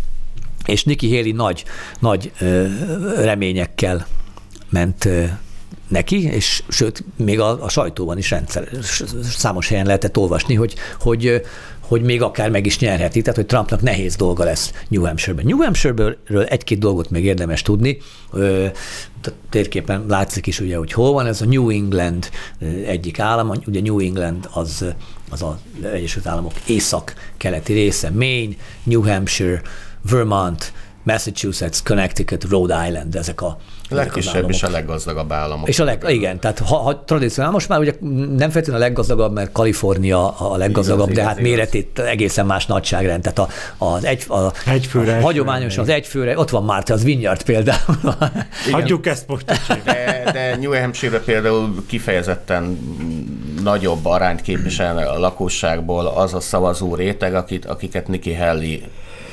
és 0.66 0.84
Nikki 0.84 1.16
Haley 1.16 1.34
nagy, 1.34 1.64
nagy 1.98 2.32
ö, 2.40 2.66
reményekkel 3.16 4.06
ment 4.70 5.04
ö, 5.04 5.24
neki, 5.88 6.22
és 6.24 6.62
sőt, 6.68 7.04
még 7.16 7.40
a, 7.40 7.64
a 7.64 7.68
sajtóban 7.68 8.18
is 8.18 8.30
rendszer, 8.30 8.68
számos 9.22 9.68
helyen 9.68 9.86
lehetett 9.86 10.16
olvasni, 10.16 10.54
hogy, 10.54 10.74
hogy, 11.00 11.42
hogy 11.92 12.02
még 12.02 12.22
akár 12.22 12.50
meg 12.50 12.66
is 12.66 12.78
nyerheti, 12.78 13.20
tehát 13.20 13.36
hogy 13.36 13.46
Trumpnak 13.46 13.80
nehéz 13.82 14.16
dolga 14.16 14.44
lesz 14.44 14.72
New 14.88 15.04
Hampshire-ben. 15.04 15.44
New 15.46 15.58
Hampshire-ről 15.62 16.44
egy-két 16.44 16.78
dolgot 16.78 17.10
még 17.10 17.24
érdemes 17.24 17.62
tudni. 17.62 17.98
Térképen 19.50 20.04
látszik 20.08 20.46
is 20.46 20.60
ugye, 20.60 20.76
hogy 20.76 20.92
hol 20.92 21.12
van, 21.12 21.26
ez 21.26 21.40
a 21.40 21.44
New 21.44 21.70
England 21.70 22.30
egyik 22.86 23.18
állam, 23.18 23.52
ugye 23.66 23.80
New 23.80 23.98
England 23.98 24.48
az, 24.52 24.84
az 25.30 25.42
az 25.42 25.84
Egyesült 25.92 26.26
Államok 26.26 26.52
észak-keleti 26.66 27.72
része, 27.72 28.10
Maine, 28.10 28.54
New 28.82 29.02
Hampshire, 29.02 29.62
Vermont, 30.10 30.72
Massachusetts, 31.02 31.82
Connecticut, 31.82 32.44
Rhode 32.44 32.86
Island, 32.88 33.14
ezek 33.16 33.40
a 33.42 33.56
ezek 33.90 34.06
az 34.06 34.14
legkisebb 34.14 34.34
államok. 34.34 34.54
és 34.54 34.62
a 34.62 34.70
leggazdagabb 34.70 35.32
államok. 35.32 35.68
És 35.68 35.78
a 35.78 35.84
leg, 35.84 36.04
igen, 36.08 36.40
tehát 36.40 36.58
ha, 36.58 36.76
ha 36.76 37.04
tradicionál, 37.04 37.50
most 37.50 37.68
már 37.68 37.78
ugye 37.78 37.92
nem 38.36 38.50
feltétlenül 38.50 38.82
a 38.82 38.84
leggazdagabb, 38.84 39.32
mert 39.32 39.52
Kalifornia 39.52 40.30
a 40.30 40.56
leggazdagabb, 40.56 41.10
Igaz, 41.10 41.14
de 41.14 41.20
igaz, 41.20 41.32
hát 41.32 41.38
igaz. 41.38 41.50
méretét 41.50 41.98
egészen 41.98 42.46
más 42.46 42.66
nagyságrend. 42.66 43.22
Tehát 43.22 43.38
a, 43.38 43.48
az 43.84 44.04
egy, 44.04 44.24
a, 44.28 44.52
Egyfőre, 44.66 45.16
a 45.16 45.20
hagyományosan 45.20 45.82
az 45.82 45.88
egyfőre, 45.88 46.38
ott 46.38 46.50
van 46.50 46.64
Márta, 46.64 46.94
az 46.94 47.04
Vineyard 47.04 47.42
például. 47.42 47.96
Hagyjuk 48.70 49.06
ezt 49.06 49.28
most. 49.28 49.44
De, 49.84 50.30
de 50.32 50.56
New 50.56 50.74
Hampshire 50.74 51.20
például 51.20 51.84
kifejezetten 51.86 52.78
nagyobb 53.62 54.06
arányt 54.06 54.40
képvisel 54.40 54.98
a 54.98 55.18
lakosságból 55.18 56.06
az 56.06 56.34
a 56.34 56.40
szavazó 56.40 56.94
réteg, 56.94 57.34
akit, 57.34 57.64
akiket 57.64 58.08
Nikki 58.08 58.34
Haley 58.34 58.78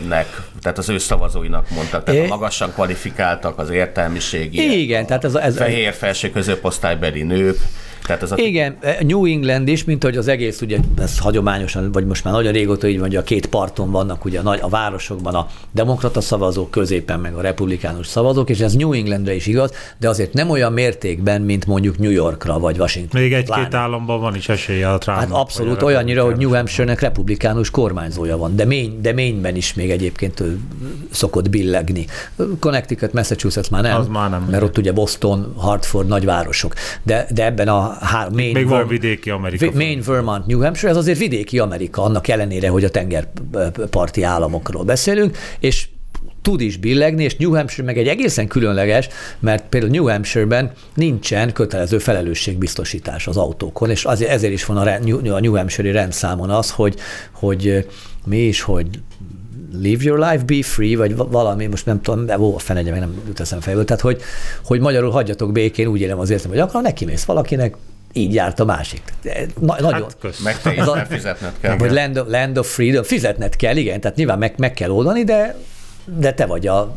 nek, 0.07 0.41
tehát 0.61 0.77
az 0.77 0.89
ő 0.89 0.97
szavazóinak 0.97 1.69
mondtak, 1.69 2.03
tehát 2.03 2.21
É. 2.21 2.25
a 2.25 2.27
magasan 2.27 2.71
kvalifikáltak, 2.73 3.57
az 3.59 3.69
értelmiségi, 3.69 4.81
Igen, 4.81 5.05
tehát 5.05 5.23
ez, 5.23 5.35
a- 5.35 5.43
ez, 5.43 5.55
fehér 5.57 5.93
felső 5.93 6.29
középosztálybeli 6.29 7.21
nők, 7.21 7.57
tehát 8.05 8.21
az 8.21 8.31
a 8.31 8.35
Igen, 8.37 8.77
New 9.01 9.25
England 9.25 9.67
is, 9.67 9.83
mint 9.83 10.03
hogy 10.03 10.17
az 10.17 10.27
egész, 10.27 10.61
ugye 10.61 10.77
ez 10.99 11.19
hagyományosan, 11.19 11.91
vagy 11.91 12.05
most 12.05 12.23
már 12.23 12.33
nagyon 12.33 12.51
régóta 12.51 12.87
így 12.87 12.99
van, 12.99 13.07
hogy 13.07 13.15
a 13.15 13.23
két 13.23 13.45
parton 13.45 13.91
vannak 13.91 14.25
ugye 14.25 14.39
a, 14.39 14.41
nagy, 14.41 14.59
a 14.61 14.69
városokban 14.69 15.35
a 15.35 15.47
demokrata 15.71 16.21
szavazók, 16.21 16.71
középen 16.71 17.19
meg 17.19 17.33
a 17.33 17.41
republikánus 17.41 18.07
szavazók, 18.07 18.49
és 18.49 18.59
ez 18.59 18.73
New 18.73 18.93
Englandre 18.93 19.35
is 19.35 19.47
igaz, 19.47 19.73
de 19.97 20.09
azért 20.09 20.33
nem 20.33 20.49
olyan 20.49 20.73
mértékben, 20.73 21.41
mint 21.41 21.65
mondjuk 21.65 21.97
New 21.97 22.11
Yorkra 22.11 22.59
vagy 22.59 22.79
Washington. 22.79 23.21
Még 23.21 23.33
egy-két 23.33 23.53
Pláne. 23.53 23.77
államban 23.77 24.19
van 24.19 24.35
is 24.35 24.49
esélye 24.49 24.89
a 24.89 24.97
Trumpnak. 24.97 25.27
Hát 25.29 25.37
abszolút 25.37 25.81
olyannyira, 25.81 26.23
hogy 26.23 26.37
New. 26.37 26.53
Hampshire-nek 26.53 26.99
republikánus 26.99 27.69
kormányzója 27.69 28.37
van, 28.37 28.55
de, 28.55 28.65
Maine, 28.65 28.93
de 29.01 29.13
Maine-ben 29.13 29.55
is 29.55 29.73
még 29.73 29.89
egyébként 29.91 30.43
szokott 31.11 31.49
billegni. 31.49 32.05
Connecticut, 32.59 33.13
Massachusetts 33.13 33.69
már 33.69 33.81
nem, 33.81 33.99
Az 33.99 34.07
már 34.07 34.29
nem. 34.29 34.47
mert 34.51 34.63
ott 34.63 34.77
ugye 34.77 34.91
Boston, 34.91 35.53
Hartford 35.57 36.07
nagyvárosok. 36.07 36.73
De, 37.03 37.27
de 37.29 37.45
ebben 37.45 37.67
a 37.67 37.88
három, 37.99 38.33
Maine, 38.33 38.59
Még 38.59 38.67
van 38.67 38.87
vidéki 38.87 39.29
Amerika. 39.29 39.71
Maine, 39.73 40.01
Vermont, 40.01 40.45
New 40.45 40.61
Hampshire, 40.61 40.89
ez 40.91 40.97
azért 40.97 41.17
vidéki 41.17 41.59
Amerika, 41.59 42.03
annak 42.03 42.27
ellenére, 42.27 42.69
hogy 42.69 42.83
a 42.83 42.89
tengerparti 42.89 44.23
államokról 44.23 44.83
beszélünk, 44.83 45.37
és 45.59 45.87
tud 46.41 46.61
is 46.61 46.77
billegni, 46.77 47.23
és 47.23 47.35
New 47.35 47.55
Hampshire 47.55 47.83
meg 47.83 47.97
egy 47.97 48.07
egészen 48.07 48.47
különleges, 48.47 49.07
mert 49.39 49.63
például 49.69 49.91
New 49.91 50.07
Hampshire-ben 50.07 50.71
nincsen 50.93 51.53
kötelező 51.53 51.97
felelősségbiztosítás 51.97 53.27
az 53.27 53.37
autókon, 53.37 53.89
és 53.89 54.05
azért, 54.05 54.31
ezért 54.31 54.53
is 54.53 54.65
van 54.65 54.77
a, 54.77 54.97
New- 54.99 55.29
a 55.29 55.39
New 55.39 55.55
Hampshire-i 55.55 55.91
rendszámon 55.91 56.49
az, 56.49 56.71
hogy, 56.71 56.95
hogy 57.31 57.85
mi 58.25 58.37
is, 58.37 58.61
hogy 58.61 58.87
live 59.81 60.03
your 60.03 60.19
life, 60.19 60.43
be 60.45 60.63
free, 60.63 60.97
vagy 60.97 61.15
va- 61.15 61.31
valami, 61.31 61.65
most 61.65 61.85
nem 61.85 62.01
tudom, 62.01 62.25
de 62.25 62.39
ó, 62.39 62.55
a 62.55 62.59
fenegye, 62.59 62.91
meg 62.91 62.99
nem 62.99 63.21
jut 63.27 63.39
eszem 63.39 63.59
fejből, 63.59 63.85
tehát 63.85 64.01
hogy, 64.01 64.21
hogy 64.65 64.79
magyarul 64.79 65.11
hagyjatok 65.11 65.51
békén, 65.51 65.87
úgy 65.87 66.01
élem 66.01 66.19
az 66.19 66.29
életem, 66.29 66.49
hogy 66.49 66.59
akar, 66.59 66.81
neki 66.81 67.05
mész 67.05 67.23
valakinek, 67.23 67.75
így 68.13 68.33
járt 68.33 68.59
a 68.59 68.65
másik. 68.65 69.01
Na, 69.59 69.75
nagyon, 69.79 69.91
Hát 70.01 70.17
kösz. 70.19 70.39
meg 70.39 70.61
te 70.61 70.73
is 70.73 70.79
a- 70.79 71.05
fizetned 71.09 71.51
kell. 71.61 71.77
vagy 71.77 71.91
land 71.91 72.17
of, 72.17 72.27
land 72.29 72.57
of 72.57 72.73
freedom, 72.73 73.03
fizetned 73.03 73.55
kell, 73.55 73.75
igen, 73.77 73.99
tehát 74.01 74.17
nyilván 74.17 74.37
meg, 74.37 74.53
meg 74.57 74.73
kell 74.73 74.89
oldani, 74.89 75.23
de, 75.23 75.55
de 76.17 76.33
te 76.33 76.45
vagy 76.45 76.67
a 76.67 76.95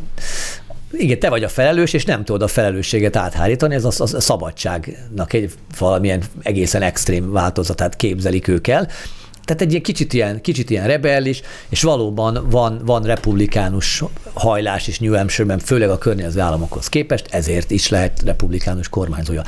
igen, 0.93 1.19
te 1.19 1.29
vagy 1.29 1.45
a 1.45 1.49
felelős, 1.49 1.93
és 1.93 2.05
nem 2.05 2.25
tudod 2.25 2.43
a 2.43 2.47
felelősséget 2.47 3.17
áthárítani, 3.17 3.75
ez 3.75 3.85
a, 3.85 3.89
a 3.99 4.21
szabadságnak 4.21 5.33
egy 5.33 5.53
valamilyen 5.79 6.23
egészen 6.43 6.83
extrém 6.83 7.33
változatát 7.33 7.97
képzelik 7.97 8.49
ők 8.49 8.67
el. 8.69 8.89
Tehát 9.45 9.63
egy 9.63 9.71
ilyen 9.71 9.83
kicsit 9.83 10.13
ilyen, 10.13 10.41
kicsit 10.41 10.71
ilyen 10.71 10.87
rebellis, 10.87 11.43
és 11.69 11.83
valóban 11.83 12.47
van, 12.51 12.81
van 12.85 13.03
republikánus 13.03 14.03
hajlás 14.35 14.87
is 14.87 14.99
New 14.99 15.15
Hampshire-ben, 15.15 15.59
főleg 15.59 15.91
a 15.91 15.99
környező 15.99 16.41
államokhoz 16.41 16.89
képest, 16.89 17.27
ezért 17.31 17.71
is 17.71 17.89
lehet 17.89 18.23
republikánus 18.25 18.89
kormányzója. 18.89 19.43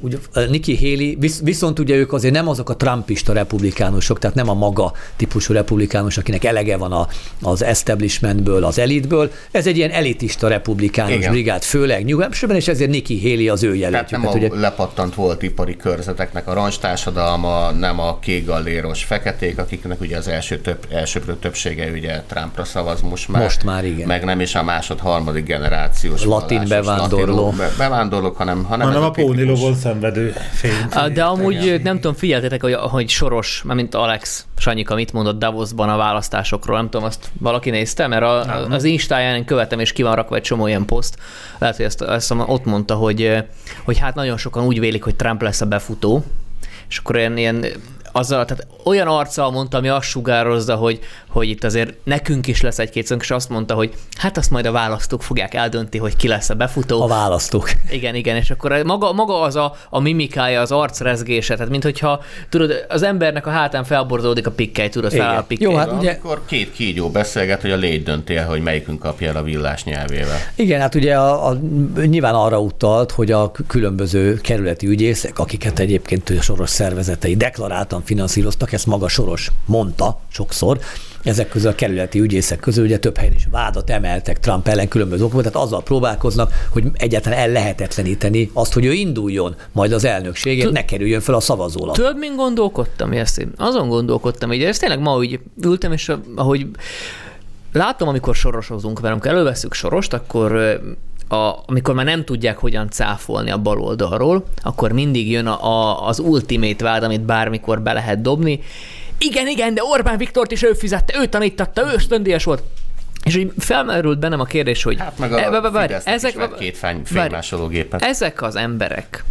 Ugye, 0.00 0.16
Nikki 0.50 0.76
Haley, 0.76 1.14
visz, 1.18 1.40
viszont 1.42 1.78
ugye 1.78 1.94
ők 1.94 2.12
azért 2.12 2.34
nem 2.34 2.48
azok 2.48 2.70
a 2.70 2.76
trumpista 2.76 3.32
republikánusok, 3.32 4.18
tehát 4.18 4.36
nem 4.36 4.48
a 4.48 4.54
maga 4.54 4.92
típusú 5.16 5.52
republikánus, 5.52 6.18
akinek 6.18 6.44
elege 6.44 6.76
van 6.76 6.92
a, 6.92 7.08
az 7.42 7.62
establishmentből, 7.62 8.64
az 8.64 8.78
elitből. 8.78 9.30
Ez 9.50 9.66
egy 9.66 9.76
ilyen 9.76 9.90
elitista 9.90 10.48
republikánus 10.48 11.16
Igen. 11.16 11.30
brigád, 11.30 11.62
főleg 11.62 12.04
New 12.04 12.20
Hampshire-ben, 12.20 12.56
és 12.56 12.68
ezért 12.68 12.90
Nikki 12.90 13.20
Haley 13.30 13.48
az 13.48 13.62
ő 13.62 13.66
Tehát 13.66 13.80
jelöltjük. 13.80 14.10
nem 14.20 14.28
a 14.28 14.32
Tehát 14.32 14.50
ugye, 14.50 14.60
lepattant 14.60 15.14
volt 15.14 15.42
ipari 15.42 15.76
körzeteknek 15.76 16.48
a 16.48 16.52
rancstársadalma, 16.52 17.70
nem 17.70 18.00
a 18.00 18.18
kékgalléros 18.18 19.04
feketék, 19.04 19.58
akiknek 19.58 20.00
ugye 20.00 20.16
az 20.16 20.28
első 20.28 20.58
több, 20.58 20.78
elsőprő 20.90 21.36
többsége 21.36 21.90
ugye 21.90 22.22
Trumpra 22.26 22.64
szavaz 22.64 23.00
most 23.00 23.28
már. 23.28 23.42
Most 23.42 23.64
már, 23.64 23.84
igen. 23.84 24.06
Meg 24.06 24.24
nem 24.24 24.40
is 24.40 24.54
a 24.54 24.62
másod, 24.62 24.98
harmadik 24.98 25.44
generációs 25.44 26.24
Latin 26.24 26.56
vallásos 26.58 26.68
bevándorló. 26.86 27.34
latinok, 27.34 27.56
be- 27.56 27.72
bevándorlók, 27.78 28.36
hanem, 28.36 28.64
hanem, 28.64 28.86
Hanem 28.86 29.02
ez 29.02 29.08
a 29.08 29.10
két 29.10 29.24
típus. 29.24 29.60
Szenvedő 29.86 30.34
fény. 30.52 30.72
Á, 30.90 31.08
De 31.08 31.24
amúgy 31.24 31.80
nem 31.82 31.94
tudom, 31.94 32.14
figyeltetek, 32.14 32.62
hogy, 32.62 32.74
hogy 32.74 33.08
Soros, 33.08 33.62
mint 33.66 33.94
Alex 33.94 34.46
Sanyika 34.58 34.94
mit 34.94 35.12
mondott 35.12 35.38
Davosban 35.38 35.88
a 35.88 35.96
választásokról, 35.96 36.76
nem 36.76 36.90
tudom, 36.90 37.06
azt 37.06 37.30
valaki 37.38 37.70
nézte, 37.70 38.06
mert 38.06 38.22
a, 38.22 38.66
az 38.70 38.84
Instáján 38.84 39.44
követem, 39.44 39.80
és 39.80 39.92
ki 39.92 40.02
van 40.02 40.14
rakva 40.14 40.36
egy 40.36 40.42
csomó 40.42 40.66
ilyen 40.66 40.84
poszt. 40.84 41.18
Lehet, 41.58 41.76
hogy 41.76 41.84
ezt, 41.84 42.02
ezt 42.02 42.34
ott 42.46 42.64
mondta, 42.64 42.94
hogy, 42.94 43.44
hogy 43.84 43.98
hát 43.98 44.14
nagyon 44.14 44.36
sokan 44.36 44.64
úgy 44.64 44.80
vélik, 44.80 45.04
hogy 45.04 45.16
Trump 45.16 45.42
lesz 45.42 45.60
a 45.60 45.66
befutó, 45.66 46.24
és 46.88 46.98
akkor 46.98 47.16
ilyen, 47.16 47.36
ilyen 47.36 47.66
azzal, 48.16 48.44
tehát 48.44 48.66
olyan 48.84 49.06
arccal 49.06 49.50
mondta, 49.50 49.76
ami 49.78 49.88
azt 49.88 50.08
sugározza, 50.08 50.74
hogy, 50.74 50.98
hogy 51.28 51.48
itt 51.48 51.64
azért 51.64 51.94
nekünk 52.04 52.46
is 52.46 52.60
lesz 52.60 52.78
egy-két 52.78 53.06
szönk, 53.06 53.22
és 53.22 53.30
azt 53.30 53.48
mondta, 53.48 53.74
hogy 53.74 53.94
hát 54.18 54.36
azt 54.36 54.50
majd 54.50 54.66
a 54.66 54.72
választók 54.72 55.22
fogják 55.22 55.54
eldönti, 55.54 55.98
hogy 55.98 56.16
ki 56.16 56.28
lesz 56.28 56.50
a 56.50 56.54
befutó. 56.54 57.02
A 57.02 57.06
választók. 57.06 57.70
Igen, 57.90 58.14
igen, 58.14 58.36
és 58.36 58.50
akkor 58.50 58.82
maga, 58.84 59.12
maga 59.12 59.40
az 59.40 59.56
a, 59.56 59.74
a 59.90 60.00
mimikája, 60.00 60.60
az 60.60 60.72
arcrezgése, 60.72 61.54
tehát 61.54 61.70
mint 61.70 61.82
hogyha 61.82 62.20
tudod, 62.48 62.84
az 62.88 63.02
embernek 63.02 63.46
a 63.46 63.50
hátán 63.50 63.84
felborzódik 63.84 64.46
a 64.46 64.50
pikkely, 64.50 64.88
tudod, 64.88 65.12
Igen. 65.12 65.26
fel 65.26 65.36
a 65.36 65.42
pikkely. 65.42 65.70
Jó, 65.70 65.76
hát 65.78 65.92
ugye- 65.92 66.10
Amikor 66.10 66.42
két 66.46 66.72
kígyó 66.72 67.08
beszélget, 67.10 67.60
hogy 67.60 67.70
a 67.70 67.76
légy 67.76 68.02
dönti 68.02 68.36
el, 68.36 68.46
hogy 68.46 68.62
melyikünk 68.62 68.98
kapja 68.98 69.28
el 69.28 69.36
a 69.36 69.42
villás 69.42 69.84
nyelvével. 69.84 70.38
Igen, 70.54 70.80
hát 70.80 70.94
ugye 70.94 71.16
a, 71.16 71.48
a, 71.48 71.56
nyilván 72.06 72.34
arra 72.34 72.60
utalt, 72.60 73.10
hogy 73.10 73.30
a 73.32 73.52
különböző 73.66 74.34
kerületi 74.34 74.86
ügyészek, 74.86 75.38
akiket 75.38 75.78
egyébként 75.78 76.30
a 76.38 76.42
soros 76.42 76.70
szervezetei 76.70 77.36
deklaráltan 77.36 78.02
finanszíroztak, 78.06 78.72
ezt 78.72 78.86
maga 78.86 79.08
soros 79.08 79.50
mondta 79.64 80.20
sokszor, 80.28 80.78
ezek 81.22 81.48
közül 81.48 81.70
a 81.70 81.74
kerületi 81.74 82.20
ügyészek 82.20 82.60
közül 82.60 82.84
ugye 82.84 82.98
több 82.98 83.16
helyen 83.16 83.32
is 83.34 83.46
vádat 83.50 83.90
emeltek 83.90 84.40
Trump 84.40 84.68
ellen 84.68 84.88
különböző 84.88 85.24
okból, 85.24 85.42
tehát 85.42 85.58
azzal 85.58 85.82
próbálkoznak, 85.82 86.52
hogy 86.70 86.84
egyáltalán 86.92 87.38
el 87.38 87.48
lehetetleníteni 87.48 88.50
azt, 88.52 88.72
hogy 88.72 88.84
ő 88.84 88.92
induljon 88.92 89.54
majd 89.72 89.92
az 89.92 90.04
elnökségét, 90.04 90.70
ne 90.70 90.84
kerüljön 90.84 91.20
fel 91.20 91.34
a 91.34 91.40
szavazólap. 91.40 91.94
Tudod, 91.94 92.18
min 92.18 92.36
gondolkodtam, 92.36 93.12
Jesszi? 93.12 93.46
Azon 93.56 93.88
gondolkodtam, 93.88 94.52
így 94.52 94.62
ez 94.62 94.78
tényleg 94.78 95.00
ma 95.00 95.16
úgy 95.16 95.40
ültem, 95.62 95.92
és 95.92 96.12
ahogy 96.34 96.66
látom, 97.72 98.08
amikor 98.08 98.34
sorosozunk 98.34 99.00
velünk, 99.00 99.26
előveszünk 99.26 99.74
sorost, 99.74 100.12
akkor 100.12 100.80
a, 101.28 101.52
amikor 101.66 101.94
már 101.94 102.04
nem 102.04 102.24
tudják, 102.24 102.58
hogyan 102.58 102.90
cáfolni 102.90 103.50
a 103.50 103.58
bal 103.58 103.80
oldalról, 103.80 104.44
akkor 104.62 104.92
mindig 104.92 105.30
jön 105.30 105.46
a, 105.46 105.64
a, 105.64 106.06
az 106.06 106.18
ultimate 106.18 106.84
vád, 106.84 107.02
amit 107.02 107.20
bármikor 107.20 107.80
be 107.80 107.92
lehet 107.92 108.20
dobni. 108.22 108.60
Igen, 109.18 109.46
igen, 109.48 109.74
de 109.74 109.80
Orbán 109.84 110.16
Viktort 110.18 110.52
is 110.52 110.62
ő 110.62 110.72
fizette, 110.72 111.18
ő 111.20 111.26
tanítatta, 111.26 111.86
ő 111.86 111.94
ösztöndíjas 111.94 112.44
volt. 112.44 112.62
És 113.24 113.36
így 113.36 113.52
felmerült 113.58 114.18
bennem 114.18 114.40
a 114.40 114.44
kérdés, 114.44 114.82
hogy... 114.82 114.98
Hát 114.98 115.18
meg 115.18 115.32
E, 115.32 115.46
a 115.46 115.70
várj, 115.70 115.92
Fidesznek 115.94 116.30
is 116.32 116.38
vett 116.38 116.58
két 116.58 116.76
fény- 116.76 117.08
várj. 117.10 117.26
fénymásológépet. 117.28 118.02
Ezek 118.02 118.42
az 118.42 118.56
emberek 118.56 119.24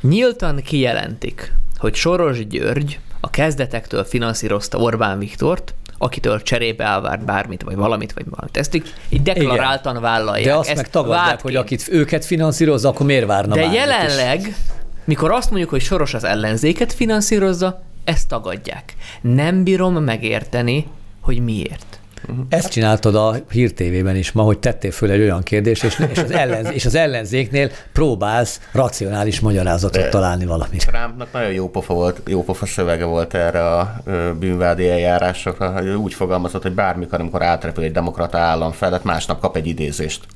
nyíltan 0.00 0.56
kijelentik, 0.62 1.52
hogy 1.78 1.94
Soros 1.94 2.46
György 2.46 2.98
a 3.20 3.30
kezdetektől 3.30 4.04
finanszírozta 4.04 4.78
Orbán 4.78 5.18
Viktort, 5.18 5.74
akitől 5.98 6.42
cserébe 6.42 6.84
elvárt 6.84 7.24
bármit, 7.24 7.62
vagy 7.62 7.76
valamit, 7.76 8.12
vagy 8.12 8.24
valamit. 8.30 8.56
Ezt 8.56 8.74
így, 8.74 8.94
így 9.08 9.22
deklaráltan 9.22 10.00
vállalják. 10.00 10.46
De 10.46 10.54
azt 10.54 10.68
Ezt 10.68 10.76
meg 10.76 10.90
tagadják, 10.90 11.18
vádként. 11.20 11.40
hogy 11.40 11.56
akit 11.56 11.88
őket 11.90 12.24
finanszírozza, 12.24 12.88
akkor 12.88 13.06
miért 13.06 13.26
várna 13.26 13.54
De 13.54 13.60
bármit 13.60 13.78
is? 13.78 13.84
jelenleg, 13.84 14.56
mikor 15.04 15.30
azt 15.32 15.50
mondjuk, 15.50 15.70
hogy 15.70 15.80
Soros 15.80 16.14
az 16.14 16.24
ellenzéket 16.24 16.92
finanszírozza, 16.92 17.82
ezt 18.04 18.28
tagadják. 18.28 18.94
Nem 19.20 19.64
bírom 19.64 19.94
megérteni, 20.04 20.86
hogy 21.20 21.38
miért. 21.38 21.98
Ezt 22.48 22.70
csináltad 22.70 23.14
a 23.14 23.36
Hír 23.50 23.72
TV-ben 23.72 24.16
is 24.16 24.32
ma, 24.32 24.42
hogy 24.42 24.58
tettél 24.58 24.90
föl 24.90 25.10
egy 25.10 25.20
olyan 25.20 25.42
kérdést, 25.42 25.84
és, 25.84 26.02
és, 26.10 26.18
az, 26.18 26.30
ellenz, 26.30 26.70
és 26.72 26.84
az 26.86 26.94
ellenzéknél 26.94 27.70
próbálsz 27.92 28.60
racionális 28.72 29.40
magyarázatot 29.40 30.08
találni 30.10 30.44
valamit. 30.44 30.86
Trumpnak 30.86 31.32
nagyon 31.32 31.52
jó 31.52 31.70
pofa, 31.70 31.94
volt, 31.94 32.20
jó 32.26 32.44
pofa 32.44 32.66
szövege 32.66 33.04
volt 33.04 33.34
erre 33.34 33.68
a 33.70 34.02
bűnvádi 34.38 34.88
eljárásokra, 34.88 35.72
hogy 35.72 35.88
úgy 35.88 36.14
fogalmazott, 36.14 36.62
hogy 36.62 36.72
bármikor, 36.72 37.20
amikor 37.20 37.42
átrepül 37.42 37.84
egy 37.84 37.92
demokrata 37.92 38.38
állam 38.38 38.72
felett, 38.72 39.04
másnap 39.04 39.40
kap 39.40 39.56
egy 39.56 39.66
idézést. 39.66 40.26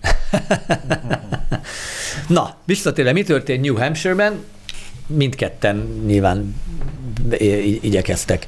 Na, 2.29 2.55
visszatérve, 2.65 3.13
mi 3.13 3.23
történt 3.23 3.65
New 3.65 3.77
Hampshire-ben? 3.77 4.45
Mindketten 5.07 6.03
nyilván 6.07 6.55
i- 7.31 7.79
igyekeztek 7.83 8.45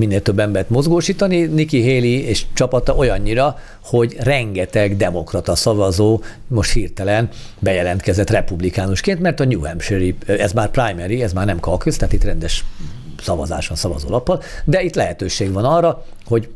minél 0.00 0.22
több 0.22 0.38
embert 0.38 0.70
mozgósítani. 0.70 1.40
Nikki 1.46 1.80
Haley 1.80 2.24
és 2.28 2.46
csapata 2.52 2.94
olyannyira, 2.94 3.58
hogy 3.84 4.16
rengeteg 4.18 4.96
demokrata 4.96 5.54
szavazó 5.54 6.20
most 6.46 6.72
hirtelen 6.72 7.28
bejelentkezett 7.58 8.30
republikánusként, 8.30 9.20
mert 9.20 9.40
a 9.40 9.44
New 9.44 9.64
Hampshire, 9.64 10.14
ez 10.26 10.52
már 10.52 10.70
primary, 10.70 11.22
ez 11.22 11.32
már 11.32 11.46
nem 11.46 11.58
caucus, 11.58 11.96
tehát 11.96 12.12
itt 12.12 12.24
rendes 12.24 12.64
szavazás 13.22 13.68
van 13.68 13.76
szavazólappal, 13.76 14.42
de 14.64 14.82
itt 14.82 14.94
lehetőség 14.94 15.52
van 15.52 15.64
arra, 15.64 16.04
hogy 16.24 16.48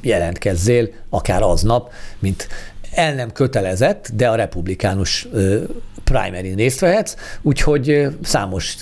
jelentkezzél 0.00 0.88
akár 1.08 1.42
aznap, 1.42 1.92
mint 2.18 2.48
el 2.94 3.14
nem 3.14 3.32
kötelezett, 3.32 4.10
de 4.14 4.28
a 4.28 4.34
republikánus 4.34 5.28
primary 6.10 6.54
részt 6.54 6.80
vehetsz, 6.80 7.14
úgyhogy 7.42 8.06
számos 8.22 8.74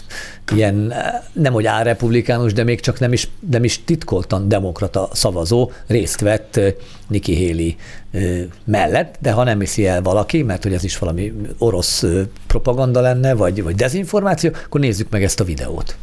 ilyen, 0.55 0.93
nem 1.33 1.53
hogy 1.53 1.67
álrepublikánus, 1.67 2.53
de 2.53 2.65
még 2.65 2.81
csak 2.81 2.99
nem 2.99 3.13
is, 3.13 3.29
nem 3.51 3.65
is 3.65 3.85
titkoltan 3.85 4.49
demokrata 4.49 5.09
szavazó 5.13 5.71
részt 5.87 6.21
vett 6.21 6.61
Nikki 7.09 7.47
Haley 7.47 7.75
mellett, 8.65 9.17
de 9.21 9.33
ha 9.33 9.45
nem 9.45 9.61
hiszi 9.61 9.87
el 9.87 10.03
valaki, 10.03 10.43
mert 10.43 10.63
hogy 10.63 10.73
ez 10.73 10.85
is 10.85 10.99
valami 10.99 11.33
orosz 11.59 12.05
propaganda 12.47 13.01
lenne, 13.01 13.35
vagy, 13.35 13.63
vagy 13.63 13.75
dezinformáció, 13.75 14.51
akkor 14.65 14.81
nézzük 14.81 15.11
meg 15.11 15.23
ezt 15.23 15.41
a 15.41 15.45
videót. 15.45 15.97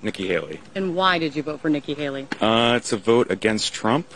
Nikki 0.00 0.26
Haley. 0.26 0.58
And 0.74 0.96
why 0.96 1.18
did 1.18 1.34
you 1.34 1.44
vote 1.44 1.58
for 1.60 1.70
Nikki 1.70 1.94
Haley? 1.94 2.26
Uh, 2.40 2.76
it's 2.76 2.92
a 2.92 2.98
vote 3.04 3.32
against 3.32 3.74
Trump. 3.74 4.06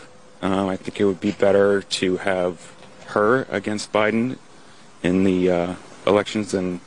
Um, 0.43 0.68
I 0.68 0.76
think 0.76 0.99
it 0.99 1.05
would 1.05 1.20
be 1.20 1.34
better 1.38 1.82
to 2.01 2.16
have 2.16 2.55
her 3.07 3.47
against 3.51 3.93
Biden 3.93 4.36
in 5.03 5.24
the 5.24 5.51
uh, 5.51 5.74
elections 6.07 6.50
than 6.50 6.80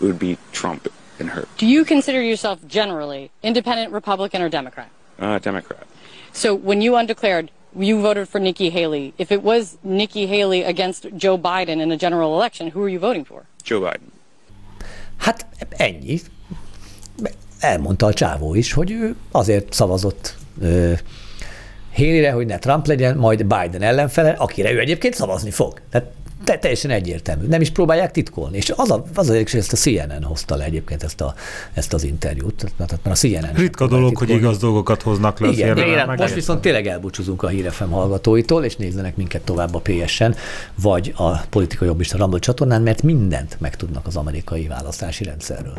it 0.00 0.04
would 0.04 0.18
be 0.18 0.36
Trump 0.52 0.88
and 1.18 1.30
her. 1.30 1.46
Do 1.58 1.66
you 1.66 1.84
consider 1.84 2.22
yourself 2.22 2.58
generally 2.66 3.30
independent, 3.42 3.92
Republican, 3.92 4.42
or 4.42 4.48
Democrat? 4.48 4.88
Uh, 5.18 5.38
Democrat. 5.38 5.86
So 6.32 6.54
when 6.54 6.80
you 6.80 6.96
undeclared, 6.96 7.50
you 7.78 8.00
voted 8.00 8.28
for 8.28 8.40
Nikki 8.40 8.70
Haley. 8.70 9.12
If 9.18 9.30
it 9.30 9.42
was 9.42 9.76
Nikki 9.82 10.26
Haley 10.26 10.62
against 10.64 11.06
Joe 11.16 11.38
Biden 11.38 11.80
in 11.80 11.90
a 11.90 11.96
general 11.96 12.34
election, 12.34 12.70
who 12.70 12.82
are 12.82 12.88
you 12.88 12.98
voting 12.98 13.24
for? 13.24 13.42
Joe 13.64 13.80
Biden. 13.80 14.12
Hát 15.16 15.46
ennyi. 15.70 16.20
Elmondta 17.60 18.06
a 18.06 18.12
csávó 18.14 18.54
is, 18.54 18.72
hogy 18.72 18.90
ő 18.90 19.16
azért 19.30 19.72
szavazott 19.72 20.34
ö, 20.60 20.92
Haley-re, 21.94 22.32
hogy 22.32 22.46
ne 22.46 22.58
Trump 22.58 22.86
legyen, 22.86 23.16
majd 23.16 23.46
Biden 23.46 23.82
ellenfele, 23.82 24.30
akire 24.30 24.72
ő 24.72 24.78
egyébként 24.78 25.14
szavazni 25.14 25.50
fog. 25.50 25.80
Tehát 25.90 26.12
te, 26.44 26.58
teljesen 26.58 26.90
egyértelmű. 26.90 27.46
Nem 27.46 27.60
is 27.60 27.70
próbálják 27.70 28.10
titkolni. 28.10 28.56
És 28.56 28.72
az, 28.76 28.90
a, 28.90 29.04
az 29.14 29.28
érdekes, 29.28 29.50
hogy 29.50 29.60
ezt 29.60 29.72
a 29.72 29.76
CNN 29.76 30.22
hozta 30.22 30.56
le 30.56 30.64
egyébként 30.64 31.02
ezt, 31.02 31.20
a, 31.20 31.34
ezt 31.72 31.92
az 31.92 32.04
interjút. 32.04 32.72
Tehát 32.76 32.98
mert 33.02 33.16
a 33.16 33.18
CNN 33.18 33.54
Ritka 33.54 33.86
dolog, 33.86 34.16
hogy 34.16 34.30
igaz 34.30 34.58
dolgokat 34.58 35.02
hoznak 35.02 35.38
le. 35.38 35.48
igen, 35.48 35.76
igen, 35.76 36.06
meg 36.06 36.18
most 36.18 36.34
viszont 36.34 36.60
tényleg 36.60 36.86
elbúcsúzunk 36.86 37.42
a 37.42 37.48
Hírefem 37.48 37.90
hallgatóitól, 37.90 38.64
és 38.64 38.76
nézzenek 38.76 39.16
minket 39.16 39.42
tovább 39.42 39.74
a 39.74 39.80
PS-en, 39.80 40.34
vagy 40.74 41.12
a 41.16 41.38
Politika 41.38 41.84
Jobbista 41.84 42.18
Rumble 42.18 42.38
csatornán, 42.38 42.82
mert 42.82 43.02
mindent 43.02 43.56
megtudnak 43.60 44.06
az 44.06 44.16
amerikai 44.16 44.66
választási 44.66 45.24
rendszerről. 45.24 45.74